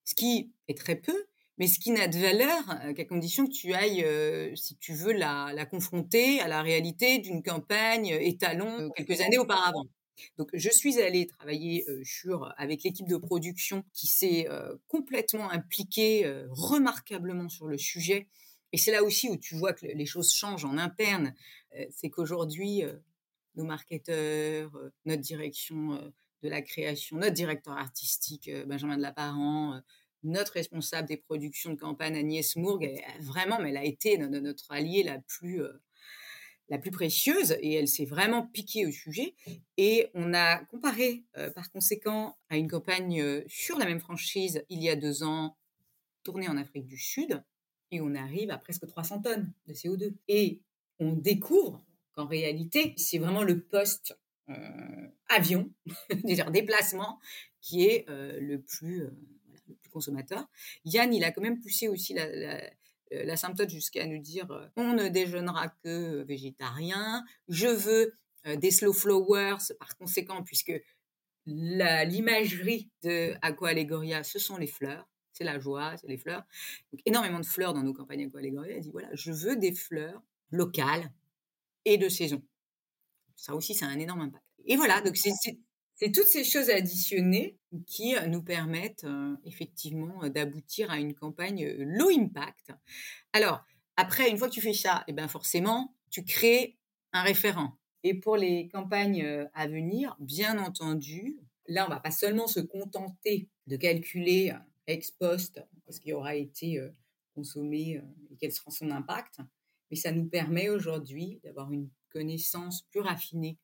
ce 0.04 0.14
qui 0.14 0.52
est 0.68 0.78
très 0.78 0.96
peu, 0.96 1.26
mais 1.58 1.66
ce 1.66 1.80
qui 1.80 1.90
n'a 1.90 2.08
de 2.08 2.18
valeur 2.18 2.94
qu'à 2.94 3.04
condition 3.04 3.46
que 3.46 3.52
tu 3.52 3.74
ailles, 3.74 4.04
euh, 4.04 4.54
si 4.54 4.76
tu 4.76 4.94
veux, 4.94 5.12
la, 5.12 5.52
la, 5.54 5.66
confronter 5.66 6.40
à 6.40 6.48
la 6.48 6.62
réalité 6.62 7.18
d'une 7.18 7.42
campagne 7.42 8.06
étalon 8.20 8.80
euh, 8.80 8.88
quelques 8.96 9.20
années 9.20 9.38
auparavant. 9.38 9.84
Donc, 10.36 10.50
je 10.52 10.70
suis 10.70 11.00
allée 11.00 11.26
travailler 11.26 11.86
sur 12.04 12.52
avec 12.56 12.82
l'équipe 12.82 13.08
de 13.08 13.16
production 13.16 13.84
qui 13.92 14.06
s'est 14.06 14.48
complètement 14.86 15.50
impliquée 15.50 16.30
remarquablement 16.50 17.48
sur 17.48 17.66
le 17.66 17.78
sujet. 17.78 18.28
Et 18.72 18.78
c'est 18.78 18.92
là 18.92 19.02
aussi 19.02 19.28
où 19.28 19.36
tu 19.36 19.54
vois 19.54 19.72
que 19.72 19.86
les 19.86 20.06
choses 20.06 20.32
changent 20.32 20.64
en 20.64 20.78
interne. 20.78 21.34
c'est 21.90 22.10
qu'aujourd'hui, 22.10 22.82
nos 23.54 23.64
marketeurs, 23.64 24.70
notre 25.04 25.22
direction 25.22 26.12
de 26.42 26.48
la 26.48 26.62
création, 26.62 27.16
notre 27.16 27.34
directeur 27.34 27.76
artistique, 27.76 28.50
Benjamin 28.66 28.96
de 28.96 29.02
Lapparent, 29.02 29.80
notre 30.22 30.52
responsable 30.52 31.08
des 31.08 31.16
productions 31.16 31.70
de 31.70 31.78
campagne, 31.78 32.16
Agnès 32.16 32.56
Mourgue, 32.56 33.00
vraiment, 33.20 33.58
mais 33.60 33.70
elle 33.70 33.76
a 33.76 33.84
été 33.84 34.18
notre 34.18 34.72
alliée 34.72 35.02
la 35.02 35.18
plus, 35.18 35.62
euh, 35.62 35.72
la 36.68 36.78
plus 36.78 36.90
précieuse 36.90 37.56
et 37.60 37.74
elle 37.74 37.88
s'est 37.88 38.04
vraiment 38.04 38.46
piquée 38.46 38.86
au 38.86 38.90
sujet. 38.90 39.34
Et 39.76 40.08
on 40.14 40.34
a 40.34 40.64
comparé, 40.66 41.24
euh, 41.36 41.50
par 41.50 41.70
conséquent, 41.70 42.36
à 42.50 42.56
une 42.56 42.68
campagne 42.68 43.20
euh, 43.20 43.42
sur 43.48 43.78
la 43.78 43.86
même 43.86 44.00
franchise 44.00 44.64
il 44.68 44.82
y 44.82 44.88
a 44.88 44.96
deux 44.96 45.22
ans, 45.22 45.56
tournée 46.22 46.48
en 46.48 46.56
Afrique 46.56 46.86
du 46.86 46.98
Sud, 46.98 47.42
et 47.90 48.00
on 48.00 48.14
arrive 48.14 48.50
à 48.50 48.58
presque 48.58 48.86
300 48.86 49.22
tonnes 49.22 49.52
de 49.66 49.72
CO2. 49.72 50.14
Et 50.28 50.60
on 50.98 51.12
découvre 51.12 51.82
qu'en 52.12 52.26
réalité, 52.26 52.94
c'est 52.96 53.18
vraiment 53.18 53.42
le 53.42 53.60
poste 53.60 54.18
avion, 55.28 55.70
dire 56.24 56.50
déplacement, 56.50 57.18
qui 57.60 57.84
est 57.84 58.06
le 58.08 58.56
plus 58.56 59.08
plus 59.76 59.90
consommateur. 59.90 60.48
Yann, 60.84 61.12
il 61.12 61.24
a 61.24 61.30
quand 61.30 61.42
même 61.42 61.60
poussé 61.60 61.88
aussi 61.88 62.14
la, 62.14 62.24
euh, 62.24 62.60
la 63.10 63.36
symptote 63.36 63.70
jusqu'à 63.70 64.06
nous 64.06 64.18
dire 64.18 64.50
euh, 64.50 64.66
on 64.76 64.92
ne 64.92 65.08
déjeunera 65.08 65.68
que 65.82 66.22
végétarien, 66.24 67.24
je 67.48 67.68
veux 67.68 68.14
euh, 68.46 68.56
des 68.56 68.70
slow 68.70 68.92
flowers, 68.92 69.72
par 69.78 69.96
conséquent, 69.96 70.42
puisque 70.42 70.72
l'imagerie 71.46 72.90
de 73.02 73.34
Aqua 73.42 73.70
Allegoria, 73.70 74.22
ce 74.22 74.38
sont 74.38 74.58
les 74.58 74.66
fleurs, 74.66 75.08
c'est 75.32 75.44
la 75.44 75.58
joie, 75.58 75.96
c'est 75.96 76.08
les 76.08 76.18
fleurs. 76.18 76.42
Donc, 76.92 77.00
énormément 77.06 77.40
de 77.40 77.46
fleurs 77.46 77.72
dans 77.72 77.82
nos 77.82 77.94
campagnes 77.94 78.26
Aqua 78.26 78.40
Allegoria. 78.40 78.76
Elle 78.76 78.82
dit 78.82 78.90
voilà, 78.90 79.08
je 79.14 79.32
veux 79.32 79.56
des 79.56 79.72
fleurs 79.72 80.22
locales 80.50 81.10
et 81.84 81.96
de 81.96 82.08
saison. 82.08 82.42
Ça 83.36 83.54
aussi, 83.54 83.74
c'est 83.74 83.84
un 83.84 83.98
énorme 83.98 84.20
impact. 84.20 84.44
Et 84.66 84.76
voilà, 84.76 85.00
donc 85.00 85.16
c'est 85.16 85.30
c'est 85.98 86.12
toutes 86.12 86.28
ces 86.28 86.44
choses 86.44 86.70
additionnées 86.70 87.58
qui 87.86 88.16
euh, 88.16 88.26
nous 88.26 88.42
permettent 88.42 89.04
euh, 89.04 89.34
effectivement 89.44 90.22
euh, 90.22 90.28
d'aboutir 90.28 90.90
à 90.90 90.98
une 90.98 91.12
campagne 91.12 91.68
low 91.76 92.08
impact. 92.08 92.72
Alors, 93.32 93.64
après, 93.96 94.30
une 94.30 94.38
fois 94.38 94.48
que 94.48 94.54
tu 94.54 94.60
fais 94.60 94.74
ça, 94.74 95.04
eh 95.08 95.12
ben 95.12 95.26
forcément, 95.26 95.96
tu 96.10 96.24
crées 96.24 96.78
un 97.12 97.22
référent. 97.22 97.76
Et 98.04 98.14
pour 98.14 98.36
les 98.36 98.68
campagnes 98.68 99.48
à 99.54 99.66
venir, 99.66 100.16
bien 100.20 100.56
entendu, 100.58 101.36
là, 101.66 101.84
on 101.84 101.90
va 101.90 101.98
pas 101.98 102.12
seulement 102.12 102.46
se 102.46 102.60
contenter 102.60 103.48
de 103.66 103.76
calculer 103.76 104.52
ex 104.86 105.10
post 105.10 105.60
ce 105.88 105.98
qui 105.98 106.12
aura 106.12 106.36
été 106.36 106.80
consommé 107.34 108.00
et 108.30 108.36
quel 108.36 108.52
sera 108.52 108.70
son 108.70 108.92
impact, 108.92 109.40
mais 109.90 109.96
ça 109.96 110.12
nous 110.12 110.26
permet 110.26 110.68
aujourd'hui 110.68 111.40
d'avoir 111.42 111.72
une 111.72 111.90
connaissance 112.10 112.82
plus 112.82 113.00
raffinée 113.00 113.58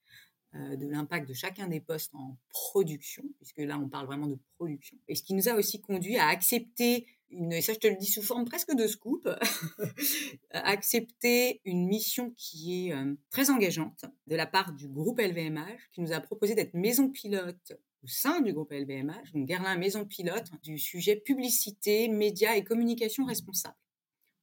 de 0.54 0.86
l'impact 0.86 1.28
de 1.28 1.34
chacun 1.34 1.66
des 1.66 1.80
postes 1.80 2.14
en 2.14 2.36
production, 2.50 3.24
puisque 3.38 3.58
là 3.58 3.78
on 3.78 3.88
parle 3.88 4.06
vraiment 4.06 4.26
de 4.26 4.38
production. 4.56 4.96
Et 5.08 5.14
ce 5.14 5.22
qui 5.22 5.34
nous 5.34 5.48
a 5.48 5.54
aussi 5.54 5.80
conduit 5.80 6.16
à 6.16 6.28
accepter 6.28 7.06
une, 7.30 7.52
et 7.52 7.60
ça 7.60 7.72
je 7.72 7.78
te 7.78 7.86
le 7.86 7.96
dis 7.96 8.06
sous 8.06 8.22
forme 8.22 8.44
presque 8.44 8.74
de 8.74 8.86
scoop, 8.86 9.28
accepter 10.50 11.60
une 11.64 11.86
mission 11.86 12.32
qui 12.36 12.88
est 12.88 12.92
euh, 12.92 13.14
très 13.30 13.50
engageante 13.50 14.04
de 14.26 14.36
la 14.36 14.46
part 14.46 14.72
du 14.72 14.88
groupe 14.88 15.18
LVMH, 15.18 15.90
qui 15.92 16.00
nous 16.00 16.12
a 16.12 16.20
proposé 16.20 16.54
d'être 16.54 16.74
maison 16.74 17.10
pilote 17.10 17.72
au 18.04 18.06
sein 18.06 18.40
du 18.40 18.52
groupe 18.52 18.70
LVMH, 18.70 19.32
donc 19.32 19.46
Guerlain 19.46 19.76
maison 19.76 20.04
pilote 20.04 20.50
du 20.62 20.78
sujet 20.78 21.16
publicité, 21.16 22.08
médias 22.08 22.54
et 22.54 22.62
communication 22.62 23.24
responsable. 23.24 23.76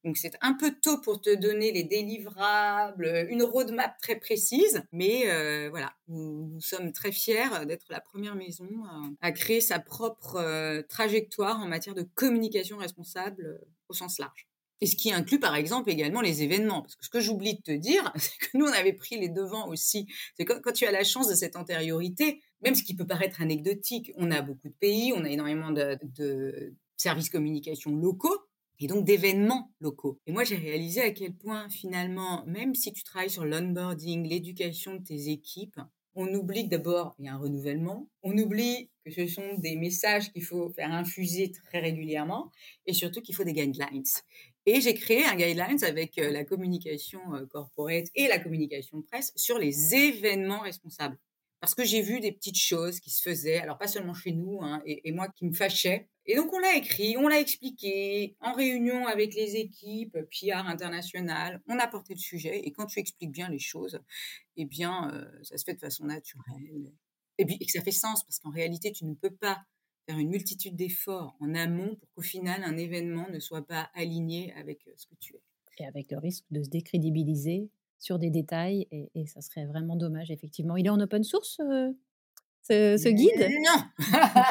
Donc 0.04 0.18
c'est 0.18 0.34
un 0.42 0.54
peu 0.54 0.74
tôt 0.82 1.00
pour 1.00 1.22
te 1.22 1.34
donner 1.34 1.72
les 1.72 1.84
délivrables, 1.84 3.28
une 3.30 3.44
roadmap 3.44 3.98
très 4.00 4.16
précise, 4.16 4.82
mais 4.92 5.30
euh, 5.32 5.70
voilà, 5.70 5.94
nous, 6.08 6.60
sommes 6.60 6.92
très 6.92 7.12
fiers 7.12 7.66
d'être 7.68 7.86
la 7.90 8.02
première 8.02 8.36
maison 8.36 8.68
à 9.22 9.32
créer 9.32 9.62
sa 9.62 9.80
propre 9.80 10.38
euh, 10.38 10.82
trajectoire 10.82 11.60
en 11.60 11.68
matière 11.68 11.94
de 11.94 12.02
communication 12.02 12.78
responsable 12.78 13.46
euh, 13.46 13.68
au 13.90 13.94
sens 13.94 14.18
large. 14.18 14.48
Et 14.84 14.88
ce 14.88 14.96
qui 14.96 15.14
inclut 15.14 15.40
par 15.40 15.56
exemple 15.56 15.92
également 15.92 16.22
les 16.22 16.42
événements. 16.42 16.82
Parce 16.82 16.96
que 16.96 17.06
ce 17.06 17.10
que 17.10 17.20
j'oublie 17.20 17.54
de 17.54 17.62
te 17.62 17.72
dire, 17.72 18.12
c'est 18.16 18.38
que 18.40 18.58
nous, 18.58 18.66
on 18.66 18.74
avait 18.74 18.94
pris 18.94 19.20
les 19.20 19.30
devants 19.30 19.68
aussi. 19.68 20.08
C'est 20.36 20.46
quand, 20.46 20.60
quand, 20.62 20.74
tu 20.74 20.88
as 20.88 20.92
la 20.92 21.04
chance 21.04 21.28
de 21.28 21.36
cette 21.36 21.56
antériorité, 21.56 22.42
même 22.64 22.74
ce 22.74 22.82
qui 22.82 22.96
peut 22.96 23.06
paraître 23.06 23.40
anecdotique, 23.40 24.12
on 24.16 24.32
a 24.32 24.42
beaucoup 24.42 24.70
de 24.70 24.74
pays, 24.80 25.14
on 25.16 25.24
a 25.24 25.30
énormément 25.30 25.70
de, 25.70 26.00
de 26.02 26.74
services 26.98 27.30
communication 27.30 27.96
locaux 27.96 28.48
et 28.82 28.88
donc 28.88 29.06
d'événements 29.06 29.72
locaux. 29.80 30.20
Et 30.26 30.32
moi, 30.32 30.44
j'ai 30.44 30.56
réalisé 30.56 31.02
à 31.02 31.12
quel 31.12 31.34
point, 31.36 31.70
finalement, 31.70 32.44
même 32.48 32.74
si 32.74 32.92
tu 32.92 33.04
travailles 33.04 33.30
sur 33.30 33.46
l'onboarding, 33.46 34.28
l'éducation 34.28 34.96
de 34.96 35.04
tes 35.04 35.30
équipes, 35.30 35.80
on 36.16 36.28
oublie 36.34 36.68
d'abord, 36.68 37.16
il 37.20 37.26
y 37.26 37.30
a 37.30 37.36
un 37.36 37.38
renouvellement, 37.38 38.10
on 38.24 38.38
oublie 38.38 38.90
que 39.06 39.12
ce 39.12 39.28
sont 39.28 39.58
des 39.60 39.76
messages 39.76 40.32
qu'il 40.34 40.44
faut 40.44 40.70
faire 40.70 40.92
infuser 40.92 41.52
très 41.52 41.80
régulièrement, 41.80 42.52
et 42.86 42.94
surtout 42.94 43.22
qu'il 43.22 43.36
faut 43.36 43.44
des 43.44 43.54
guidelines. 43.54 44.04
Et 44.66 44.82
j'ai 44.82 44.94
créé 44.94 45.24
un 45.26 45.36
guidelines 45.36 45.84
avec 45.84 46.18
euh, 46.18 46.32
la 46.32 46.44
communication 46.44 47.22
euh, 47.34 47.46
corporate 47.46 48.08
et 48.16 48.28
la 48.28 48.40
communication 48.40 49.02
presse 49.04 49.32
sur 49.36 49.58
les 49.58 49.96
événements 49.96 50.60
responsables. 50.60 51.18
Parce 51.62 51.76
que 51.76 51.86
j'ai 51.86 52.02
vu 52.02 52.20
des 52.20 52.32
petites 52.32 52.60
choses 52.60 53.00
qui 53.00 53.12
se 53.12 53.22
faisaient, 53.22 53.60
alors 53.60 53.78
pas 53.78 53.88
seulement 53.88 54.16
chez 54.16 54.32
nous, 54.32 54.60
hein, 54.62 54.82
et, 54.86 55.08
et 55.08 55.12
moi 55.12 55.28
qui 55.30 55.46
me 55.46 55.54
fâchais, 55.54 56.10
et 56.32 56.36
donc 56.36 56.54
on 56.54 56.60
l'a 56.60 56.78
écrit, 56.78 57.18
on 57.18 57.28
l'a 57.28 57.42
expliqué 57.42 58.38
en 58.40 58.54
réunion 58.54 59.06
avec 59.06 59.36
les 59.36 59.58
équipes 59.58 60.18
PR 60.30 60.66
internationales, 60.66 61.62
on 61.68 61.78
a 61.78 61.88
porté 61.88 62.14
le 62.14 62.20
sujet 62.20 62.62
et 62.66 62.72
quand 62.72 62.86
tu 62.86 63.00
expliques 63.00 63.34
bien 63.34 63.50
les 63.50 63.60
choses, 63.60 64.00
eh 64.56 64.64
bien 64.64 65.12
euh, 65.14 65.26
ça 65.44 65.58
se 65.58 65.66
fait 65.66 65.74
de 65.74 65.80
façon 65.80 66.06
naturelle 66.06 66.94
et 67.38 67.46
que 67.46 67.72
ça 67.72 67.82
fait 67.82 67.92
sens 67.92 68.24
parce 68.24 68.40
qu'en 68.40 68.50
réalité 68.50 68.94
tu 68.94 69.04
ne 69.04 69.14
peux 69.14 69.36
pas 69.36 69.62
faire 70.08 70.18
une 70.18 70.30
multitude 70.30 70.78
d'efforts 70.78 71.36
en 71.42 71.54
amont 71.54 71.98
pour 71.98 72.10
qu'au 72.14 72.22
final 72.22 72.64
un 72.64 72.78
événement 72.78 73.28
ne 73.30 73.40
soit 73.40 73.68
pas 73.68 73.90
aligné 73.94 74.54
avec 74.54 74.88
euh, 74.88 74.92
ce 74.96 75.08
que 75.08 75.16
tu 75.20 75.36
es. 75.36 75.42
Et 75.80 75.86
avec 75.86 76.12
le 76.12 76.18
risque 76.18 76.46
de 76.50 76.64
se 76.64 76.70
décrédibiliser 76.70 77.70
sur 78.00 78.20
des 78.20 78.30
détails 78.30 78.88
et, 78.92 79.28
ça 79.28 79.42
serait 79.42 79.66
vraiment 79.66 79.98
dommage 79.98 80.32
effectivement. 80.32 80.78
Il 80.78 80.86
est 80.86 80.90
en 80.90 81.00
open 81.02 81.24
source 81.26 81.60
euh, 81.60 81.92
ce, 82.72 83.10
guide? 83.10 83.50
Non 83.64 83.84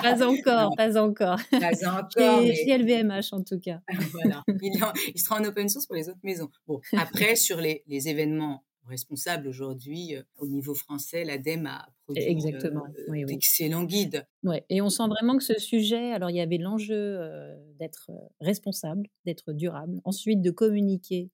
Pas 0.02 0.26
encore, 0.26 0.76
pas 0.76 1.02
encore. 1.02 1.38
Pas 1.50 1.98
encore. 1.98 2.42
Chez, 2.42 2.78
LVMH 2.78 3.32
en 3.32 3.42
tout 3.42 3.58
cas. 3.58 3.80
voilà. 4.12 4.42
Il, 4.62 5.20
sera 5.20 5.40
en 5.40 5.44
open 5.44 5.68
source 5.68 5.86
pour 5.86 5.96
les 5.96 6.08
autres 6.08 6.20
maisons. 6.22 6.48
Bon, 6.66 6.80
après, 6.96 7.36
sur 7.36 7.60
les, 7.60 7.82
événements 7.88 8.64
responsables 8.86 9.46
aujourd'hui, 9.46 10.16
euh, 10.16 10.22
au 10.38 10.46
niveau 10.46 10.74
français, 10.74 11.24
l'ADEME 11.24 11.66
a 11.66 11.88
produit 12.04 12.24
Exactement. 12.24 12.84
Euh, 13.08 13.24
d'excellents 13.24 13.84
guides. 13.84 14.26
Ouais. 14.42 14.64
Et 14.68 14.80
on 14.80 14.88
sent 14.88 15.06
vraiment 15.06 15.36
que 15.36 15.44
ce 15.44 15.58
sujet, 15.58 16.12
alors 16.12 16.30
il 16.30 16.36
y 16.36 16.40
avait 16.40 16.58
l'enjeu 16.58 16.94
euh, 16.96 17.54
d'être 17.78 18.10
responsable, 18.40 19.06
d'être 19.26 19.52
durable, 19.52 20.00
ensuite 20.04 20.40
de 20.40 20.50
communiquer 20.50 21.30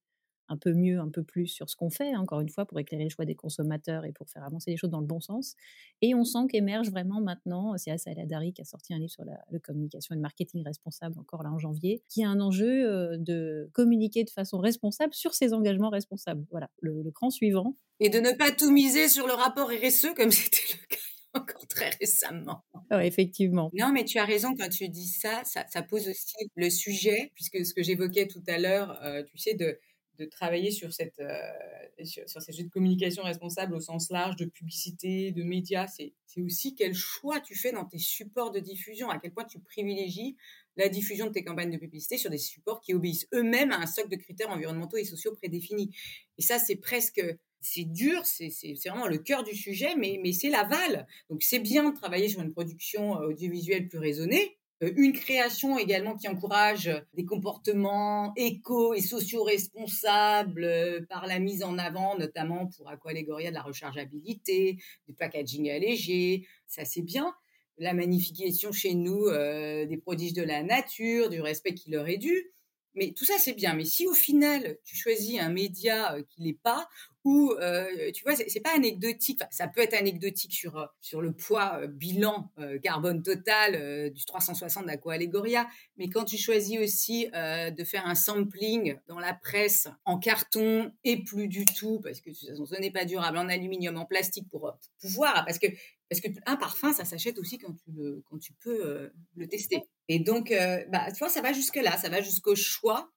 un 0.48 0.56
peu 0.56 0.72
mieux, 0.72 0.98
un 1.00 1.08
peu 1.08 1.22
plus 1.22 1.46
sur 1.46 1.68
ce 1.68 1.76
qu'on 1.76 1.90
fait, 1.90 2.12
hein, 2.12 2.20
encore 2.20 2.40
une 2.40 2.48
fois, 2.48 2.66
pour 2.66 2.78
éclairer 2.78 3.04
le 3.04 3.10
choix 3.10 3.24
des 3.24 3.34
consommateurs 3.34 4.04
et 4.04 4.12
pour 4.12 4.28
faire 4.28 4.44
avancer 4.44 4.70
les 4.70 4.76
choses 4.76 4.90
dans 4.90 5.00
le 5.00 5.06
bon 5.06 5.20
sens. 5.20 5.56
Et 6.02 6.14
on 6.14 6.24
sent 6.24 6.46
qu'émerge 6.50 6.90
vraiment 6.90 7.20
maintenant, 7.20 7.76
c'est 7.76 7.90
Assa 7.90 8.10
Eladari 8.10 8.52
qui 8.52 8.62
a 8.62 8.64
sorti 8.64 8.94
un 8.94 8.98
livre 8.98 9.10
sur 9.10 9.24
la, 9.24 9.36
communication 9.60 10.14
et 10.14 10.16
le 10.16 10.22
marketing 10.22 10.62
responsable, 10.62 11.18
encore 11.18 11.42
là 11.42 11.50
en 11.50 11.58
janvier, 11.58 12.02
qui 12.08 12.22
a 12.22 12.28
un 12.28 12.40
enjeu 12.40 13.16
de 13.18 13.68
communiquer 13.72 14.24
de 14.24 14.30
façon 14.30 14.58
responsable 14.58 15.14
sur 15.14 15.34
ses 15.34 15.52
engagements 15.52 15.90
responsables. 15.90 16.44
Voilà, 16.50 16.70
le, 16.80 17.02
le 17.02 17.10
cran 17.10 17.30
suivant. 17.30 17.76
Et 18.00 18.10
de 18.10 18.20
ne 18.20 18.32
pas 18.32 18.50
tout 18.50 18.70
miser 18.70 19.08
sur 19.08 19.26
le 19.26 19.32
rapport 19.32 19.68
RSE 19.68 20.14
comme 20.14 20.30
c'était 20.30 20.78
le 20.80 20.86
cas 20.88 21.02
encore 21.36 21.66
très 21.68 21.90
récemment. 22.00 22.64
Effectivement. 22.90 23.70
Non, 23.74 23.92
mais 23.92 24.04
tu 24.04 24.18
as 24.18 24.24
raison 24.24 24.54
quand 24.58 24.68
tu 24.68 24.88
dis 24.88 25.08
ça, 25.08 25.42
ça, 25.44 25.82
pose 25.82 26.08
aussi 26.08 26.36
le 26.54 26.70
sujet, 26.70 27.32
puisque 27.34 27.64
ce 27.64 27.74
que 27.74 27.82
j'évoquais 27.82 28.26
tout 28.26 28.42
à 28.46 28.58
l'heure, 28.58 29.00
euh, 29.02 29.22
tu 29.24 29.38
sais, 29.38 29.54
de 29.54 29.78
de 30.18 30.24
travailler 30.24 30.70
sur 30.70 30.92
cette 30.92 31.20
euh, 31.20 32.04
sur, 32.04 32.24
ces 32.28 32.52
jeux 32.52 32.64
de 32.64 32.68
communication 32.68 33.22
responsable 33.22 33.74
au 33.74 33.80
sens 33.80 34.10
large, 34.10 34.36
de 34.36 34.44
publicité, 34.44 35.32
de 35.32 35.42
médias, 35.42 35.86
c'est 35.86 36.12
aussi 36.38 36.74
quel 36.74 36.94
choix 36.94 37.40
tu 37.40 37.54
fais 37.54 37.72
dans 37.72 37.84
tes 37.84 37.98
supports 37.98 38.50
de 38.50 38.60
diffusion, 38.60 39.08
à 39.08 39.18
quel 39.18 39.32
point 39.32 39.44
tu 39.44 39.58
privilégies 39.58 40.36
la 40.76 40.90
diffusion 40.90 41.26
de 41.26 41.32
tes 41.32 41.42
campagnes 41.42 41.70
de 41.70 41.78
publicité 41.78 42.18
sur 42.18 42.30
des 42.30 42.38
supports 42.38 42.82
qui 42.82 42.92
obéissent 42.92 43.26
eux-mêmes 43.32 43.72
à 43.72 43.78
un 43.78 43.86
socle 43.86 44.10
de 44.10 44.16
critères 44.16 44.50
environnementaux 44.50 44.98
et 44.98 45.04
sociaux 45.04 45.34
prédéfinis. 45.34 45.90
Et 46.36 46.42
ça, 46.42 46.58
c'est 46.58 46.76
presque 46.76 47.22
c'est 47.60 47.84
dur, 47.84 48.24
c'est 48.24 48.52
vraiment 48.86 49.08
le 49.08 49.18
cœur 49.18 49.42
du 49.42 49.54
sujet, 49.54 49.96
mais, 49.96 50.20
mais 50.22 50.32
c'est 50.32 50.50
l'aval. 50.50 51.06
Donc 51.30 51.42
c'est 51.42 51.58
bien 51.58 51.90
de 51.90 51.94
travailler 51.94 52.28
sur 52.28 52.40
une 52.40 52.52
production 52.52 53.20
euh, 53.20 53.28
audiovisuelle 53.28 53.88
plus 53.88 53.98
raisonnée, 53.98 54.56
une 54.80 55.12
création 55.12 55.78
également 55.78 56.16
qui 56.16 56.28
encourage 56.28 56.90
des 57.14 57.24
comportements 57.24 58.32
éco 58.36 58.92
et 58.92 59.00
socio-responsables 59.00 60.64
euh, 60.64 61.00
par 61.08 61.26
la 61.26 61.38
mise 61.38 61.62
en 61.62 61.78
avant, 61.78 62.18
notamment 62.18 62.66
pour 62.66 62.90
Aqualegoria 62.90 63.50
de 63.50 63.54
la 63.54 63.62
rechargeabilité, 63.62 64.76
du 65.08 65.14
packaging 65.14 65.70
allégé, 65.70 66.46
ça 66.66 66.84
c'est 66.84 67.02
bien. 67.02 67.34
La 67.78 67.94
magnification 67.94 68.72
chez 68.72 68.94
nous 68.94 69.26
euh, 69.26 69.86
des 69.86 69.96
prodiges 69.96 70.34
de 70.34 70.42
la 70.42 70.62
nature, 70.62 71.30
du 71.30 71.40
respect 71.40 71.74
qui 71.74 71.90
leur 71.90 72.08
est 72.08 72.18
dû. 72.18 72.52
Mais 72.96 73.12
tout 73.12 73.24
ça, 73.24 73.34
c'est 73.38 73.52
bien. 73.52 73.74
Mais 73.74 73.84
si 73.84 74.06
au 74.06 74.14
final, 74.14 74.78
tu 74.84 74.96
choisis 74.96 75.38
un 75.38 75.50
média 75.50 76.16
qui 76.30 76.42
l'est 76.42 76.58
pas, 76.60 76.88
ou 77.26 77.52
euh, 77.60 78.12
tu 78.12 78.22
vois, 78.22 78.36
c'est 78.36 78.60
pas 78.60 78.72
anecdotique. 78.72 79.40
ça 79.50 79.66
peut 79.66 79.80
être 79.80 79.94
anecdotique 79.94 80.52
sur 80.52 80.78
euh, 80.78 80.86
sur 81.00 81.20
le 81.20 81.32
poids 81.32 81.80
euh, 81.80 81.88
bilan 81.88 82.52
carbone 82.84 83.20
total 83.20 84.12
du 84.12 84.24
360 84.24 84.86
d'Aqua 84.86 85.14
Allegoria, 85.14 85.66
mais 85.96 86.08
quand 86.08 86.24
tu 86.24 86.38
choisis 86.38 86.78
aussi 86.78 87.26
de 87.26 87.84
faire 87.84 88.06
un 88.06 88.14
sampling 88.14 88.96
dans 89.08 89.18
la 89.18 89.34
presse 89.34 89.88
en 90.04 90.18
carton 90.18 90.92
et 91.02 91.24
plus 91.24 91.48
du 91.48 91.64
tout 91.64 92.00
parce 92.00 92.20
que 92.20 92.32
ce 92.32 92.80
n'est 92.80 92.92
pas 92.92 93.04
durable, 93.04 93.38
en 93.38 93.48
aluminium, 93.48 93.96
en 93.96 94.04
plastique 94.06 94.48
pour 94.48 94.72
pouvoir, 95.00 95.44
parce 95.44 95.58
que 95.58 95.66
parce 96.08 96.20
que 96.20 96.28
un 96.46 96.56
parfum, 96.56 96.92
ça 96.92 97.04
s'achète 97.04 97.38
aussi 97.38 97.58
quand 97.58 97.72
tu 97.72 97.90
le 97.92 98.22
quand 98.30 98.38
tu 98.38 98.52
peux 98.54 99.10
le 99.34 99.48
tester. 99.48 99.82
Et 100.08 100.20
donc, 100.20 100.52
bah, 100.88 101.10
tu 101.12 101.18
vois, 101.18 101.28
ça 101.28 101.40
va 101.40 101.52
jusque 101.52 101.76
là, 101.76 101.96
ça 101.96 102.08
va 102.08 102.20
jusqu'au 102.22 102.54
choix 102.54 103.10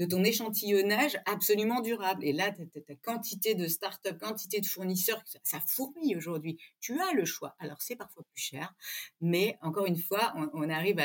de 0.00 0.06
ton 0.06 0.24
échantillonnage 0.24 1.18
absolument 1.26 1.82
durable. 1.82 2.24
Et 2.24 2.32
là, 2.32 2.50
ta, 2.50 2.94
quantité 2.96 3.54
de 3.54 3.68
start-up, 3.68 4.18
quantité 4.18 4.60
de 4.60 4.66
fournisseurs, 4.66 5.22
ça, 5.44 5.60
fourmille 5.66 6.16
aujourd'hui. 6.16 6.58
Tu 6.80 6.98
as 6.98 7.12
le 7.12 7.26
choix. 7.26 7.54
Alors, 7.58 7.82
c'est 7.82 7.96
parfois 7.96 8.24
plus 8.32 8.42
cher, 8.42 8.74
mais 9.20 9.58
encore 9.60 9.84
une 9.84 9.98
fois, 9.98 10.32
on, 10.54 10.70
arrive 10.70 11.00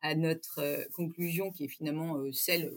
à, 0.00 0.14
notre 0.14 0.60
euh, 0.60 0.84
conclusion 0.94 1.50
qui 1.52 1.64
est 1.64 1.68
finalement 1.68 2.16
euh, 2.16 2.32
celle 2.32 2.72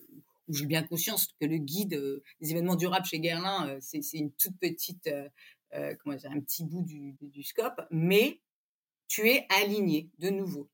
où 0.49 0.53
j'ai 0.53 0.65
bien 0.65 0.83
conscience 0.83 1.27
que 1.39 1.45
le 1.45 1.57
guide 1.57 1.93
euh, 1.93 2.21
des 2.41 2.51
événements 2.51 2.75
durables 2.75 3.05
chez 3.05 3.21
Guerlain, 3.21 3.77
c'est 3.79 4.01
une 4.13 4.33
toute 4.33 4.57
petite, 4.59 5.09
comment 5.99 6.15
dire, 6.15 6.31
un 6.31 6.39
petit 6.39 6.65
bout 6.65 6.83
du, 6.83 7.15
du 7.19 7.43
scope, 7.43 7.81
mais 7.91 8.41
tu 9.07 9.29
es 9.29 9.45
aligné 9.49 10.09
de 10.19 10.29
nouveau. 10.29 10.69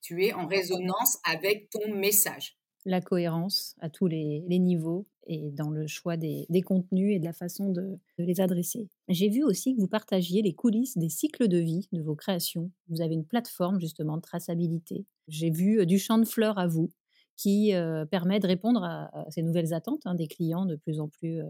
Tu 0.00 0.24
es 0.24 0.32
en 0.32 0.46
résonance 0.46 1.18
avec 1.24 1.70
ton 1.70 1.94
message 1.94 2.58
la 2.84 3.00
cohérence 3.00 3.74
à 3.80 3.88
tous 3.88 4.06
les, 4.06 4.42
niveaux 4.48 5.06
et 5.26 5.50
dans 5.50 5.70
le 5.70 5.86
choix 5.86 6.16
des, 6.16 6.46
contenus 6.64 7.16
et 7.16 7.18
de 7.18 7.24
la 7.24 7.32
façon 7.32 7.70
de, 7.70 7.98
les 8.18 8.40
adresser. 8.40 8.88
J'ai 9.08 9.28
vu 9.28 9.42
aussi 9.42 9.74
que 9.74 9.80
vous 9.80 9.88
partagiez 9.88 10.42
les 10.42 10.54
coulisses 10.54 10.98
des 10.98 11.08
cycles 11.08 11.48
de 11.48 11.58
vie 11.58 11.88
de 11.92 12.02
vos 12.02 12.14
créations. 12.14 12.70
Vous 12.88 13.00
avez 13.00 13.14
une 13.14 13.24
plateforme 13.24 13.80
justement 13.80 14.16
de 14.16 14.22
traçabilité. 14.22 15.06
J'ai 15.28 15.50
vu 15.50 15.80
euh, 15.80 15.86
du 15.86 15.98
champ 15.98 16.18
de 16.18 16.26
fleurs 16.26 16.58
à 16.58 16.66
vous 16.66 16.90
qui 17.36 17.74
euh, 17.74 18.04
permet 18.04 18.38
de 18.38 18.46
répondre 18.46 18.84
à, 18.84 19.10
ces 19.30 19.42
nouvelles 19.42 19.74
attentes 19.74 20.02
hein, 20.04 20.14
des 20.14 20.28
clients 20.28 20.66
de 20.66 20.76
plus 20.76 21.00
en 21.00 21.08
plus 21.08 21.40
euh, 21.40 21.46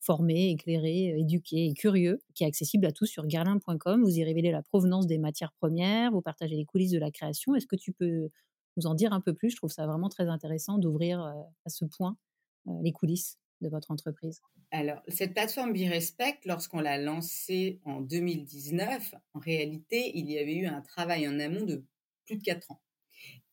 formés, 0.00 0.50
éclairés, 0.50 1.18
éduqués 1.18 1.66
et 1.66 1.74
curieux, 1.74 2.22
qui 2.34 2.44
est 2.44 2.46
accessible 2.46 2.86
à 2.86 2.92
tous 2.92 3.06
sur 3.06 3.26
guerlain.com. 3.26 4.02
Vous 4.02 4.18
y 4.18 4.24
révélez 4.24 4.50
la 4.50 4.62
provenance 4.62 5.06
des 5.06 5.18
matières 5.18 5.52
premières, 5.52 6.10
vous 6.10 6.22
partagez 6.22 6.56
les 6.56 6.64
coulisses 6.64 6.92
de 6.92 6.98
la 6.98 7.10
création. 7.10 7.54
Est-ce 7.54 7.66
que 7.66 7.76
tu 7.76 7.92
peux 7.92 8.30
nous 8.76 8.86
en 8.86 8.94
dire 8.94 9.12
un 9.12 9.20
peu 9.20 9.34
plus? 9.34 9.50
Je 9.50 9.56
trouve 9.56 9.70
ça 9.70 9.86
vraiment 9.86 10.08
très 10.08 10.28
intéressant 10.28 10.78
d'ouvrir 10.78 11.20
à 11.20 11.68
ce 11.68 11.84
point 11.84 12.16
les 12.82 12.92
coulisses 12.92 13.38
de 13.60 13.68
votre 13.68 13.90
entreprise. 13.90 14.40
Alors, 14.70 15.02
cette 15.08 15.34
plateforme 15.34 15.72
BeRespect, 15.72 16.40
lorsqu'on 16.46 16.80
l'a 16.80 16.96
lancée 16.96 17.80
en 17.84 18.00
2019, 18.00 19.14
en 19.34 19.38
réalité, 19.40 20.12
il 20.14 20.30
y 20.30 20.38
avait 20.38 20.54
eu 20.54 20.66
un 20.66 20.80
travail 20.80 21.28
en 21.28 21.38
amont 21.40 21.64
de 21.64 21.84
plus 22.24 22.36
de 22.36 22.42
quatre 22.42 22.70
ans. 22.70 22.80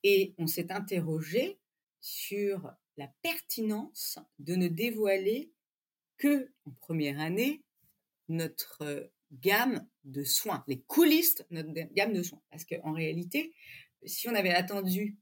Et 0.04 0.36
on 0.38 0.48
s'est 0.48 0.72
interrogé 0.72 1.60
sur 2.00 2.72
la 2.96 3.10
pertinence 3.22 4.20
de 4.40 4.56
ne 4.56 4.68
dévoiler 4.68 5.52
que 6.18 6.52
en 6.66 6.72
première 6.72 7.20
année 7.20 7.64
notre 8.30 9.12
gamme 9.32 9.88
de 10.04 10.24
soins, 10.24 10.64
les 10.68 10.82
coulisses 10.82 11.44
notre 11.50 11.72
gamme 11.94 12.14
de 12.14 12.24
soins. 12.24 12.42
Parce 12.50 12.66
qu'en 12.66 12.94
réalité, 12.94 13.54
si 14.06 14.28
on 14.30 14.36
avait 14.36 14.54
attendu 14.54 15.18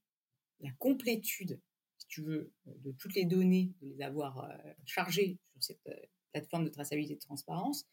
la 0.62 0.72
complétude, 0.80 1.60
si 1.98 2.08
tu 2.08 2.22
veux, 2.22 2.52
de 2.66 2.92
toutes 2.92 3.16
les 3.16 3.26
données, 3.26 3.74
de 3.82 3.88
les 3.88 4.02
avoir 4.02 4.50
chargées 4.86 5.38
sur 5.54 5.64
cette 5.64 5.82
plateforme 6.32 6.66
de 6.66 6.70
traçabilité 6.70 7.14
et 7.14 7.18
de 7.18 7.22
transparence, 7.22 7.86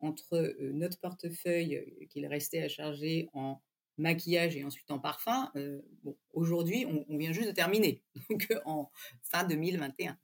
entre 0.00 0.56
notre 0.60 0.98
portefeuille 1.00 2.06
qu'il 2.10 2.26
restait 2.26 2.62
à 2.62 2.68
charger 2.68 3.28
en 3.32 3.60
maquillage 3.96 4.56
et 4.56 4.64
ensuite 4.64 4.90
en 4.90 5.00
parfum, 5.00 5.50
bon, 6.04 6.16
aujourd'hui, 6.32 6.86
on, 6.86 7.04
on, 7.08 7.18
vient 7.18 7.32
juste 7.32 7.48
de 7.48 7.54
terminer, 7.54 8.02
donc 8.30 8.46
en 8.64 8.90
fin 9.22 9.44
2021. 9.44 10.16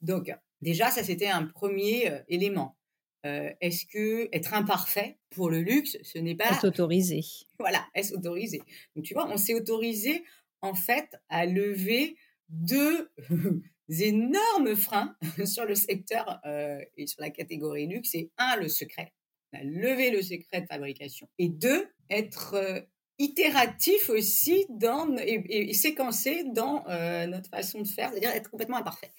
Donc, 0.00 0.32
déjà, 0.62 0.90
ça, 0.90 1.02
c'était 1.02 1.28
un 1.28 1.44
premier 1.44 2.22
élément. 2.28 2.78
Euh, 3.26 3.50
est-ce 3.60 3.84
que 3.84 4.28
être 4.32 4.54
imparfait 4.54 5.18
pour 5.30 5.50
le 5.50 5.60
luxe, 5.60 5.98
ce 6.02 6.18
n'est 6.18 6.36
pas... 6.36 6.50
Est 6.50 6.64
autorisé? 6.64 7.20
Voilà, 7.58 7.84
est-ce 7.94 8.14
autorisé? 8.14 8.62
Donc 8.94 9.04
tu 9.04 9.14
vois, 9.14 9.28
on 9.28 9.36
s'est 9.36 9.54
autorisé 9.54 10.24
en 10.60 10.74
fait 10.74 11.16
à 11.28 11.44
lever 11.44 12.16
deux 12.48 13.10
énormes 13.88 14.76
freins 14.76 15.16
sur 15.44 15.64
le 15.64 15.74
secteur 15.74 16.40
euh, 16.46 16.80
et 16.96 17.06
sur 17.08 17.20
la 17.20 17.30
catégorie 17.30 17.88
luxe. 17.88 18.10
C'est 18.12 18.30
un, 18.38 18.56
le 18.56 18.68
secret. 18.68 19.12
On 19.52 19.58
a 19.58 19.64
levé 19.64 20.10
le 20.10 20.22
secret 20.22 20.62
de 20.62 20.66
fabrication. 20.66 21.28
Et 21.38 21.48
deux, 21.48 21.88
être 22.10 22.54
euh, 22.54 22.80
itératif 23.18 24.10
aussi 24.10 24.64
dans, 24.68 25.16
et, 25.16 25.74
séquencé 25.74 26.44
dans 26.44 26.84
notre 27.26 27.50
façon 27.50 27.80
de 27.80 27.88
faire, 27.88 28.10
c'est-à-dire 28.12 28.30
être 28.30 28.48
complètement 28.48 28.76
imparfait. 28.76 29.10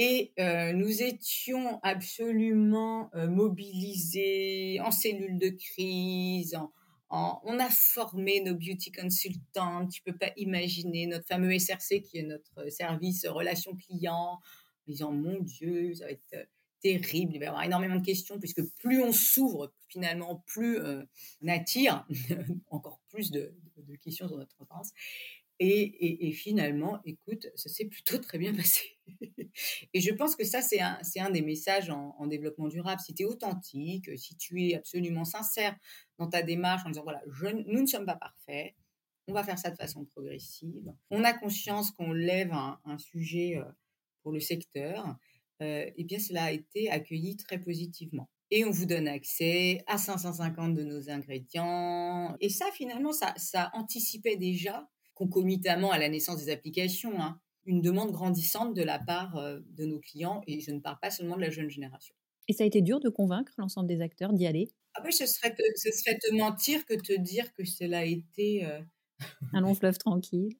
Et 0.00 0.32
euh, 0.38 0.72
nous 0.74 1.02
étions 1.02 1.80
absolument 1.82 3.10
euh, 3.16 3.26
mobilisés 3.26 4.78
en 4.80 4.92
cellules 4.92 5.38
de 5.38 5.48
crise. 5.48 6.56
on 7.10 7.58
a 7.58 7.68
formé 7.68 8.40
nos 8.40 8.54
beauty 8.54 8.92
consultants. 8.92 9.88
Tu 9.88 10.00
peux 10.02 10.16
pas 10.16 10.30
imaginer 10.36 11.08
notre 11.08 11.26
fameux 11.26 11.58
SRC 11.58 12.02
qui 12.02 12.18
est 12.18 12.22
notre 12.22 12.70
service 12.70 13.26
relation 13.26 13.74
client. 13.74 14.38
En 14.38 14.40
disant 14.86 15.10
mon 15.10 15.40
Dieu, 15.40 15.92
ça 15.94 16.04
va 16.04 16.12
être 16.12 16.34
euh, 16.34 16.44
terrible. 16.80 17.34
Il 17.34 17.40
va 17.40 17.46
y 17.46 17.48
avoir 17.48 17.64
énormément 17.64 17.96
de 17.96 18.06
questions 18.06 18.38
puisque 18.38 18.62
plus 18.76 19.02
on 19.02 19.10
s'ouvre, 19.10 19.72
finalement, 19.88 20.44
plus 20.46 20.78
on 20.80 21.48
attire 21.48 22.06
encore 22.70 23.00
plus 23.08 23.32
de, 23.32 23.52
de, 23.78 23.96
questions 23.96 24.28
sur 24.28 24.36
notre 24.36 24.54
transparence. 24.54 24.92
Et, 25.60 26.32
finalement, 26.32 27.00
écoute, 27.04 27.48
ça 27.56 27.68
s'est 27.68 27.86
plutôt 27.86 28.18
très 28.18 28.38
bien 28.38 28.54
passé. 28.56 28.98
et 29.92 30.00
je 30.00 30.12
pense 30.12 30.36
que 30.36 30.44
ça, 30.44 30.62
c'est 30.62 30.80
un, 30.80 31.00
un 31.16 31.30
des 31.30 31.42
messages 31.42 31.90
en, 31.90 32.26
développement 32.26 32.68
durable. 32.68 33.00
Si 33.00 33.14
tu 33.14 33.24
es 33.24 33.26
authentique, 33.26 34.16
si 34.16 34.36
tu 34.36 34.68
es 34.68 34.74
absolument 34.76 35.24
sincère 35.24 35.76
dans 36.18 36.28
ta 36.28 36.42
démarche 36.42 36.82
en 36.86 36.90
disant, 36.90 37.02
voilà, 37.02 37.22
nous 37.66 37.80
ne 37.80 37.86
sommes 37.86 38.06
pas 38.06 38.16
parfaits, 38.16 38.74
on 39.26 39.32
va 39.32 39.44
faire 39.44 39.58
ça 39.58 39.70
de 39.70 39.76
façon 39.76 40.04
progressive. 40.04 40.92
On 41.10 41.24
a 41.24 41.32
conscience 41.32 41.90
qu'on 41.90 42.12
lève 42.12 42.52
un, 42.52 42.98
sujet 42.98 43.56
euh, 43.56 43.64
pour 44.22 44.32
le 44.32 44.40
secteur. 44.40 45.16
Euh, 45.60 45.90
et 45.96 46.04
bien, 46.04 46.18
cela 46.18 46.44
a 46.44 46.52
été 46.52 46.90
accueilli 46.90 47.36
très 47.36 47.58
positivement. 47.58 48.30
Et 48.50 48.64
on 48.64 48.70
vous 48.70 48.86
donne 48.86 49.06
accès 49.06 49.82
à 49.86 49.98
550 49.98 50.74
de 50.74 50.82
nos 50.82 51.10
ingrédients. 51.10 52.36
Et 52.40 52.48
ça, 52.48 52.64
finalement, 52.72 53.12
ça, 53.12 53.34
ça 53.36 53.70
anticipait 53.74 54.36
déjà 54.36 54.88
concomitamment 55.18 55.90
à 55.90 55.98
la 55.98 56.08
naissance 56.08 56.44
des 56.44 56.48
applications, 56.48 57.20
hein, 57.20 57.40
une 57.66 57.82
demande 57.82 58.12
grandissante 58.12 58.72
de 58.72 58.84
la 58.84 59.00
part 59.00 59.36
euh, 59.36 59.58
de 59.70 59.84
nos 59.84 59.98
clients, 59.98 60.42
et 60.46 60.60
je 60.60 60.70
ne 60.70 60.78
parle 60.78 60.98
pas 61.02 61.10
seulement 61.10 61.34
de 61.34 61.40
la 61.40 61.50
jeune 61.50 61.68
génération. 61.68 62.14
Et 62.46 62.52
ça 62.52 62.62
a 62.62 62.66
été 62.68 62.82
dur 62.82 63.00
de 63.00 63.08
convaincre 63.08 63.52
l'ensemble 63.58 63.88
des 63.88 64.00
acteurs 64.00 64.32
d'y 64.32 64.46
aller? 64.46 64.68
Ah 64.94 65.00
ben, 65.02 65.10
ce, 65.10 65.26
serait 65.26 65.52
te, 65.52 65.62
ce 65.74 65.90
serait 65.90 66.18
te 66.18 66.32
mentir 66.32 66.86
que 66.86 66.94
te 66.94 67.18
dire 67.18 67.52
que 67.52 67.64
cela 67.64 67.98
a 67.98 68.04
été... 68.04 68.64
Euh, 68.64 68.80
Un 69.52 69.60
long 69.60 69.74
fleuve 69.74 69.98
tranquille. 69.98 70.56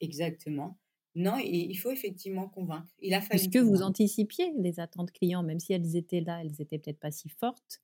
Exactement. 0.00 0.76
Non, 1.14 1.38
il 1.38 1.74
faut 1.76 1.90
effectivement 1.92 2.48
convaincre. 2.48 2.92
Il 3.00 3.14
a 3.14 3.20
fallu. 3.20 3.40
Est-ce 3.40 3.48
que 3.48 3.58
vous 3.58 3.82
anticipiez 3.82 4.52
les 4.58 4.80
attentes 4.80 5.12
clients, 5.12 5.42
même 5.44 5.60
si 5.60 5.72
elles 5.72 5.96
étaient 5.96 6.20
là, 6.20 6.40
elles 6.40 6.52
n'étaient 6.58 6.78
peut-être 6.78 7.00
pas 7.00 7.10
si 7.12 7.28
fortes? 7.28 7.80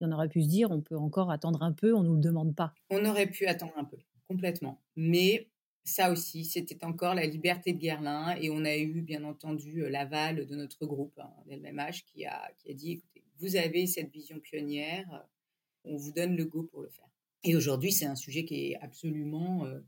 On 0.00 0.12
aurait 0.12 0.28
pu 0.28 0.42
se 0.42 0.48
dire, 0.48 0.70
on 0.70 0.80
peut 0.80 0.96
encore 0.96 1.30
attendre 1.30 1.62
un 1.62 1.72
peu, 1.72 1.94
on 1.94 2.02
ne 2.02 2.08
nous 2.08 2.14
le 2.14 2.20
demande 2.20 2.54
pas. 2.54 2.72
On 2.90 3.04
aurait 3.04 3.28
pu 3.28 3.46
attendre 3.46 3.72
un 3.76 3.84
peu, 3.84 3.98
complètement. 4.28 4.80
Mais 4.96 5.50
ça 5.88 6.12
aussi, 6.12 6.44
c'était 6.44 6.84
encore 6.84 7.14
la 7.14 7.26
liberté 7.26 7.72
de 7.72 7.78
Guerlain 7.78 8.36
et 8.36 8.50
on 8.50 8.64
a 8.64 8.76
eu 8.76 9.00
bien 9.00 9.24
entendu 9.24 9.82
euh, 9.82 9.88
l'aval 9.88 10.46
de 10.46 10.54
notre 10.54 10.86
groupe, 10.86 11.18
hein, 11.18 11.32
LMH, 11.48 12.04
qui 12.06 12.26
a, 12.26 12.50
qui 12.58 12.70
a 12.70 12.74
dit, 12.74 12.92
écoutez, 12.92 13.24
vous 13.40 13.56
avez 13.56 13.86
cette 13.86 14.12
vision 14.12 14.38
pionnière, 14.38 15.26
on 15.84 15.96
vous 15.96 16.12
donne 16.12 16.36
le 16.36 16.44
go 16.44 16.62
pour 16.64 16.82
le 16.82 16.88
faire. 16.88 17.08
Et 17.44 17.56
aujourd'hui, 17.56 17.92
c'est 17.92 18.06
un 18.06 18.16
sujet 18.16 18.44
qui 18.44 18.72
est 18.72 18.76
absolument 18.80 19.64
euh, 19.64 19.80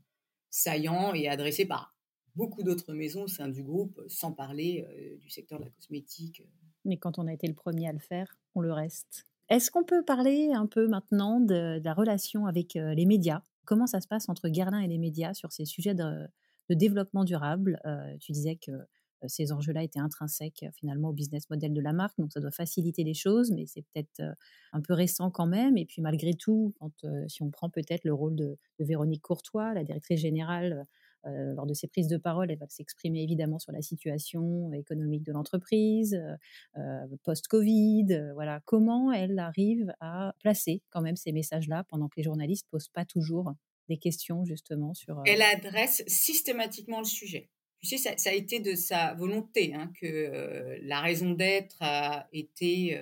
saillant 0.49 1.13
et 1.13 1.27
adressé 1.27 1.65
par 1.65 1.95
beaucoup 2.35 2.63
d'autres 2.63 2.93
maisons 2.93 3.23
au 3.23 3.27
sein 3.27 3.47
du 3.47 3.61
groupe, 3.61 4.01
sans 4.07 4.31
parler 4.31 4.87
euh, 4.89 5.17
du 5.17 5.29
secteur 5.29 5.59
de 5.59 5.65
la 5.65 5.71
cosmétique. 5.71 6.43
Mais 6.83 6.97
quand 6.97 7.19
on 7.19 7.27
a 7.27 7.33
été 7.33 7.47
le 7.47 7.53
premier 7.53 7.87
à 7.87 7.93
le 7.93 7.99
faire, 7.99 8.37
on 8.55 8.61
le 8.61 8.73
reste. 8.73 9.27
Est-ce 9.49 9.69
qu'on 9.69 9.83
peut 9.83 10.03
parler 10.03 10.51
un 10.53 10.65
peu 10.65 10.87
maintenant 10.87 11.39
de 11.39 11.79
la 11.83 11.93
relation 11.93 12.47
avec 12.47 12.75
les 12.75 13.05
médias? 13.05 13.41
Comment 13.65 13.87
ça 13.87 14.01
se 14.01 14.07
passe 14.07 14.29
entre 14.29 14.49
Guerlain 14.49 14.79
et 14.79 14.87
les 14.87 14.97
médias 14.97 15.33
sur 15.33 15.51
ces 15.51 15.65
sujets 15.65 15.95
de, 15.95 16.27
développement 16.69 17.23
durable? 17.23 17.79
Euh, 17.85 18.15
Tu 18.19 18.31
disais 18.31 18.55
que 18.55 18.71
ces 19.27 19.51
enjeux-là 19.51 19.83
étaient 19.83 19.99
intrinsèques 19.99 20.65
finalement 20.73 21.09
au 21.09 21.13
business 21.13 21.49
model 21.49 21.73
de 21.73 21.81
la 21.81 21.93
marque, 21.93 22.17
donc 22.17 22.31
ça 22.31 22.39
doit 22.39 22.51
faciliter 22.51 23.03
les 23.03 23.13
choses, 23.13 23.51
mais 23.51 23.65
c'est 23.67 23.83
peut-être 23.93 24.35
un 24.73 24.81
peu 24.81 24.93
récent 24.93 25.29
quand 25.29 25.45
même. 25.45 25.77
Et 25.77 25.85
puis 25.85 26.01
malgré 26.01 26.33
tout, 26.33 26.73
si 27.27 27.43
on 27.43 27.51
prend 27.51 27.69
peut-être 27.69 28.03
le 28.03 28.13
rôle 28.13 28.35
de, 28.35 28.57
Véronique 28.79 29.21
Courtois, 29.21 29.75
la 29.75 29.83
directrice 29.83 30.19
générale 30.19 30.87
euh, 31.25 31.53
lors 31.53 31.65
de 31.65 31.73
ses 31.73 31.87
prises 31.87 32.07
de 32.07 32.17
parole, 32.17 32.51
elle 32.51 32.57
va 32.57 32.67
s'exprimer 32.69 33.21
évidemment 33.21 33.59
sur 33.59 33.71
la 33.71 33.81
situation 33.81 34.73
économique 34.73 35.23
de 35.23 35.31
l'entreprise, 35.31 36.15
euh, 36.15 36.35
euh, 36.77 37.17
post-Covid. 37.23 38.31
voilà, 38.33 38.61
comment 38.65 39.11
elle 39.11 39.37
arrive 39.39 39.93
à 39.99 40.33
placer 40.39 40.81
quand 40.89 41.01
même 41.01 41.15
ces 41.15 41.31
messages-là 41.31 41.83
pendant 41.89 42.07
que 42.07 42.15
les 42.17 42.23
journalistes 42.23 42.67
posent 42.69 42.89
pas 42.89 43.05
toujours 43.05 43.53
des 43.89 43.97
questions 43.97 44.45
justement 44.45 44.93
sur. 44.93 45.21
Elle 45.25 45.41
adresse 45.41 46.03
systématiquement 46.07 46.99
le 46.99 47.05
sujet. 47.05 47.49
Tu 47.81 47.97
sais, 47.97 48.15
ça, 48.15 48.29
a 48.29 48.33
été 48.33 48.59
de 48.59 48.75
sa 48.75 49.15
volonté 49.15 49.73
hein, 49.73 49.91
que 49.99 50.77
la 50.83 51.01
raison 51.01 51.31
d'être 51.31 51.77
a 51.81 52.27
été 52.31 52.95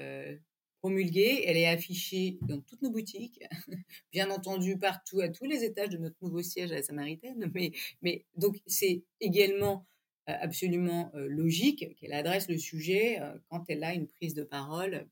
promulguée, 0.80 1.44
elle 1.46 1.58
est 1.58 1.68
affichée 1.68 2.38
dans 2.42 2.60
toutes 2.62 2.82
nos 2.82 2.92
boutiques, 2.92 3.40
bien 4.12 4.30
entendu 4.32 4.78
partout, 4.78 5.22
à 5.22 5.30
tous 5.30 5.46
les 5.46 5.64
étages 5.64 5.90
de 5.90 5.98
notre 5.98 6.16
nouveau 6.22 6.42
siège 6.42 6.72
à 6.72 6.76
la 6.76 6.84
Samaritaine, 6.84 7.52
mais, 8.02 8.26
donc 8.36 8.60
c'est 8.66 9.04
également 9.20 9.86
euh, 10.30 10.34
absolument 10.42 11.12
euh, 11.16 11.28
logique 11.28 11.96
qu'elle 11.98 12.14
adresse 12.14 12.48
le 12.50 12.58
sujet 12.58 13.20
euh, 13.20 13.38
quand 13.50 13.64
elle 13.70 13.84
a 13.84 13.94
une 13.94 14.08
prise 14.08 14.34
de 14.34 14.44
parole 14.44 15.08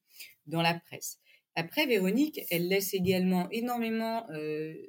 dans 0.46 0.62
la 0.62 0.74
presse. 0.74 1.20
Après, 1.56 1.88
Véronique, 1.88 2.42
elle 2.52 2.68
laisse 2.68 2.94
également 2.94 3.50
énormément 3.50 4.28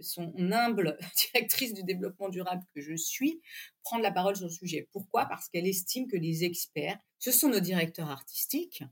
son 0.01 0.35
humble 0.53 0.99
directrice 1.33 1.73
du 1.73 1.83
développement 1.83 2.29
durable 2.29 2.63
que 2.75 2.83
je 2.83 2.95
suis 2.95 3.41
prendre 3.85 4.03
la 4.03 4.13
parole 4.13 4.37
sur 4.37 4.45
le 4.45 4.53
sujet. 4.53 4.87
Pourquoi? 4.93 5.25
Parce 5.25 5.49
qu'elle 5.49 5.67
estime 5.67 6.07
que 6.09 6.17
les 6.19 6.45
experts, 6.45 6.99
ce 7.19 7.33
sont 7.33 7.49
nos 7.49 7.61
directeurs 7.61 8.11
artistiques, 8.11 8.85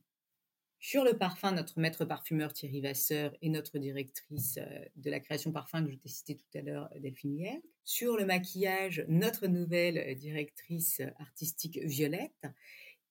sur 0.86 1.02
le 1.02 1.18
parfum, 1.18 1.50
notre 1.50 1.80
maître 1.80 2.04
parfumeur 2.04 2.52
Thierry 2.52 2.80
Vasseur 2.80 3.36
et 3.42 3.48
notre 3.48 3.76
directrice 3.80 4.56
euh, 4.58 4.84
de 4.94 5.10
la 5.10 5.18
création 5.18 5.50
parfum 5.50 5.84
que 5.84 5.90
je 5.90 5.96
t'ai 5.96 6.08
cité 6.08 6.36
tout 6.36 6.46
à 6.56 6.62
l'heure, 6.62 6.88
Delphine 7.00 7.36
Hier. 7.36 7.58
Sur 7.82 8.16
le 8.16 8.24
maquillage, 8.24 9.04
notre 9.08 9.48
nouvelle 9.48 9.98
euh, 9.98 10.14
directrice 10.14 11.02
artistique 11.18 11.80
Violette. 11.82 12.46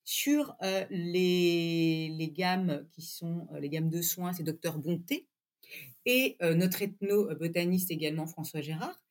Sur 0.06 0.56
euh, 0.64 0.86
les, 0.90 2.32
gammes 2.34 2.88
qui 2.94 3.02
sont 3.02 3.50
les 3.60 3.68
gammes 3.68 3.90
de 3.90 4.02
soins, 4.02 4.32
c'est 4.32 4.44
Docteur 4.44 4.78
Bonté. 4.78 5.28
Et 6.06 6.38
notre 6.42 6.82
ethno-botaniste 6.82 7.92
également, 7.92 8.26
François 8.26 8.62
Gérard. 8.62 9.04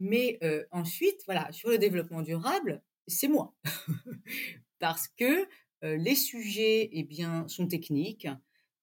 Mais 0.00 0.38
ensuite, 0.72 1.22
voilà, 1.24 1.50
sur 1.52 1.70
le 1.70 1.78
développement 1.78 2.20
durable, 2.20 2.82
c'est 3.06 3.28
moi. 3.28 3.54
Parce 4.80 5.06
que 5.06 5.46
les 5.82 6.14
sujets 6.14 6.88
eh 6.92 7.02
bien, 7.02 7.46
sont 7.48 7.66
techniques 7.66 8.28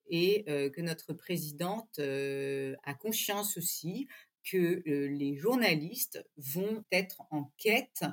et 0.10 0.44
euh, 0.50 0.70
que 0.70 0.82
notre 0.82 1.14
présidente 1.14 2.00
euh, 2.00 2.76
a 2.84 2.94
conscience 2.94 3.58
aussi 3.58 4.08
que 4.44 4.82
les 4.86 5.36
journalistes 5.36 6.26
vont 6.38 6.84
être 6.92 7.22
en 7.30 7.52
quête 7.58 8.06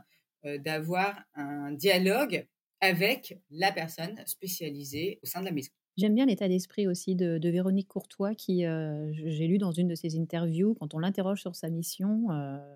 d'avoir 0.44 1.24
un 1.34 1.72
dialogue 1.72 2.46
avec 2.80 3.38
la 3.50 3.72
personne 3.72 4.20
spécialisée 4.26 5.18
au 5.22 5.26
sein 5.26 5.40
de 5.40 5.46
la 5.46 5.52
maison. 5.52 5.70
J'aime 5.96 6.14
bien 6.14 6.26
l'état 6.26 6.48
d'esprit 6.48 6.86
aussi 6.86 7.14
de, 7.14 7.48
Véronique 7.48 7.88
Courtois, 7.88 8.34
qui, 8.34 8.64
j'ai 9.14 9.46
lu 9.46 9.56
dans 9.56 9.70
une 9.72 9.88
de 9.88 9.94
ses 9.94 10.18
interviews, 10.18 10.74
quand 10.74 10.92
on 10.92 10.98
l'interroge 10.98 11.40
sur 11.40 11.56
sa 11.56 11.70
mission, 11.70 12.26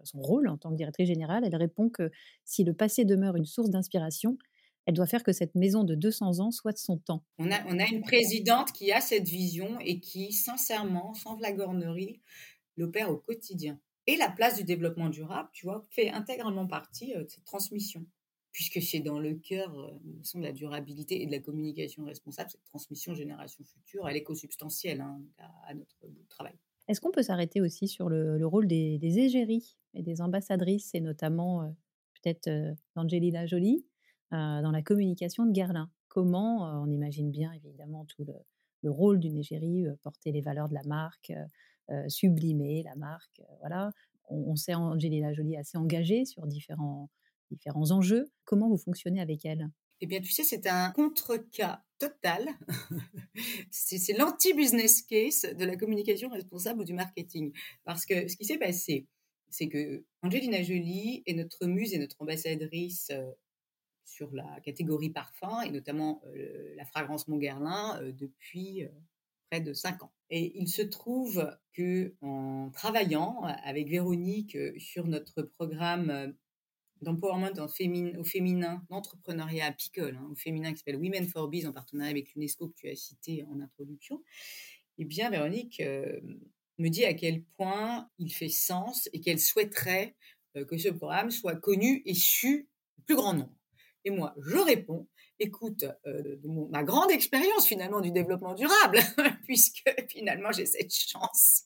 son 0.04 0.20
rôle 0.22 0.48
en 0.48 0.56
tant 0.56 0.70
que 0.70 0.76
directrice 0.76 1.08
générale, 1.08 1.44
elle 1.44 1.56
répond 1.56 1.90
que 1.90 2.10
si 2.44 2.64
le 2.64 2.72
passé 2.72 3.04
demeure 3.04 3.36
une 3.36 3.44
source 3.44 3.68
d'inspiration, 3.68 4.38
elle 4.90 4.96
doit 4.96 5.06
faire 5.06 5.22
que 5.22 5.32
cette 5.32 5.54
maison 5.54 5.84
de 5.84 5.94
200 5.94 6.40
ans 6.40 6.50
soit 6.50 6.72
de 6.72 6.78
son 6.78 6.98
temps. 6.98 7.24
On 7.38 7.48
a, 7.52 7.64
on 7.68 7.78
a 7.78 7.86
une 7.86 8.02
présidente 8.02 8.72
qui 8.72 8.90
a 8.90 9.00
cette 9.00 9.28
vision 9.28 9.78
et 9.78 10.00
qui, 10.00 10.32
sincèrement, 10.32 11.14
sans 11.14 11.36
flagornerie, 11.36 12.20
l'opère 12.76 13.08
au 13.08 13.16
quotidien. 13.16 13.80
Et 14.08 14.16
la 14.16 14.28
place 14.28 14.56
du 14.56 14.64
développement 14.64 15.08
durable, 15.08 15.48
tu 15.52 15.66
vois, 15.66 15.86
fait 15.90 16.10
intégralement 16.10 16.66
partie 16.66 17.14
euh, 17.14 17.22
de 17.22 17.28
cette 17.28 17.44
transmission. 17.44 18.04
puisque 18.50 18.82
c'est 18.82 18.98
dans 18.98 19.20
le 19.20 19.34
cœur 19.34 19.72
de 20.02 20.42
la 20.42 20.50
durabilité 20.50 21.22
et 21.22 21.26
de 21.26 21.30
la 21.30 21.38
communication 21.38 22.04
responsable, 22.04 22.50
cette 22.50 22.64
transmission 22.64 23.14
génération 23.14 23.62
future, 23.62 24.08
elle 24.08 24.16
est 24.16 24.24
co-substantielle 24.24 25.02
hein, 25.02 25.22
à, 25.68 25.72
notre 25.72 25.94
travail. 26.28 26.54
Est-ce 26.88 27.00
qu'on 27.00 27.12
peut 27.12 27.22
s'arrêter 27.22 27.60
aussi 27.60 27.86
sur 27.86 28.08
le, 28.08 28.44
rôle 28.44 28.66
des, 28.66 28.98
égéries 29.00 29.76
et 29.94 30.02
des 30.02 30.20
ambassadrices, 30.20 30.92
et 30.96 31.00
notamment 31.00 31.72
peut-être 32.14 32.50
d'Angelina 32.96 33.46
Jolie, 33.46 33.84
dans 34.30 34.70
la 34.72 34.82
communication 34.82 35.46
de 35.46 35.52
Guerlain 35.52 35.90
Comment, 36.08 36.82
on 36.82 36.90
imagine 36.90 37.30
bien 37.30 37.52
évidemment 37.52 38.04
tout 38.04 38.24
le, 38.24 38.90
rôle 38.90 39.20
d'une 39.20 39.36
égérie, 39.36 39.86
porter 40.02 40.32
les 40.32 40.40
valeurs 40.40 40.68
de 40.68 40.74
la 40.74 40.82
marque, 40.84 41.32
sublimer 42.08 42.82
la 42.82 42.96
marque, 42.96 43.42
voilà. 43.60 43.92
On, 44.28 44.52
on 44.52 44.56
sait 44.56 44.74
Angelina 44.74 45.32
Jolie 45.32 45.56
assez 45.56 45.76
engagée 45.76 46.24
sur 46.24 46.46
différents, 46.46 47.10
différents 47.50 47.90
enjeux. 47.90 48.30
Comment 48.44 48.68
vous 48.68 48.78
fonctionnez 48.78 49.20
avec 49.20 49.44
elle? 49.44 49.68
Eh 50.00 50.06
bien, 50.06 50.20
tu 50.20 50.32
sais, 50.32 50.44
c'est 50.44 50.66
un 50.66 50.90
contre-cas 50.92 51.82
total. 51.98 52.48
c'est 53.70 54.16
l'anti-business 54.16 55.02
case 55.02 55.42
de 55.42 55.64
la 55.64 55.76
communication 55.76 56.30
responsable 56.30 56.80
ou 56.80 56.84
du 56.84 56.94
marketing. 56.94 57.52
Parce 57.84 58.06
que 58.06 58.26
ce 58.26 58.36
qui 58.36 58.46
s'est 58.46 58.58
passé, 58.58 59.06
c'est 59.50 59.68
que 59.68 60.04
Angelina 60.22 60.62
Jolie 60.62 61.22
est 61.26 61.34
notre 61.34 61.66
muse 61.66 61.92
et 61.92 61.98
notre 61.98 62.16
ambassadrice 62.20 63.10
sur 64.04 64.32
la 64.34 64.60
catégorie 64.60 65.10
parfum 65.10 65.62
et 65.62 65.70
notamment 65.70 66.22
la 66.76 66.84
fragrance 66.84 67.28
Montguerlin 67.28 68.00
depuis 68.12 68.84
près 69.50 69.60
de 69.60 69.72
cinq 69.72 70.02
ans. 70.02 70.12
Et 70.30 70.58
il 70.60 70.68
se 70.68 70.82
trouve 70.82 71.56
que 71.72 72.14
en 72.20 72.70
travaillant 72.70 73.42
avec 73.64 73.88
Véronique 73.88 74.56
sur 74.78 75.06
notre 75.06 75.42
programme 75.42 76.34
d'empowerment 77.02 77.52
au 77.58 78.24
féminin, 78.24 78.84
d'entrepreneuriat 78.90 79.66
à 79.66 79.72
Picole, 79.72 80.16
hein, 80.16 80.28
au 80.30 80.34
féminin 80.34 80.72
qui 80.72 80.78
s'appelle 80.78 80.96
Women 80.96 81.26
for 81.26 81.48
Bees 81.48 81.66
en 81.66 81.72
partenariat 81.72 82.10
avec 82.10 82.34
l'UNESCO 82.34 82.68
que 82.68 82.74
tu 82.74 82.88
as 82.88 82.96
cité 82.96 83.44
en 83.44 83.60
introduction, 83.60 84.22
eh 84.98 85.04
bien 85.04 85.30
Véronique 85.30 85.82
me 86.78 86.88
dit 86.88 87.04
à 87.04 87.14
quel 87.14 87.42
point 87.56 88.08
il 88.18 88.32
fait 88.32 88.48
sens 88.48 89.08
et 89.12 89.20
qu'elle 89.20 89.40
souhaiterait 89.40 90.14
que 90.54 90.76
ce 90.78 90.88
programme 90.88 91.30
soit 91.30 91.56
connu 91.56 92.02
et 92.04 92.14
su 92.14 92.68
du 92.98 93.04
plus 93.04 93.16
grand 93.16 93.34
nombre. 93.34 93.59
Et 94.04 94.10
moi, 94.10 94.34
je 94.40 94.56
réponds, 94.56 95.06
écoute, 95.38 95.84
euh, 96.06 96.36
ma 96.70 96.82
grande 96.82 97.10
expérience 97.10 97.66
finalement 97.66 98.00
du 98.00 98.10
développement 98.10 98.54
durable, 98.54 98.98
puisque 99.44 99.82
finalement 100.08 100.52
j'ai 100.52 100.66
cette 100.66 100.94
chance 100.94 101.64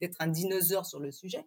d'être 0.00 0.16
un 0.20 0.26
dinosaure 0.26 0.84
sur 0.84 0.98
le 0.98 1.12
sujet, 1.12 1.44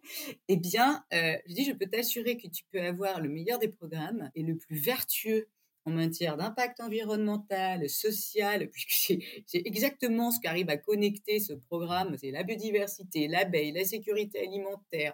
eh 0.48 0.56
bien, 0.56 1.04
euh, 1.12 1.36
je 1.46 1.54
dis, 1.54 1.64
je 1.64 1.72
peux 1.72 1.86
t'assurer 1.86 2.36
que 2.36 2.48
tu 2.48 2.64
peux 2.72 2.80
avoir 2.80 3.20
le 3.20 3.28
meilleur 3.28 3.58
des 3.58 3.68
programmes 3.68 4.30
et 4.34 4.42
le 4.42 4.56
plus 4.56 4.76
vertueux 4.76 5.48
en 5.86 5.90
matière 5.90 6.36
d'impact 6.36 6.80
environnemental, 6.80 7.88
social, 7.90 8.70
puisque 8.70 9.22
c'est 9.46 9.62
exactement 9.66 10.30
ce 10.30 10.40
qu'arrive 10.40 10.70
à 10.70 10.78
connecter 10.78 11.40
ce 11.40 11.52
programme, 11.52 12.16
c'est 12.18 12.30
la 12.30 12.42
biodiversité, 12.42 13.28
l'abeille, 13.28 13.72
la 13.72 13.84
sécurité 13.84 14.40
alimentaire, 14.40 15.12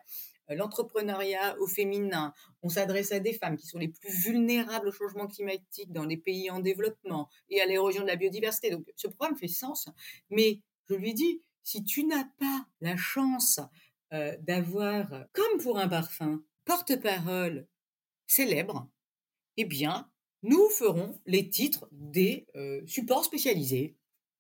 l'entrepreneuriat 0.55 1.59
au 1.61 1.66
féminin. 1.66 2.32
On 2.62 2.68
s'adresse 2.68 3.12
à 3.12 3.20
des 3.20 3.32
femmes 3.32 3.57
qui 3.57 3.66
sont 3.66 3.78
les 3.78 3.88
plus 3.88 4.11
vulnérables 4.11 4.88
au 4.88 4.92
changement 4.92 5.26
climatique 5.26 5.92
dans 5.92 6.05
les 6.05 6.16
pays 6.16 6.51
en 6.51 6.61
développement 6.61 7.28
et 7.48 7.61
à 7.61 7.66
l'érosion 7.66 8.03
de 8.03 8.09
la 8.09 8.16
biodiversité. 8.16 8.70
Donc 8.70 8.86
ce 8.96 9.09
programme 9.09 9.36
fait 9.36 9.48
sens, 9.48 9.88
mais 10.30 10.61
je 10.88 10.94
lui 10.94 11.14
dis, 11.14 11.42
si 11.62 11.84
tu 11.84 12.05
n'as 12.05 12.24
pas 12.38 12.66
la 12.80 12.96
chance 12.96 13.61
euh, 14.12 14.36
d'avoir, 14.40 15.09
comme 15.32 15.61
pour 15.61 15.78
un 15.78 15.88
parfum, 15.88 16.42
porte-parole 16.64 17.66
célèbre, 18.26 18.88
eh 19.57 19.64
bien, 19.64 20.11
nous 20.42 20.68
ferons 20.70 21.20
les 21.26 21.51
titres 21.51 21.88
des 21.92 22.46
euh, 22.57 22.80
supports 22.86 23.24
spécialisés. 23.24 23.96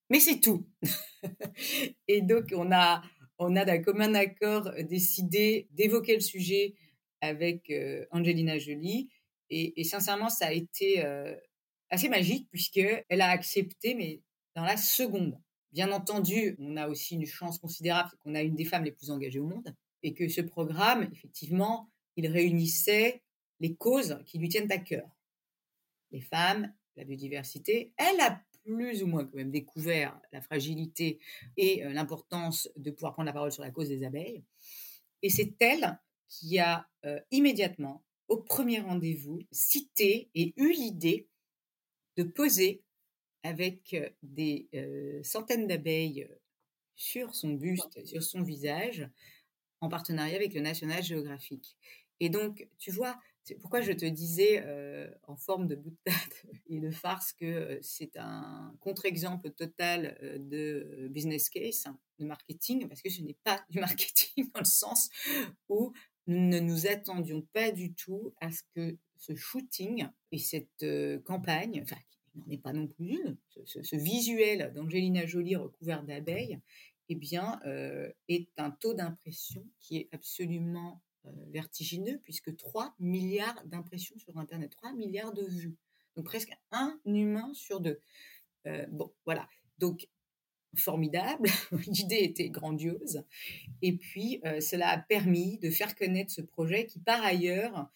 Mais 0.08 0.18
c'est 0.18 0.40
tout. 0.40 0.66
et 2.08 2.20
donc, 2.20 2.52
on 2.56 2.72
a, 2.72 3.02
on 3.40 3.56
a 3.56 3.64
d'un 3.64 3.78
commun 3.82 4.14
accord 4.14 4.68
euh, 4.68 4.82
décidé 4.82 5.66
d'évoquer 5.72 6.14
le 6.14 6.20
sujet 6.20 6.74
avec 7.20 7.70
euh, 7.70 8.06
Angelina 8.12 8.58
Jolie. 8.58 9.08
Et, 9.52 9.82
sincèrement, 9.82 10.28
ça 10.28 10.46
a 10.46 10.52
été 10.52 11.04
euh, 11.04 11.34
assez 11.88 12.08
magique 12.08 12.48
puisqu'elle 12.52 13.20
a 13.20 13.30
accepté, 13.30 13.94
mais 13.94 14.20
dans 14.54 14.62
la 14.62 14.76
seconde. 14.76 15.40
Bien 15.72 15.90
entendu, 15.90 16.54
on 16.60 16.76
a 16.76 16.86
aussi 16.86 17.16
une 17.16 17.26
chance 17.26 17.58
considérable, 17.58 18.10
qu'on 18.22 18.36
a 18.36 18.42
une 18.42 18.54
des 18.54 18.64
femmes 18.64 18.84
les 18.84 18.92
plus 18.92 19.10
engagées 19.10 19.40
au 19.40 19.48
monde 19.48 19.74
et 20.04 20.14
que 20.14 20.28
ce 20.28 20.40
programme, 20.40 21.08
effectivement, 21.12 21.90
il 22.14 22.28
réunissait 22.28 23.22
les 23.58 23.74
causes 23.74 24.20
qui 24.24 24.38
lui 24.38 24.48
tiennent 24.48 24.70
à 24.70 24.78
cœur. 24.78 25.08
Les 26.12 26.20
femmes, 26.20 26.72
la 26.94 27.02
biodiversité. 27.02 27.92
Elle 27.96 28.20
a 28.20 28.40
plus 28.70 29.02
ou 29.02 29.08
moins 29.08 29.24
quand 29.24 29.36
même 29.36 29.50
découvert 29.50 30.20
la 30.32 30.40
fragilité 30.40 31.18
et 31.56 31.84
euh, 31.84 31.92
l'importance 31.92 32.70
de 32.76 32.92
pouvoir 32.92 33.14
prendre 33.14 33.26
la 33.26 33.32
parole 33.32 33.50
sur 33.50 33.64
la 33.64 33.72
cause 33.72 33.88
des 33.88 34.04
abeilles. 34.04 34.44
Et 35.22 35.30
c'est 35.30 35.60
elle 35.60 35.98
qui 36.28 36.60
a 36.60 36.88
euh, 37.04 37.20
immédiatement, 37.32 38.04
au 38.28 38.36
premier 38.36 38.78
rendez-vous, 38.78 39.40
cité 39.50 40.30
et 40.36 40.54
eu 40.56 40.72
l'idée 40.72 41.28
de 42.16 42.22
poser 42.22 42.84
avec 43.42 43.94
euh, 43.94 44.08
des 44.22 44.68
centaines 45.24 45.66
d'abeilles 45.66 46.28
sur 46.94 47.34
son 47.34 47.54
buste, 47.54 48.04
sur 48.06 48.22
son 48.22 48.42
visage, 48.42 49.08
en 49.80 49.88
partenariat 49.88 50.36
avec 50.36 50.54
le 50.54 50.60
National 50.60 51.02
Geographic. 51.02 51.76
Et 52.20 52.28
donc, 52.28 52.68
tu 52.78 52.92
vois, 52.92 53.18
pourquoi 53.56 53.80
je 53.80 53.92
te 53.92 54.04
disais 54.04 54.64
en 55.26 55.36
forme 55.36 55.66
de 55.66 55.74
boutade 55.74 56.14
et 56.68 56.80
de 56.80 56.90
farce 56.90 57.32
que 57.32 57.78
c'est 57.82 58.16
un 58.16 58.74
contre-exemple 58.80 59.50
total 59.50 60.16
de 60.38 61.08
business 61.10 61.48
case, 61.48 61.84
de 62.18 62.26
marketing, 62.26 62.88
parce 62.88 63.02
que 63.02 63.10
ce 63.10 63.22
n'est 63.22 63.38
pas 63.44 63.64
du 63.70 63.80
marketing 63.80 64.50
dans 64.52 64.60
le 64.60 64.66
sens 64.66 65.10
où 65.68 65.92
nous 66.26 66.48
ne 66.48 66.60
nous 66.60 66.86
attendions 66.86 67.42
pas 67.52 67.72
du 67.72 67.94
tout 67.94 68.34
à 68.40 68.50
ce 68.50 68.62
que 68.74 68.96
ce 69.16 69.34
shooting 69.34 70.06
et 70.32 70.38
cette 70.38 70.84
campagne, 71.24 71.80
enfin, 71.82 71.96
qui 72.10 72.38
n'en 72.38 72.48
est 72.48 72.62
pas 72.62 72.72
non 72.72 72.86
plus 72.86 73.20
une, 73.20 73.36
ce, 73.64 73.96
visuel 73.96 74.72
d'Angelina 74.74 75.26
Jolie 75.26 75.56
recouvert 75.56 76.04
d'abeilles, 76.04 76.58
eh 77.08 77.14
bien, 77.16 77.60
est 78.28 78.48
un 78.58 78.70
taux 78.70 78.94
d'impression 78.94 79.66
qui 79.80 79.96
est 79.96 80.08
absolument 80.12 81.02
euh, 81.02 81.09
vertigineux 81.24 82.18
puisque 82.22 82.56
3 82.56 82.94
milliards 82.98 83.62
d'impressions 83.66 84.18
sur 84.18 84.36
Internet, 84.38 84.70
3 84.70 84.92
milliards 84.92 85.32
de 85.32 85.44
vues. 85.44 85.76
Donc 86.16 86.24
presque 86.24 86.52
un 86.70 86.98
humain 87.04 87.50
sur 87.54 87.80
deux. 87.80 88.00
Euh, 88.66 88.86
bon, 88.90 89.12
voilà. 89.24 89.48
Donc, 89.78 90.08
formidable. 90.76 91.48
L'idée 91.86 92.22
était 92.22 92.48
grandiose. 92.48 93.24
Et 93.82 93.96
puis, 93.96 94.40
euh, 94.44 94.60
cela 94.60 94.88
a 94.88 94.98
permis 94.98 95.58
de 95.58 95.70
faire 95.70 95.94
connaître 95.94 96.30
ce 96.30 96.42
projet 96.42 96.86
qui, 96.86 97.00
par 97.00 97.22
ailleurs, 97.22 97.90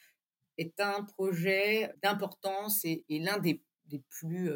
est 0.58 0.80
un 0.80 1.02
projet 1.02 1.92
d'importance 2.02 2.84
et, 2.84 3.04
l'un 3.08 3.38
des, 3.38 3.62
plus, 4.08 4.50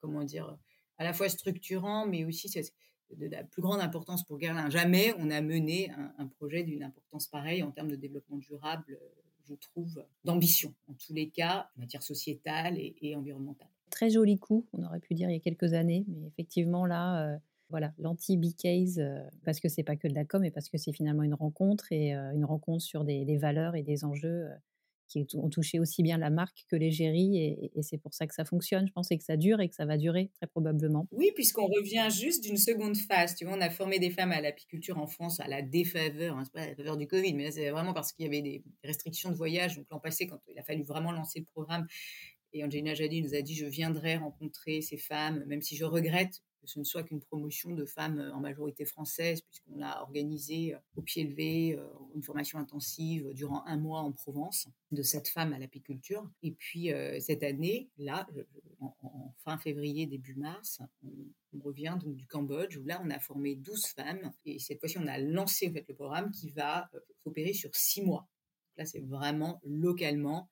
comment 0.00 0.24
dire, 0.24 0.58
à 0.98 1.04
la 1.04 1.12
fois 1.12 1.28
structurants, 1.28 2.06
mais 2.06 2.24
aussi 2.24 2.48
de 3.16 3.26
la 3.26 3.44
plus 3.44 3.62
grande 3.62 3.80
importance 3.80 4.24
pour 4.24 4.38
Guerlain. 4.38 4.70
Jamais 4.70 5.12
on 5.18 5.30
a 5.30 5.40
mené 5.40 5.90
un, 6.18 6.26
projet 6.26 6.62
d'une 6.62 6.82
importance 6.82 7.26
pareille 7.26 7.62
en 7.62 7.70
termes 7.70 7.90
de 7.90 7.96
développement 7.96 8.36
durable, 8.36 8.98
je 9.48 9.54
trouve, 9.54 10.04
d'ambition, 10.24 10.74
en 10.88 10.94
tous 10.94 11.12
les 11.12 11.28
cas, 11.28 11.70
en 11.76 11.80
matière 11.80 12.02
sociétale 12.02 12.78
et, 12.78 13.16
environnementale. 13.16 13.68
Très 13.90 14.10
joli 14.10 14.38
coup, 14.38 14.66
on 14.72 14.84
aurait 14.84 15.00
pu 15.00 15.14
dire 15.14 15.28
il 15.28 15.32
y 15.32 15.36
a 15.36 15.40
quelques 15.40 15.72
années, 15.72 16.04
mais 16.06 16.26
effectivement 16.26 16.86
là, 16.86 17.34
euh, 17.34 17.38
voilà, 17.70 17.92
l'anti-B-case, 17.98 19.00
euh, 19.00 19.20
parce 19.44 19.58
que 19.58 19.68
c'est 19.68 19.82
pas 19.82 19.96
que 19.96 20.06
de 20.06 20.14
la 20.14 20.24
com, 20.24 20.42
mais 20.42 20.52
parce 20.52 20.68
que 20.68 20.78
c'est 20.78 20.92
finalement 20.92 21.24
une 21.24 21.34
rencontre 21.34 21.90
et 21.90 22.14
euh, 22.14 22.32
une 22.32 22.44
rencontre 22.44 22.82
sur 22.82 23.04
des, 23.04 23.36
valeurs 23.36 23.74
et 23.74 23.82
des 23.82 24.04
enjeux 24.04 24.48
qui 25.10 25.26
ont 25.36 25.50
touché 25.50 25.78
aussi 25.78 26.02
bien 26.02 26.18
la 26.18 26.30
marque 26.30 26.64
que 26.68 26.76
l'égérie 26.76 27.38
et, 27.38 27.70
et 27.74 27.82
c'est 27.82 27.98
pour 27.98 28.14
ça 28.14 28.26
que 28.26 28.34
ça 28.34 28.44
fonctionne. 28.44 28.86
Je 28.86 28.92
pense 28.92 29.08
que 29.08 29.22
ça 29.22 29.36
dure 29.36 29.60
et 29.60 29.68
que 29.68 29.74
ça 29.74 29.84
va 29.84 29.96
durer 29.96 30.30
très 30.34 30.46
probablement. 30.46 31.06
Oui, 31.12 31.32
puisqu'on 31.34 31.66
revient 31.66 32.08
juste 32.10 32.44
d'une 32.44 32.56
seconde 32.56 32.96
phase. 32.96 33.34
Tu 33.34 33.44
vois, 33.44 33.56
on 33.56 33.60
a 33.60 33.70
formé 33.70 33.98
des 33.98 34.10
femmes 34.10 34.32
à 34.32 34.40
l'apiculture 34.40 34.98
en 34.98 35.06
France 35.06 35.40
à 35.40 35.48
la 35.48 35.62
défaveur, 35.62 36.36
hein, 36.36 36.44
pas 36.52 36.66
la 36.66 36.74
faveur 36.74 36.96
du 36.96 37.06
Covid, 37.06 37.34
mais 37.34 37.50
c'est 37.50 37.70
vraiment 37.70 37.92
parce 37.92 38.12
qu'il 38.12 38.24
y 38.24 38.28
avait 38.28 38.42
des 38.42 38.62
restrictions 38.84 39.30
de 39.30 39.36
voyage. 39.36 39.76
Donc 39.76 39.86
l'an 39.90 40.00
passé, 40.00 40.26
quand 40.26 40.40
il 40.48 40.58
a 40.58 40.62
fallu 40.62 40.82
vraiment 40.82 41.12
lancer 41.12 41.40
le 41.40 41.46
programme, 41.46 41.86
et 42.52 42.64
Angelina 42.64 42.94
Jadi 42.94 43.22
nous 43.22 43.34
a 43.34 43.42
dit 43.42 43.54
je 43.54 43.66
viendrai 43.66 44.16
rencontrer 44.16 44.80
ces 44.80 44.96
femmes, 44.96 45.44
même 45.46 45.62
si 45.62 45.76
je 45.76 45.84
regrette 45.84 46.42
que 46.60 46.68
ce 46.68 46.78
ne 46.78 46.84
soit 46.84 47.02
qu'une 47.02 47.20
promotion 47.20 47.70
de 47.70 47.84
femmes 47.84 48.18
euh, 48.18 48.32
en 48.32 48.40
majorité 48.40 48.84
française, 48.84 49.40
puisqu'on 49.42 49.80
a 49.82 50.00
organisé 50.02 50.74
euh, 50.74 50.78
au 50.96 51.02
pied 51.02 51.24
levé 51.24 51.74
euh, 51.74 51.86
une 52.14 52.22
formation 52.22 52.58
intensive 52.58 53.32
durant 53.32 53.64
un 53.66 53.76
mois 53.76 54.00
en 54.00 54.12
Provence 54.12 54.68
de 54.90 55.02
cette 55.02 55.28
femme 55.28 55.52
à 55.52 55.58
l'apiculture. 55.58 56.28
Et 56.42 56.52
puis 56.52 56.90
cette 57.20 57.42
année, 57.42 57.88
là, 57.96 58.26
en, 58.80 59.34
fin 59.38 59.56
février, 59.58 60.06
début 60.06 60.34
mars, 60.34 60.80
on, 61.04 61.60
revient 61.60 61.96
donc 62.00 62.16
du 62.16 62.26
Cambodge, 62.26 62.76
où 62.76 62.84
là, 62.84 63.00
on 63.04 63.10
a 63.10 63.18
formé 63.18 63.54
12 63.54 63.86
femmes. 63.96 64.32
Et 64.44 64.58
cette 64.58 64.80
fois-ci, 64.80 64.98
on 64.98 65.06
a 65.06 65.18
lancé 65.18 65.68
en 65.68 65.72
fait, 65.72 65.84
le 65.88 65.94
programme 65.94 66.30
qui 66.30 66.50
va 66.50 66.90
s'opérer 67.22 67.52
sur 67.52 67.74
six 67.74 68.02
mois. 68.02 68.28
Là, 68.76 68.84
c'est 68.84 69.00
vraiment 69.00 69.60
localement 69.64 70.48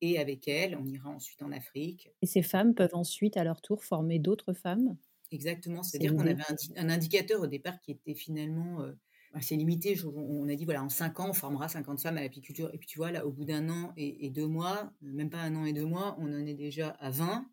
Et 0.00 0.18
avec 0.18 0.48
elles, 0.48 0.76
on 0.76 0.86
ira 0.86 1.10
ensuite 1.10 1.42
en 1.42 1.52
Afrique. 1.52 2.10
Et 2.22 2.26
ces 2.26 2.42
femmes 2.42 2.74
peuvent 2.74 2.94
ensuite, 2.94 3.36
à 3.36 3.44
leur 3.44 3.60
tour, 3.60 3.84
former 3.84 4.18
d'autres 4.18 4.52
femmes? 4.52 4.96
Exactement. 5.30 5.82
C'est-à-dire 5.82 6.14
qu'on 6.14 6.26
avait 6.26 6.42
un, 6.76 6.88
indicateur 6.88 7.40
au 7.40 7.46
départ 7.46 7.80
qui 7.80 7.92
était 7.92 8.14
finalement 8.14 8.82
euh, 8.82 8.92
assez 9.32 9.56
limité. 9.56 9.96
on 10.04 10.48
a 10.48 10.54
dit, 10.54 10.64
voilà, 10.64 10.82
en 10.82 10.88
5 10.88 11.20
ans, 11.20 11.30
on 11.30 11.34
formera 11.34 11.68
50 11.68 12.00
femmes 12.00 12.18
à 12.18 12.22
l'apiculture. 12.22 12.70
Et 12.72 12.78
puis, 12.78 12.86
tu 12.86 12.98
vois, 12.98 13.10
là, 13.10 13.26
au 13.26 13.32
bout 13.32 13.44
d'un 13.44 13.68
an 13.68 13.92
et, 13.96 14.30
deux 14.30 14.46
mois, 14.46 14.92
même 15.02 15.30
pas 15.30 15.38
un 15.38 15.54
an 15.56 15.64
et 15.64 15.72
deux 15.72 15.84
mois, 15.84 16.16
on 16.18 16.26
en 16.26 16.46
est 16.46 16.54
déjà 16.54 16.90
à 17.00 17.10
20. 17.10 17.46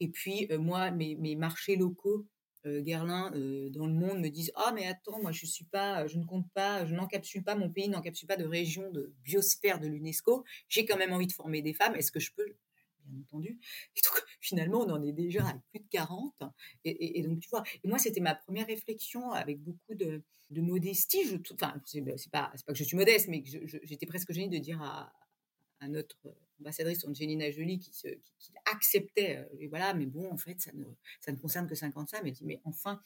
Et 0.00 0.08
puis, 0.08 0.46
euh, 0.50 0.58
moi, 0.58 0.90
mes, 0.90 1.16
mes, 1.16 1.36
marchés 1.36 1.76
locaux 1.76 2.26
euh, 2.66 2.80
Guerlain 2.80 3.32
euh, 3.34 3.70
dans 3.70 3.86
le 3.86 3.92
monde 3.92 4.18
me 4.20 4.28
disent 4.30 4.50
ah 4.56 4.72
mais 4.74 4.84
attends 4.86 5.20
moi 5.22 5.30
je 5.30 5.46
suis 5.46 5.64
pas 5.64 6.08
je 6.08 6.18
ne 6.18 6.24
compte 6.24 6.50
pas 6.54 6.84
je 6.86 6.94
n'encapsule 6.94 7.44
pas 7.44 7.54
mon 7.54 7.70
pays 7.70 7.88
n'encapsule 7.88 8.26
pas 8.26 8.36
de 8.36 8.44
région 8.44 8.90
de 8.90 9.14
biosphère 9.22 9.78
de 9.78 9.86
l'UNESCO 9.86 10.44
j'ai 10.68 10.84
quand 10.84 10.96
même 10.96 11.12
envie 11.12 11.28
de 11.28 11.32
former 11.32 11.62
des 11.62 11.72
femmes 11.72 11.94
est-ce 11.94 12.10
que 12.10 12.18
je 12.18 12.32
peux 12.32 12.56
bien 13.08 13.20
entendu 13.20 13.58
et 13.96 14.00
donc 14.04 14.14
finalement 14.40 14.80
on 14.80 14.90
en 14.90 15.02
est 15.02 15.12
déjà 15.12 15.46
à 15.46 15.54
plus 15.70 15.80
de 15.80 15.88
40 15.90 16.34
et, 16.84 17.22
donc 17.22 17.40
tu 17.40 17.48
vois 17.48 17.62
et 17.82 17.88
moi 17.88 17.98
c'était 17.98 18.20
ma 18.20 18.34
première 18.34 18.66
réflexion 18.66 19.32
avec 19.32 19.60
beaucoup 19.60 19.94
de, 19.94 20.22
modestie 20.50 21.24
je 21.26 21.36
enfin 21.52 21.80
c'est 21.84 22.02
pas 22.30 22.50
c'est 22.54 22.64
pas 22.64 22.72
que 22.72 22.78
je 22.78 22.84
suis 22.84 22.96
modeste 22.96 23.28
mais 23.28 23.42
j'étais 23.82 24.06
presque 24.06 24.32
gênée 24.32 24.48
de 24.48 24.62
dire 24.62 24.80
à, 24.82 25.12
à 25.80 25.88
notre 25.88 26.16
ambassadrice 26.60 27.04
Angelina 27.04 27.50
Jolie 27.50 27.78
qui, 27.78 27.92
acceptait, 28.66 29.38
euh, 29.38 29.56
et 29.60 29.68
voilà, 29.68 29.94
mais 29.94 30.06
bon, 30.06 30.30
en 30.30 30.36
fait, 30.36 30.60
ça 30.60 30.72
ne, 30.72 30.84
ça 31.20 31.32
ne 31.32 31.36
concerne 31.36 31.66
que 31.66 31.74
50 31.74 32.10
femmes. 32.10 32.26
Elle 32.26 32.32
dit, 32.32 32.44
mais 32.44 32.60
enfin, 32.64 33.00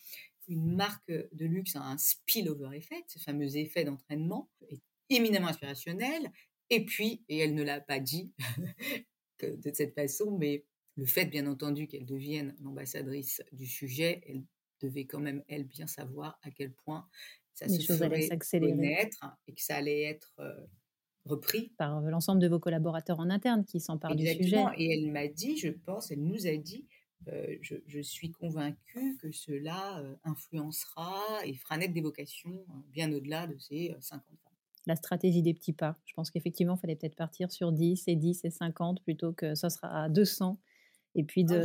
une 0.49 0.75
marque 0.75 1.11
de 1.11 1.47
luxe 1.47 1.77
a 1.77 1.83
un 1.83 1.99
spillover 1.99 2.77
effect, 2.77 3.11
ce 3.11 3.19
fameux 3.19 3.57
effet 3.57 3.85
d'entraînement, 3.85 4.51
est 4.69 4.81
éminemment 5.11 5.49
inspirationnel. 5.49 6.33
Et 6.71 6.85
puis, 6.85 7.25
et 7.29 7.39
elle 7.39 7.55
ne 7.55 7.63
l'a 7.63 7.81
pas 7.81 8.01
dit 8.01 8.33
de 9.47 9.71
cette 9.75 9.95
façon, 9.95 10.37
mais 10.39 10.65
le 10.97 11.07
fait, 11.07 11.27
bien 11.27 11.47
entendu, 11.47 11.87
qu'elle 11.87 12.07
devienne 12.07 12.55
l'ambassadrice 12.61 13.43
du 13.53 13.67
sujet, 13.67 14.23
elle 14.27 14.43
devait 14.81 15.07
quand 15.07 15.21
même, 15.21 15.43
elle, 15.49 15.65
bien 15.65 15.87
savoir 15.87 16.39
à 16.43 16.51
quel 16.51 16.73
point 16.73 17.07
ça 17.55 17.69
se 17.69 17.81
ferait 17.81 18.29
connaître 18.29 19.25
et 19.47 19.55
que 19.55 19.63
ça 19.63 19.77
allait 19.77 20.03
être 20.03 20.35
euh, 20.41 20.53
repris 21.25 21.73
par 21.77 22.01
l'ensemble 22.01 22.41
de 22.41 22.49
vos 22.49 22.59
collaborateurs 22.59 23.21
en 23.21 23.31
interne 23.31 23.65
qui 23.65 23.81
s'emparent 23.81 24.17
du 24.17 24.27
sujet. 24.27 24.63
Et 24.77 24.93
elle 24.93 25.13
m'a 25.13 25.29
dit, 25.29 25.57
je 25.57 25.69
pense, 25.69 26.11
elle 26.11 26.23
nous 26.23 26.47
a 26.47 26.57
dit, 26.57 26.87
euh, 27.29 27.57
je, 27.61 28.01
suis 28.01 28.33
convaincue 28.33 29.17
que 29.19 29.31
cela 29.31 30.01
euh, 30.01 30.17
influencera 30.25 31.21
et 31.45 31.55
fera 31.55 31.77
naître 31.77 31.95
des 31.95 32.01
vocations 32.01 32.65
euh, 32.69 32.73
bien 32.91 33.13
au-delà 33.13 33.47
de 33.47 33.57
ces 33.59 33.95
50 34.01 34.25
femmes. 34.43 34.52
La 34.87 34.97
stratégie 34.97 35.43
des 35.43 35.55
petits 35.55 35.73
pas. 35.73 35.97
Je 36.07 36.15
pense 36.15 36.31
qu'effectivement, 36.31 36.75
il 36.77 36.81
fallait 36.81 36.97
peut-être 36.97 37.17
partir 37.17 37.53
sur 37.53 37.73
10 37.73 38.05
et 38.09 38.17
10 38.17 38.45
et 38.45 38.51
50 38.51 39.03
plutôt 39.03 39.33
que 39.33 39.55
ça 39.55 39.71
sera 39.71 40.05
à 40.05 40.09
200 40.09 40.59
et 41.15 41.25
puis 41.25 41.45
de, 41.45 41.57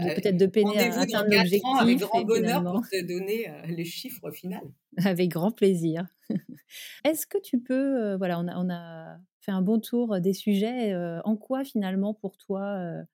ah, 0.00 0.14
peut-être 0.14 0.36
de 0.36 0.46
peiner 0.46 0.78
à 0.78 1.00
atteindre 1.00 1.30
l'objectif. 1.30 1.62
Avec 1.78 1.98
grand 1.98 2.24
bonheur 2.24 2.64
pour 2.64 2.88
te 2.88 3.00
donner 3.06 3.46
le 3.68 3.84
chiffre 3.84 4.30
final. 4.32 4.62
Avec 5.04 5.30
grand 5.30 5.52
plaisir. 5.52 6.06
Est-ce 7.04 7.26
que 7.26 7.38
tu 7.38 7.60
peux, 7.60 8.16
voilà, 8.16 8.40
on 8.40 8.48
a, 8.48 8.56
on 8.56 8.70
a, 8.70 9.18
fait 9.40 9.52
un 9.52 9.62
bon 9.62 9.80
tour 9.80 10.20
des 10.20 10.32
sujets. 10.32 10.94
en 11.24 11.36
quoi 11.36 11.64
finalement 11.64 12.14
pour 12.14 12.36
toi 12.36 13.04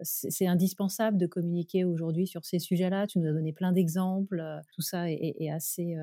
c'est 0.00 0.46
indispensable 0.46 1.18
de 1.18 1.26
communiquer 1.26 1.84
aujourd'hui 1.84 2.26
sur 2.26 2.44
ces 2.44 2.58
sujets-là? 2.58 3.06
Tu 3.06 3.18
nous 3.18 3.28
as 3.28 3.32
donné 3.32 3.52
plein 3.52 3.72
d'exemples. 3.72 4.42
Tout 4.74 4.82
ça 4.82 5.10
est, 5.10 5.50
assez 5.50 5.94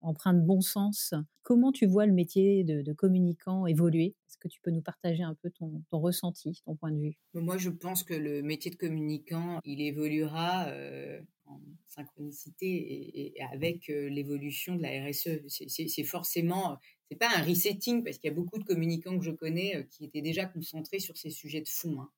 empreint 0.00 0.34
de 0.34 0.40
bon 0.40 0.60
sens. 0.60 1.14
Comment 1.42 1.72
tu 1.72 1.86
vois 1.86 2.06
le 2.06 2.12
métier 2.12 2.64
de, 2.64 2.92
communicant 2.92 3.66
évoluer? 3.66 4.14
Est-ce 4.26 4.36
que 4.38 4.48
tu 4.48 4.60
peux 4.60 4.70
nous 4.70 4.82
partager 4.82 5.22
un 5.22 5.34
peu 5.34 5.50
ton, 5.50 5.82
ressenti, 5.90 6.60
ton 6.64 6.76
point 6.76 6.92
de 6.92 7.00
vue? 7.00 7.18
Moi, 7.34 7.56
je 7.56 7.70
pense 7.70 8.02
que 8.04 8.14
le 8.14 8.42
métier 8.42 8.70
de 8.70 8.76
communicant, 8.76 9.60
il 9.64 9.80
évoluera 9.80 10.68
euh, 10.68 11.20
en 11.46 11.60
synchronicité 11.86 13.32
et, 13.34 13.42
avec 13.52 13.88
euh, 13.88 14.08
l'évolution 14.08 14.76
de 14.76 14.82
la 14.82 15.06
RSE. 15.06 15.48
C'est 15.48 16.04
forcément, 16.04 16.78
c'est 17.10 17.18
pas 17.18 17.30
un 17.34 17.42
resetting 17.42 18.04
parce 18.04 18.18
qu'il 18.18 18.28
y 18.28 18.32
a 18.32 18.36
beaucoup 18.36 18.58
de 18.58 18.64
communicants 18.64 19.18
que 19.18 19.24
je 19.24 19.30
connais 19.30 19.76
euh, 19.76 19.82
qui 19.84 20.04
étaient 20.04 20.22
déjà 20.22 20.44
concentrés 20.44 21.00
sur 21.00 21.16
ces 21.16 21.30
sujets 21.30 21.62
de 21.62 21.68
fond. 21.68 22.00
Hein. 22.00 22.10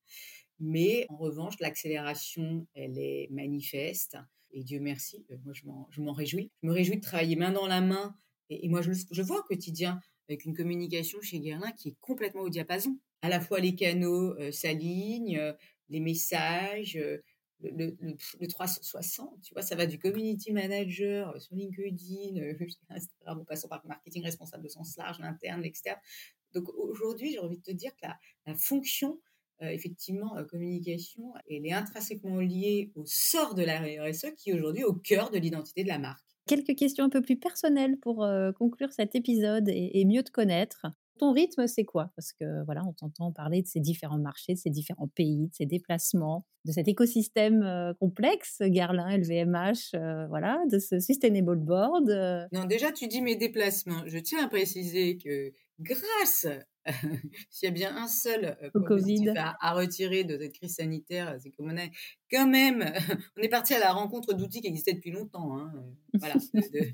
Mais 0.59 1.07
en 1.09 1.17
revanche, 1.17 1.55
l'accélération, 1.61 2.67
elle 2.75 2.99
est 2.99 3.29
manifeste. 3.31 4.19
Et 4.53 4.65
Dieu 4.65 4.81
merci, 4.81 5.25
euh, 5.31 5.37
moi 5.45 5.53
je 5.55 6.01
m'en 6.01 6.13
réjouis. 6.13 6.51
Je 6.63 6.69
me 6.69 6.73
réjouis 6.73 6.97
de 6.97 7.03
travailler 7.03 7.37
main 7.37 7.53
dans 7.53 7.67
la 7.67 7.81
main. 7.81 8.17
Et, 8.49 8.69
moi 8.69 8.83
je, 8.83 9.23
vois 9.23 9.41
au 9.41 9.43
quotidien 9.43 10.01
avec 10.29 10.45
une 10.45 10.57
communication 10.57 11.21
chez 11.21 11.39
Guerlain 11.39 11.71
qui 11.73 11.91
est 11.91 11.97
complètement 12.01 12.43
au 12.43 12.49
diapason. 12.49 12.99
À 13.23 13.29
la 13.29 13.41
fois 13.41 13.61
les 13.61 13.75
canaux 13.75 14.35
euh, 14.39 14.51
s'alignent, 14.51 15.39
euh, 15.39 15.53
les 15.89 16.01
messages, 16.01 16.99
le, 17.63 17.97
le, 18.41 18.47
360, 18.47 19.43
tu 19.43 19.53
vois, 19.55 19.63
ça 19.63 19.75
va 19.75 19.87
du 19.87 19.99
community 19.99 20.53
manager 20.53 21.41
sur 21.41 21.55
LinkedIn, 21.55 22.41
Instagram, 22.89 23.41
en 23.41 23.45
passant 23.45 23.69
par 23.69 23.85
marketing 23.87 24.25
responsable 24.25 24.65
de 24.65 24.69
sens 24.69 24.97
large, 24.97 25.19
l'interne, 25.19 25.61
l'externe. 25.63 25.99
Donc 26.53 26.69
aujourd'hui, 26.77 27.33
j'ai 27.33 27.39
envie 27.39 27.59
de 27.59 27.63
te 27.63 27.71
dire 27.71 27.93
que 27.97 28.07
la, 28.47 28.55
fonction 28.57 29.21
effectivement, 29.63 30.37
euh, 30.37 30.45
communication, 30.45 31.33
elle 31.49 31.67
est 31.67 31.73
intrinsèquement 31.73 32.41
liée 32.41 32.93
au 32.95 33.05
sort 33.07 33.55
de 33.55 33.63
la 33.63 33.81
RSE 33.81 34.35
qui 34.37 34.51
est 34.51 34.55
aujourd'hui 34.55 34.85
au 34.85 34.95
cœur 34.95 35.31
de 35.31 35.39
l'identité 35.39 35.83
de 35.83 35.89
la 35.89 35.99
marque. 35.99 36.25
Quelques 36.47 36.75
questions 36.75 37.05
un 37.05 37.11
peu 37.11 37.23
plus 37.23 37.37
personnelles 37.37 37.99
pour 37.99 38.25
euh, 38.25 38.53
conclure 38.53 38.93
cet 38.93 39.15
épisode 39.15 39.69
et, 39.69 40.05
mieux 40.05 40.23
te 40.23 40.31
connaître. 40.31 40.87
Ton 41.19 41.33
rythme, 41.33 41.67
c'est 41.67 41.85
quoi? 41.85 42.11
Parce 42.17 42.33
que 42.33 42.65
voilà, 42.65 42.83
on 42.87 42.95
t'entend 42.95 43.31
parler 43.31 43.61
de 43.61 43.67
ces 43.67 43.79
différents 43.79 44.19
marchés, 44.19 44.55
de 44.55 44.59
ces 44.59 44.71
différents 44.71 45.09
pays, 45.09 45.49
de 45.49 45.55
ces 45.55 45.67
déplacements, 45.67 46.47
de 46.65 46.73
cet 46.73 46.89
écosystème 46.89 47.95
complexe, 48.01 48.63
Garlin, 48.63 49.19
LVMH, 49.19 50.27
voilà, 50.29 50.63
de 50.71 50.79
ce 50.79 50.99
Sustainable 50.99 51.59
Board. 51.59 52.09
Non, 52.53 52.65
déjà, 52.65 52.91
tu 52.91 53.07
dis 53.07 53.21
mes 53.21 53.37
déplacements. 53.37 54.03
Je 54.07 54.19
tiens 54.19 54.43
à 54.43 54.49
préciser 54.49 55.19
que 55.19 55.53
grâce 55.79 56.47
s'il 57.51 57.69
y 57.69 57.71
a 57.71 57.75
bien 57.75 57.97
un 57.97 58.09
seul 58.09 58.57
euh, 58.63 58.71
Covid 58.87 59.35
à, 59.37 59.75
retirer 59.75 60.25
de 60.25 60.39
cette 60.39 60.53
crise 60.55 60.77
sanitaire, 60.77 61.31
euh, 61.31 61.39
c'est 61.39 61.51
qu'on 61.51 61.77
est 61.77 61.91
quand 62.31 62.47
même, 62.47 62.85
on 63.37 63.43
est 63.43 63.49
parti 63.49 63.75
à 63.75 63.79
la 63.79 63.93
rencontre 63.93 64.33
d'outils 64.33 64.61
qui 64.61 64.69
existaient 64.69 64.95
depuis 64.95 65.11
longtemps. 65.11 65.59
Hein, 65.59 65.73
euh, 66.15 66.85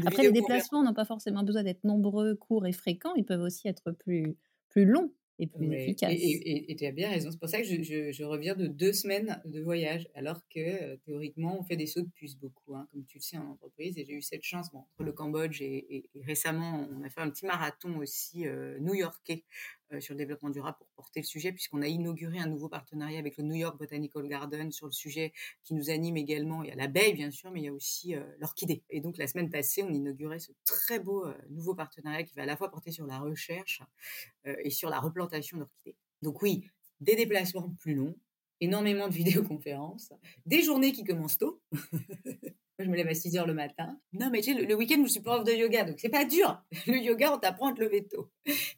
Après, 0.06 0.24
les 0.24 0.32
déplacements 0.32 0.82
n'ont 0.82 0.94
pas 0.94 1.04
forcément 1.04 1.42
besoin 1.44 1.62
d'être 1.62 1.84
nombreux, 1.84 2.34
courts 2.34 2.66
et 2.66 2.72
fréquents. 2.72 3.14
Ils 3.14 3.24
peuvent 3.24 3.42
aussi 3.42 3.68
être 3.68 3.92
plus, 3.92 4.36
plus 4.68 4.84
longs 4.84 5.12
et 5.38 5.46
plus 5.46 5.72
efficace. 5.72 6.12
Et 6.14 6.74
tu 6.76 6.86
as 6.86 6.92
bien 6.92 7.10
raison. 7.10 7.30
C'est 7.30 7.38
pour 7.38 7.48
ça 7.48 7.58
que 7.58 7.64
je, 7.64 8.12
je, 8.12 8.24
reviens 8.24 8.54
de 8.54 8.66
deux 8.66 8.92
semaines 8.92 9.40
de 9.44 9.60
voyage, 9.60 10.08
alors 10.14 10.40
que 10.48 10.60
euh, 10.60 10.96
théoriquement, 11.04 11.58
on 11.60 11.62
fait 11.62 11.76
des 11.76 11.86
sauts 11.86 12.02
de 12.02 12.10
puce 12.14 12.36
beaucoup, 12.36 12.74
hein, 12.74 12.88
comme 12.92 13.04
tu 13.04 13.18
le 13.18 13.22
sais 13.22 13.38
en 13.38 13.50
entreprise. 13.50 13.96
Et 13.98 14.04
j'ai 14.04 14.14
eu 14.14 14.22
cette 14.22 14.42
chance, 14.42 14.70
bon, 14.72 14.80
entre 14.80 15.04
le 15.04 15.12
Cambodge 15.12 15.62
et, 15.62 16.08
récemment, 16.22 16.88
on 16.90 17.04
a 17.04 17.10
fait 17.10 17.20
un 17.20 17.30
petit 17.30 17.46
marathon 17.46 17.98
aussi 17.98 18.46
euh, 18.46 18.78
new-yorkais 18.80 19.44
sur 20.00 20.14
le 20.14 20.18
développement 20.18 20.50
durable 20.50 20.76
pour 20.78 20.88
porter 20.88 21.20
le 21.20 21.26
sujet, 21.26 21.52
puisqu'on 21.52 21.82
a 21.82 21.86
inauguré 21.86 22.38
un 22.38 22.46
nouveau 22.46 22.68
partenariat 22.68 23.18
avec 23.18 23.36
le 23.36 23.44
New 23.44 23.54
York 23.54 23.78
Botanical 23.78 24.26
Garden 24.28 24.70
sur 24.70 24.86
le 24.86 24.92
sujet 24.92 25.32
qui 25.64 25.74
nous 25.74 25.90
anime 25.90 26.16
également. 26.16 26.62
Il 26.62 26.68
y 26.68 26.72
a 26.72 26.76
l'abeille, 26.76 27.14
bien 27.14 27.30
sûr, 27.30 27.50
mais 27.50 27.60
il 27.60 27.64
y 27.64 27.68
a 27.68 27.72
aussi 27.72 28.14
euh, 28.14 28.22
l'orchidée. 28.38 28.82
Et 28.90 29.00
donc, 29.00 29.18
la 29.18 29.26
semaine 29.26 29.50
passée, 29.50 29.82
on 29.82 29.92
inaugurait 29.92 30.38
ce 30.38 30.52
très 30.64 30.98
beau 30.98 31.24
euh, 31.24 31.34
nouveau 31.50 31.74
partenariat 31.74 32.22
qui 32.22 32.34
va 32.34 32.42
à 32.42 32.46
la 32.46 32.56
fois 32.56 32.70
porter 32.70 32.92
sur 32.92 33.06
la 33.06 33.18
recherche 33.18 33.82
et 34.44 34.70
sur 34.70 34.88
la 34.88 34.98
replantation 34.98 35.58
d'orchidées. 35.58 35.96
Donc 36.22 36.42
oui, 36.42 36.70
des 37.00 37.16
déplacements 37.16 37.74
plus 37.78 37.94
longs, 37.94 38.16
énormément 38.60 39.08
de 39.08 39.14
vidéoconférences, 39.14 40.12
des 40.46 40.62
journées 40.62 40.92
qui 40.92 41.04
commencent 41.04 41.38
tôt. 41.38 41.60
je 42.84 42.88
me 42.88 42.96
lève 42.96 43.08
à 43.08 43.14
6 43.14 43.36
heures 43.36 43.46
le 43.46 43.54
matin. 43.54 43.98
Non, 44.12 44.30
mais 44.30 44.40
tu 44.40 44.54
sais, 44.54 44.60
le, 44.60 44.74
week-end, 44.74 45.02
je 45.02 45.08
suis 45.08 45.20
prof 45.20 45.44
de 45.44 45.52
yoga, 45.52 45.84
donc 45.84 45.98
c'est 45.98 46.08
pas 46.08 46.24
dur. 46.24 46.62
Le 46.86 46.98
yoga, 46.98 47.34
on 47.34 47.38
t'apprend 47.38 47.68
à 47.68 47.72
te 47.72 47.80
lever 47.80 48.06
tôt. 48.06 48.30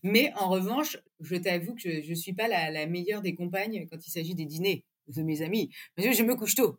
Mais 0.03 0.33
en 0.37 0.49
revanche, 0.49 0.99
je 1.21 1.37
t'avoue 1.37 1.75
que 1.75 1.81
je, 1.81 2.09
ne 2.09 2.15
suis 2.15 2.33
pas 2.33 2.49
la, 2.49 2.87
meilleure 2.87 3.23
des 3.23 3.35
compagnes 3.35 3.87
quand 3.91 4.07
il 4.07 4.11
s'agit 4.11 4.35
des 4.35 4.47
dîners 4.47 4.85
de 5.09 5.23
mes 5.23 5.43
amis. 5.43 5.71
Parce 5.95 6.09
que 6.09 6.15
je 6.15 6.23
me 6.23 6.35
couche 6.35 6.55
tôt. 6.55 6.79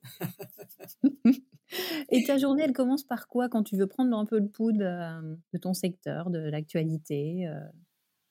Et 2.10 2.24
ta 2.24 2.38
journée, 2.38 2.64
elle 2.64 2.74
commence 2.74 3.04
par 3.04 3.28
quoi 3.28 3.50
quand 3.50 3.64
tu 3.64 3.78
veux 3.78 3.88
prendre 3.88 4.18
un 4.18 4.26
peu 4.26 4.40
le 4.40 4.50
pouls 4.50 4.74
de, 4.74 5.58
ton 5.60 5.74
secteur, 5.74 6.30
de 6.30 6.40
l'actualité 6.40 7.48
euh? 7.48 7.60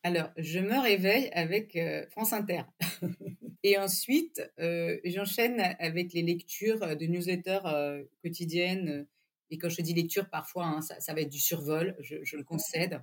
Alors, 0.03 0.31
je 0.39 0.61
me 0.61 0.81
réveille 0.81 1.29
avec 1.33 1.77
euh, 1.77 2.07
France 2.11 2.33
Inter. 2.33 2.63
Et 3.63 3.77
ensuite, 3.77 4.41
euh, 4.59 4.99
j'enchaîne 5.05 5.61
avec 5.79 6.15
les 6.15 6.23
lectures 6.23 6.97
de 6.97 7.05
newsletters 7.05 7.61
euh, 7.67 8.03
quotidiennes. 8.23 9.07
Et 9.51 9.59
quand 9.59 9.69
je 9.69 9.83
dis 9.83 9.93
lecture, 9.93 10.31
parfois, 10.31 10.65
hein, 10.65 10.81
ça, 10.81 11.13
va 11.13 11.21
être 11.21 11.29
du 11.29 11.41
survol, 11.41 11.95
je, 12.01 12.37
le 12.37 12.45
concède, 12.45 13.03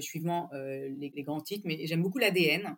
suivant 0.00 0.50
les, 0.52 1.10
grands 1.22 1.40
titres. 1.40 1.62
Mais 1.64 1.86
j'aime 1.86 2.02
beaucoup 2.02 2.18
l'ADN. 2.18 2.76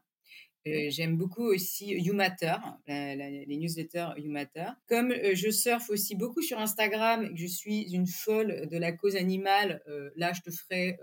j'aime 0.65 1.17
beaucoup 1.17 1.43
aussi 1.43 1.89
YouMatter, 1.89 2.55
les 2.87 3.57
newsletters 3.59 4.11
YouMatter. 4.19 4.69
Comme 4.89 5.13
je 5.35 5.51
surfe 5.51 5.91
aussi 5.91 6.15
beaucoup 6.15 6.43
sur 6.43 6.61
Instagram 6.61 7.29
que 7.29 7.41
je 7.41 7.49
suis 7.49 7.93
une 7.93 8.07
folle 8.07 8.69
de 8.69 8.79
la 8.79 8.93
cause 8.93 9.17
animale, 9.17 9.83
là, 10.15 10.33
je 10.33 10.43
te 10.43 10.53
ferai 10.53 10.97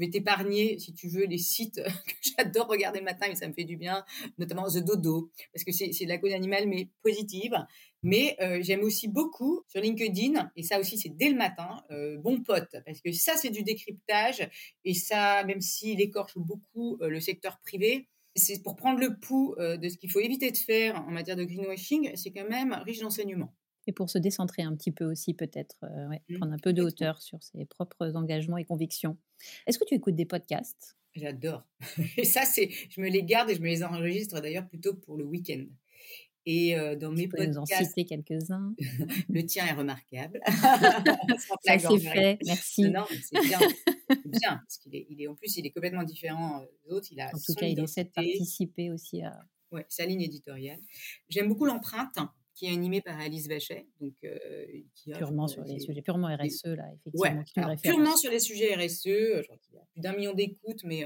je 0.00 0.06
vais 0.06 0.10
t'épargner, 0.10 0.78
si 0.78 0.94
tu 0.94 1.08
veux, 1.08 1.26
les 1.26 1.38
sites 1.38 1.80
que 2.06 2.30
j'adore 2.38 2.68
regarder 2.68 3.00
le 3.00 3.04
matin 3.04 3.26
et 3.30 3.34
ça 3.34 3.46
me 3.46 3.52
fait 3.52 3.64
du 3.64 3.76
bien, 3.76 4.04
notamment 4.38 4.66
The 4.66 4.78
Dodo, 4.78 5.30
parce 5.52 5.64
que 5.64 5.72
c'est 5.72 5.90
de 5.90 6.08
la 6.08 6.18
cause 6.18 6.32
animale, 6.32 6.66
mais 6.68 6.88
positive. 7.02 7.54
Mais 8.02 8.34
euh, 8.40 8.60
j'aime 8.62 8.80
aussi 8.80 9.08
beaucoup 9.08 9.62
sur 9.68 9.82
LinkedIn, 9.82 10.50
et 10.56 10.62
ça 10.62 10.80
aussi 10.80 10.96
c'est 10.96 11.10
dès 11.10 11.28
le 11.28 11.36
matin, 11.36 11.84
euh, 11.90 12.16
Bon 12.16 12.42
Pote, 12.42 12.74
parce 12.86 13.02
que 13.02 13.12
ça 13.12 13.36
c'est 13.36 13.50
du 13.50 13.62
décryptage, 13.62 14.48
et 14.84 14.94
ça, 14.94 15.44
même 15.44 15.60
s'il 15.60 16.00
écorche 16.00 16.38
beaucoup 16.38 16.96
euh, 17.02 17.10
le 17.10 17.20
secteur 17.20 17.58
privé, 17.60 18.08
c'est 18.34 18.62
pour 18.62 18.76
prendre 18.76 19.00
le 19.00 19.18
pouls 19.18 19.56
de 19.58 19.88
ce 19.88 19.98
qu'il 19.98 20.08
faut 20.08 20.20
éviter 20.20 20.52
de 20.52 20.56
faire 20.56 21.04
en 21.06 21.10
matière 21.10 21.36
de 21.36 21.44
greenwashing, 21.44 22.12
c'est 22.14 22.30
quand 22.30 22.48
même 22.48 22.72
riche 22.86 23.00
d'enseignements. 23.00 23.52
Et 23.90 23.92
pour 23.92 24.08
se 24.08 24.18
décentrer 24.18 24.62
un 24.62 24.76
petit 24.76 24.92
peu 24.92 25.04
aussi, 25.04 25.34
peut-être, 25.34 25.78
mmh. 25.82 26.36
prendre 26.36 26.52
un 26.52 26.58
peu 26.58 26.72
de 26.72 26.80
hauteur 26.80 27.20
sur 27.20 27.42
ses 27.42 27.64
propres 27.64 28.14
engagements 28.14 28.56
et 28.56 28.64
convictions. 28.64 29.18
Est-ce 29.66 29.80
que 29.80 29.84
tu 29.84 29.94
écoutes 29.94 30.14
des 30.14 30.26
podcasts? 30.26 30.96
J'adore. 31.16 31.66
Et 32.16 32.24
ça, 32.24 32.42
c'est, 32.44 32.70
je 32.88 33.00
me 33.00 33.08
les 33.08 33.24
garde 33.24 33.50
et 33.50 33.56
je 33.56 33.60
me 33.60 33.66
les 33.66 33.82
enregistre 33.82 34.40
d'ailleurs 34.40 34.68
plutôt 34.68 34.94
pour 34.94 35.16
le 35.16 35.24
week-end. 35.24 35.64
Et 36.46 36.76
dans 37.00 37.10
mes 37.10 37.26
podcasts, 37.26 37.50
nous 37.50 37.58
en 37.58 37.66
citer 37.66 38.04
quelques-uns? 38.04 38.76
le 39.28 39.44
tien 39.44 39.66
est 39.66 39.72
remarquable. 39.72 40.40
Ça 40.46 41.78
c'est 41.78 41.98
fait, 41.98 42.38
merci. 42.46 42.90
Non, 42.90 43.06
c'est 43.08 43.40
bien, 43.40 43.58
bien 44.24 44.56
parce 44.56 44.78
qu'il 44.78 44.94
est, 44.94 45.06
il 45.10 45.20
est, 45.20 45.26
en 45.26 45.34
plus, 45.34 45.56
il 45.56 45.66
est 45.66 45.70
complètement 45.70 46.04
différent 46.04 46.64
des 46.84 46.92
autres. 46.92 47.08
Il 47.10 47.20
a 47.20 47.26
en 47.26 47.38
tout 47.44 47.54
cas, 47.54 47.66
il 47.66 47.80
essaie 47.80 48.04
de 48.04 48.10
participer 48.10 48.92
aussi 48.92 49.20
à. 49.22 49.36
Ouais, 49.72 49.84
sa 49.88 50.06
ligne 50.06 50.22
éditoriale. 50.22 50.80
J'aime 51.28 51.48
beaucoup 51.48 51.64
l'empreinte 51.64 52.18
qui 52.60 52.66
est 52.66 52.72
animée 52.72 53.00
par 53.00 53.18
Alice 53.18 53.48
Vachet, 53.48 53.86
donc 54.00 54.12
qui 54.94 55.12
purement 55.12 55.48
sur 55.48 55.64
les 55.64 55.78
sujets 55.78 56.02
purement 56.02 56.28
RSE 56.28 56.66
là, 56.66 56.84
effectivement. 56.94 57.68
Ouais, 57.68 57.76
purement 57.82 58.16
sur 58.16 58.30
les 58.30 58.38
sujets 58.38 58.74
RSE. 58.74 59.04
Je 59.04 59.42
crois 59.44 59.56
qu'il 59.56 59.74
y 59.74 59.78
a 59.78 59.84
plus 59.92 60.00
d'un 60.00 60.12
million 60.12 60.34
d'écoutes, 60.34 60.84
mais 60.84 61.04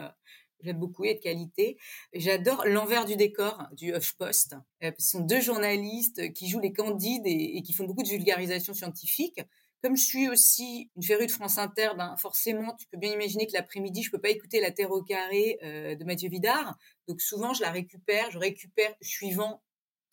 J'aime 0.64 0.78
beaucoup, 0.78 1.04
et 1.04 1.14
de 1.14 1.20
qualité. 1.20 1.76
J'adore 2.14 2.64
l'envers 2.66 3.04
du 3.04 3.16
décor 3.16 3.68
du 3.72 3.94
HuffPost. 3.94 4.56
Euh, 4.82 4.90
ce 4.98 5.10
sont 5.10 5.20
deux 5.20 5.42
journalistes 5.42 6.32
qui 6.32 6.48
jouent 6.48 6.60
les 6.60 6.72
candides 6.72 7.26
et, 7.26 7.60
qui 7.62 7.74
font 7.74 7.84
beaucoup 7.84 8.02
de 8.02 8.08
vulgarisation 8.08 8.72
scientifique. 8.72 9.40
Comme 9.82 9.94
je 9.94 10.02
suis 10.02 10.28
aussi 10.30 10.90
une 10.96 11.02
férue 11.02 11.26
de 11.26 11.30
France 11.30 11.58
Inter, 11.58 11.90
ben 11.98 12.16
forcément, 12.16 12.74
tu 12.76 12.86
peux 12.86 12.96
bien 12.96 13.12
imaginer 13.12 13.46
que 13.46 13.52
l'après-midi, 13.52 14.02
je 14.02 14.10
peux 14.10 14.20
pas 14.20 14.30
écouter 14.30 14.62
la 14.62 14.70
Terre 14.70 14.90
au 14.90 15.02
carré 15.02 15.58
euh, 15.62 15.94
de 15.96 16.04
Mathieu 16.04 16.30
Vidard. 16.30 16.78
Donc 17.06 17.20
souvent, 17.20 17.52
je 17.52 17.60
la 17.60 17.70
récupère. 17.70 18.30
Je 18.30 18.38
récupère 18.38 18.94
suivant, 19.02 19.62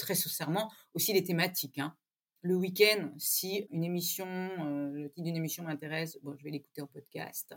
très 0.02 0.16
sincèrement, 0.16 0.72
aussi 0.93 1.14
les 1.14 1.24
thématiques. 1.24 1.80
Hein. 1.80 1.95
Le 2.41 2.56
week-end, 2.56 3.12
si 3.18 3.68
une 3.70 3.84
émission, 3.84 4.26
euh, 4.26 4.91
le 4.93 5.10
titre 5.10 5.24
d'une 5.24 5.36
émission 5.36 5.64
m'intéresse, 5.64 6.18
bon, 6.24 6.36
je 6.38 6.43
vais 6.43 6.52
l'écouter 6.52 6.82
en 6.82 6.88
podcast. 6.88 7.56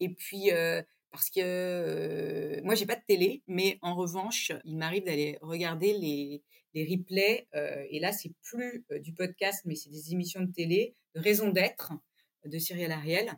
Et 0.00 0.10
puis, 0.14 0.50
parce 1.12 1.28
que 1.28 1.40
euh, 1.40 2.60
moi 2.64 2.74
j'ai 2.74 2.86
pas 2.86 2.96
de 2.96 3.04
télé, 3.06 3.42
mais 3.46 3.78
en 3.82 3.94
revanche, 3.94 4.50
il 4.64 4.78
m'arrive 4.78 5.04
d'aller 5.04 5.38
regarder 5.42 5.92
les, 5.92 6.42
les 6.74 6.84
replays. 6.84 7.46
Euh, 7.54 7.84
et 7.90 8.00
là, 8.00 8.12
c'est 8.12 8.32
plus 8.42 8.84
euh, 8.90 8.98
du 8.98 9.12
podcast, 9.12 9.62
mais 9.66 9.76
c'est 9.76 9.90
des 9.90 10.12
émissions 10.12 10.40
de 10.40 10.50
télé, 10.50 10.96
de 11.14 11.20
raison 11.20 11.50
d'être 11.50 11.92
de 12.46 12.58
Cyril 12.58 12.90
Ariel. 12.90 13.30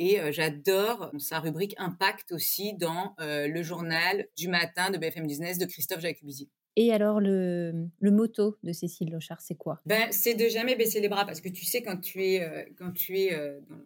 Et 0.00 0.18
j'adore 0.32 1.12
sa 1.20 1.38
rubrique 1.38 1.76
Impact 1.78 2.32
aussi 2.32 2.74
dans 2.74 3.14
le 3.20 3.62
journal 3.62 4.26
du 4.36 4.48
matin 4.48 4.90
de 4.90 4.98
BFM 4.98 5.24
Business 5.24 5.56
de 5.56 5.66
Christophe 5.66 6.00
Jacubisi. 6.00 6.50
Et 6.76 6.92
alors, 6.92 7.20
le, 7.20 7.86
le 8.00 8.10
motto 8.10 8.58
de 8.62 8.72
Cécile 8.72 9.10
Lochard, 9.12 9.40
c'est 9.40 9.54
quoi? 9.54 9.80
Ben, 9.86 10.10
C'est 10.10 10.34
de 10.34 10.48
jamais 10.48 10.74
baisser 10.76 11.00
les 11.00 11.08
bras, 11.08 11.24
parce 11.24 11.40
que 11.40 11.48
tu 11.48 11.64
sais, 11.64 11.82
quand 11.82 11.98
tu 11.98 12.22
es, 12.24 12.72
quand 12.76 12.92
tu 12.92 13.18
es 13.18 13.30
dans, 13.68 13.78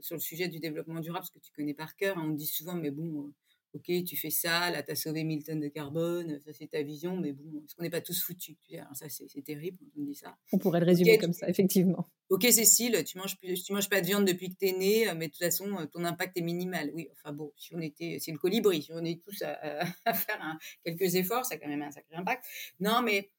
sur 0.00 0.16
le 0.16 0.20
sujet 0.20 0.48
du 0.48 0.58
développement 0.58 1.00
durable, 1.00 1.20
parce 1.20 1.30
que 1.30 1.38
tu 1.38 1.52
connais 1.52 1.74
par 1.74 1.94
cœur, 1.96 2.18
hein, 2.18 2.26
on 2.26 2.30
dit 2.30 2.46
souvent, 2.46 2.74
mais 2.74 2.90
bon, 2.90 3.20
euh, 3.20 3.32
ok, 3.74 4.04
tu 4.04 4.16
fais 4.16 4.30
ça, 4.30 4.70
là, 4.70 4.82
tu 4.82 4.92
as 4.92 4.94
sauvé 4.94 5.24
1000 5.24 5.44
tonnes 5.44 5.60
de 5.60 5.68
carbone, 5.68 6.40
ça 6.44 6.52
c'est 6.52 6.68
ta 6.68 6.82
vision, 6.82 7.16
mais 7.16 7.32
bon, 7.32 7.62
est-ce 7.64 7.74
qu'on 7.74 7.82
n'est 7.82 7.90
pas 7.90 8.00
tous 8.00 8.22
foutus 8.22 8.56
Ça, 8.92 9.06
c'est 9.08 9.42
terrible 9.42 9.78
quand 9.78 10.00
on 10.00 10.04
dit 10.04 10.14
ça. 10.14 10.36
On 10.52 10.58
pourrait 10.58 10.80
le 10.80 10.86
résumer 10.86 11.18
comme 11.18 11.32
ça, 11.32 11.48
effectivement. 11.48 12.08
Ok, 12.28 12.46
Cécile, 12.50 13.02
tu 13.04 13.18
manges, 13.18 13.36
tu 13.38 13.72
manges 13.72 13.88
pas 13.88 14.00
de 14.00 14.06
viande 14.06 14.24
depuis 14.24 14.48
que 14.48 14.56
tu 14.58 14.66
es 14.66 14.72
née, 14.72 15.12
mais 15.14 15.26
de 15.26 15.32
toute 15.32 15.42
façon, 15.42 15.86
ton 15.92 16.04
impact 16.04 16.36
est 16.36 16.42
minimal. 16.42 16.90
Oui, 16.94 17.08
enfin 17.12 17.32
bon, 17.32 17.52
si 17.56 17.74
on 17.74 17.80
était, 17.80 18.18
c'est 18.20 18.32
le 18.32 18.38
colibri, 18.38 18.82
si 18.82 18.92
on 18.92 19.04
est 19.04 19.22
tous 19.22 19.42
à, 19.42 19.84
faire 20.14 20.58
quelques 20.84 21.14
efforts, 21.14 21.44
ça 21.44 21.54
a 21.54 21.58
quand 21.58 21.68
même 21.68 21.82
un 21.82 21.90
sacré 21.90 22.14
impact. 22.14 22.44
Non, 22.80 23.02
mais 23.02 23.30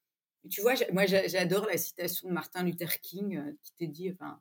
tu 0.50 0.60
vois, 0.60 0.74
moi 0.92 1.06
j'adore 1.06 1.66
la 1.66 1.78
citation 1.78 2.28
de 2.28 2.34
Martin 2.34 2.64
Luther 2.64 3.00
King 3.00 3.36
euh, 3.36 3.52
qui 3.62 3.72
te 3.74 3.84
dit, 3.90 4.10
enfin, 4.12 4.40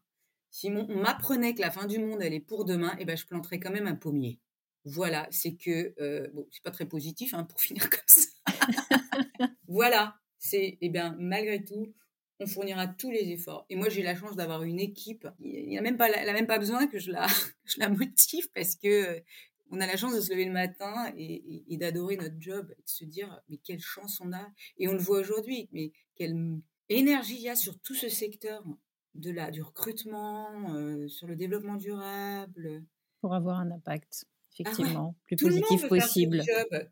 si 0.49 0.69
on 0.69 1.01
m'apprenait 1.01 1.55
que 1.55 1.61
la 1.61 1.71
fin 1.71 1.87
du 1.87 1.97
monde, 1.99 2.21
elle 2.21 2.33
est 2.33 2.39
pour 2.39 2.65
demain, 2.65 2.95
eh 2.99 3.05
ben, 3.05 3.17
je 3.17 3.25
planterais 3.25 3.59
quand 3.59 3.71
même 3.71 3.87
un 3.87 3.95
pommier. 3.95 4.39
Voilà, 4.85 5.27
c'est 5.31 5.55
que, 5.55 5.93
euh, 5.99 6.27
bon, 6.33 6.47
c'est 6.51 6.63
pas 6.63 6.71
très 6.71 6.85
positif 6.85 7.33
hein, 7.33 7.43
pour 7.43 7.61
finir 7.61 7.89
comme 7.89 7.99
ça. 8.07 8.29
voilà, 9.67 10.15
c'est, 10.39 10.77
eh 10.81 10.89
bien, 10.89 11.15
malgré 11.19 11.63
tout, 11.63 11.93
on 12.39 12.47
fournira 12.47 12.87
tous 12.87 13.11
les 13.11 13.29
efforts. 13.29 13.65
Et 13.69 13.75
moi, 13.75 13.89
j'ai 13.89 14.03
la 14.03 14.15
chance 14.15 14.35
d'avoir 14.35 14.63
une 14.63 14.79
équipe. 14.79 15.27
Il 15.39 15.73
n'a 15.75 15.81
même 15.81 15.97
pas, 15.97 16.09
elle 16.09 16.29
a 16.29 16.33
même 16.33 16.47
pas 16.47 16.59
besoin 16.59 16.87
que 16.87 16.99
je 16.99 17.11
la, 17.11 17.27
je 17.65 17.79
la 17.79 17.89
motive 17.89 18.49
parce 18.53 18.75
que 18.75 19.23
on 19.69 19.79
a 19.79 19.87
la 19.87 19.97
chance 19.97 20.13
de 20.13 20.21
se 20.21 20.31
lever 20.31 20.45
le 20.45 20.51
matin 20.51 21.11
et, 21.17 21.63
et 21.67 21.77
d'adorer 21.77 22.15
notre 22.15 22.35
job, 22.39 22.71
et 22.77 22.81
de 22.83 22.89
se 22.89 23.05
dire, 23.05 23.41
mais 23.49 23.57
quelle 23.57 23.79
chance 23.79 24.21
on 24.21 24.31
a. 24.31 24.47
Et 24.77 24.87
on 24.87 24.93
le 24.93 24.99
voit 24.99 25.19
aujourd'hui, 25.19 25.67
mais 25.71 25.91
quelle 26.15 26.59
énergie 26.89 27.35
il 27.35 27.41
y 27.41 27.49
a 27.49 27.55
sur 27.55 27.79
tout 27.79 27.95
ce 27.95 28.07
secteur 28.07 28.63
de 29.15 29.31
la, 29.31 29.51
du 29.51 29.61
recrutement, 29.61 30.73
euh, 30.75 31.07
sur 31.07 31.27
le 31.27 31.35
développement 31.35 31.75
durable. 31.75 32.83
Pour 33.21 33.33
avoir 33.33 33.59
un 33.59 33.71
impact, 33.71 34.25
ah 34.59 34.69
effectivement, 34.69 35.15
plus 35.25 35.35
positif 35.37 35.87
possible. 35.87 36.41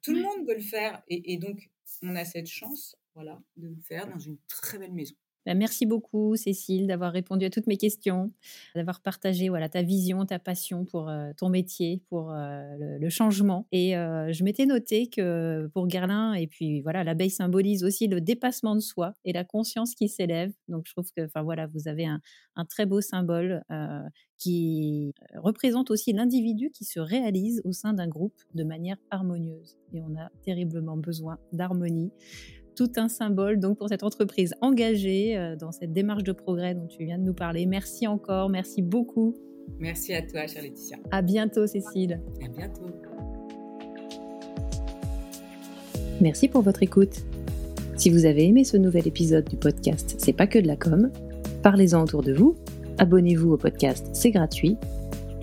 Tout 0.02 0.14
le 0.14 0.22
monde 0.22 0.48
veut 0.48 0.56
le 0.56 0.62
faire. 0.62 1.02
Et, 1.08 1.34
et, 1.34 1.38
donc, 1.38 1.70
on 2.02 2.16
a 2.16 2.26
cette 2.26 2.48
chance 2.48 2.96
voilà, 3.14 3.42
de 3.58 3.68
le 3.68 3.82
faire 3.82 4.08
dans 4.08 4.20
une 4.20 4.38
très 4.48 4.78
belle 4.78 4.94
maison. 4.94 5.16
Bah, 5.46 5.56
merci 5.56 5.88
beaucoup, 5.88 6.36
Cécile, 6.36 6.86
d'avoir 6.86 7.12
répondu 7.12 7.46
à 7.46 7.50
toutes 7.50 7.66
mes 7.66 7.78
questions, 7.78 8.32
d'avoir 8.76 9.02
partagé 9.02 9.50
voilà, 9.50 9.70
ta 9.70 9.82
vision, 9.82 10.24
ta 10.26 10.38
passion 10.38 10.86
pour 10.86 11.10
euh, 11.10 11.32
ton 11.36 11.50
métier, 11.50 12.02
pour 12.10 12.32
euh, 12.32 12.98
le, 13.00 13.10
changement. 13.10 13.68
Et 13.72 13.98
euh, 13.98 14.32
je 14.32 14.44
m'étais 14.44 14.68
noté 14.68 15.08
que 15.08 15.68
pour 15.74 15.90
Gerlin, 15.90 16.34
et 16.34 16.46
puis 16.46 16.82
voilà, 16.82 17.04
l'abeille 17.04 17.32
symbolise 17.32 17.84
aussi 17.84 18.08
le 18.08 18.22
dépassement 18.22 18.76
de 18.76 18.82
soi 18.82 19.14
et 19.26 19.34
la 19.34 19.44
conscience 19.44 19.96
qui 19.96 20.10
s'élève. 20.10 20.52
Donc 20.68 20.84
je 20.86 20.94
trouve 20.94 21.12
que 21.16 21.28
voilà, 21.42 21.66
vous 21.66 21.88
avez 21.88 22.06
un 22.06 22.22
très 22.66 22.86
beau 22.86 23.02
symbole 23.02 23.64
qui 24.38 25.14
représente 25.36 25.92
aussi 25.92 26.14
l'individu 26.14 26.72
qui 26.72 26.86
se 26.86 27.00
réalise 27.00 27.62
au 27.64 27.72
sein 27.72 27.94
d'un 27.94 28.08
groupe 28.08 28.40
de 28.54 28.64
manière 28.64 28.98
harmonieuse. 29.10 29.78
Et 29.94 30.02
on 30.02 30.16
a 30.18 30.30
terriblement 30.44 30.98
besoin 30.98 31.38
d'harmonie 31.52 32.12
tout 32.76 32.92
un 32.98 33.10
symbole 33.10 33.60
donc 33.60 33.78
pour 33.78 33.90
cette 33.90 34.04
entreprise 34.04 34.54
engagée 34.62 35.38
euh, 35.38 35.56
dans 35.56 35.72
cette 35.72 35.94
démarche 35.94 36.24
de 36.24 36.32
progrès 36.32 36.76
dont 36.76 36.88
tu 36.88 37.06
viens 37.06 37.18
de 37.18 37.24
nous 37.24 37.34
parler. 37.34 37.66
Merci 37.66 38.08
encore, 38.08 38.50
merci 38.50 38.82
beaucoup. 38.82 39.36
Merci 39.80 40.14
à 40.14 40.22
toi, 40.22 40.48
chère 40.48 40.64
Laetitia. 40.64 40.98
À 41.12 41.22
bientôt, 41.22 41.68
Cécile. 41.68 42.20
À 42.44 42.48
bientôt. 42.48 42.88
Merci 46.20 46.48
pour 46.48 46.62
votre 46.62 46.84
écoute. 46.84 47.22
Si 47.96 48.10
vous 48.10 48.26
avez 48.26 48.46
aimé 48.46 48.64
ce 48.64 48.78
nouvel 48.78 49.08
épisode 49.08 49.48
du 49.48 49.58
podcast 49.58 50.16
C'est 50.18 50.34
pas 50.34 50.48
que 50.48 50.60
de 50.60 50.68
la 50.68 50.76
com, 50.76 51.12
parlez-en 51.62 52.04
autour 52.04 52.24
de 52.24 52.34
vous, 52.34 52.56
abonnez-vous 52.98 53.52
au 53.52 53.58
podcast, 53.58 54.08
c'est 54.14 54.32
gratuit. 54.32 54.78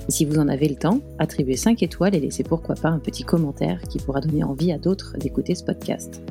Et 0.08 0.12
si 0.12 0.24
vous 0.24 0.38
en 0.38 0.48
avez 0.48 0.68
le 0.68 0.76
temps, 0.76 1.00
attribuez 1.18 1.56
5 1.56 1.82
étoiles 1.82 2.14
et 2.14 2.20
laissez 2.20 2.42
pourquoi 2.42 2.74
pas 2.74 2.88
un 2.88 2.98
petit 2.98 3.24
commentaire 3.24 3.82
qui 3.82 3.98
pourra 3.98 4.20
donner 4.20 4.42
envie 4.42 4.72
à 4.72 4.78
d'autres 4.78 5.16
d'écouter 5.18 5.54
ce 5.54 5.64
podcast. 5.64 6.22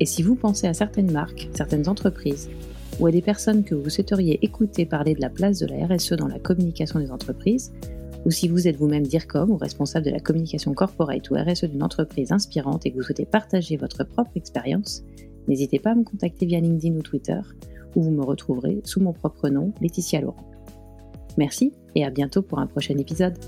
Et 0.00 0.06
si 0.06 0.22
vous 0.22 0.34
pensez 0.34 0.66
à 0.66 0.74
certaines 0.74 1.12
marques, 1.12 1.48
certaines 1.54 1.88
entreprises, 1.88 2.48
ou 2.98 3.06
à 3.06 3.10
des 3.10 3.22
personnes 3.22 3.64
que 3.64 3.74
vous 3.74 3.90
souhaiteriez 3.90 4.38
écouter 4.42 4.86
parler 4.86 5.14
de 5.14 5.20
la 5.20 5.30
place 5.30 5.58
de 5.58 5.66
la 5.66 5.86
RSE 5.86 6.14
dans 6.14 6.26
la 6.26 6.38
communication 6.38 6.98
des 6.98 7.10
entreprises, 7.10 7.72
ou 8.26 8.30
si 8.30 8.48
vous 8.48 8.68
êtes 8.68 8.76
vous-même 8.76 9.06
DIRCOM 9.06 9.50
ou 9.50 9.56
responsable 9.56 10.04
de 10.04 10.10
la 10.10 10.20
communication 10.20 10.74
corporate 10.74 11.30
ou 11.30 11.34
RSE 11.34 11.64
d'une 11.64 11.82
entreprise 11.82 12.32
inspirante 12.32 12.84
et 12.84 12.90
que 12.90 12.96
vous 12.96 13.02
souhaitez 13.02 13.24
partager 13.24 13.76
votre 13.76 14.04
propre 14.04 14.32
expérience, 14.36 15.02
n'hésitez 15.48 15.78
pas 15.78 15.92
à 15.92 15.94
me 15.94 16.04
contacter 16.04 16.44
via 16.44 16.60
LinkedIn 16.60 16.96
ou 16.96 17.02
Twitter, 17.02 17.40
où 17.94 18.02
vous 18.02 18.10
me 18.10 18.22
retrouverez 18.22 18.80
sous 18.84 19.00
mon 19.00 19.12
propre 19.12 19.48
nom, 19.48 19.72
Laetitia 19.80 20.20
Laurent. 20.20 20.50
Merci 21.38 21.72
et 21.94 22.04
à 22.04 22.10
bientôt 22.10 22.42
pour 22.42 22.58
un 22.58 22.66
prochain 22.66 22.96
épisode. 22.98 23.38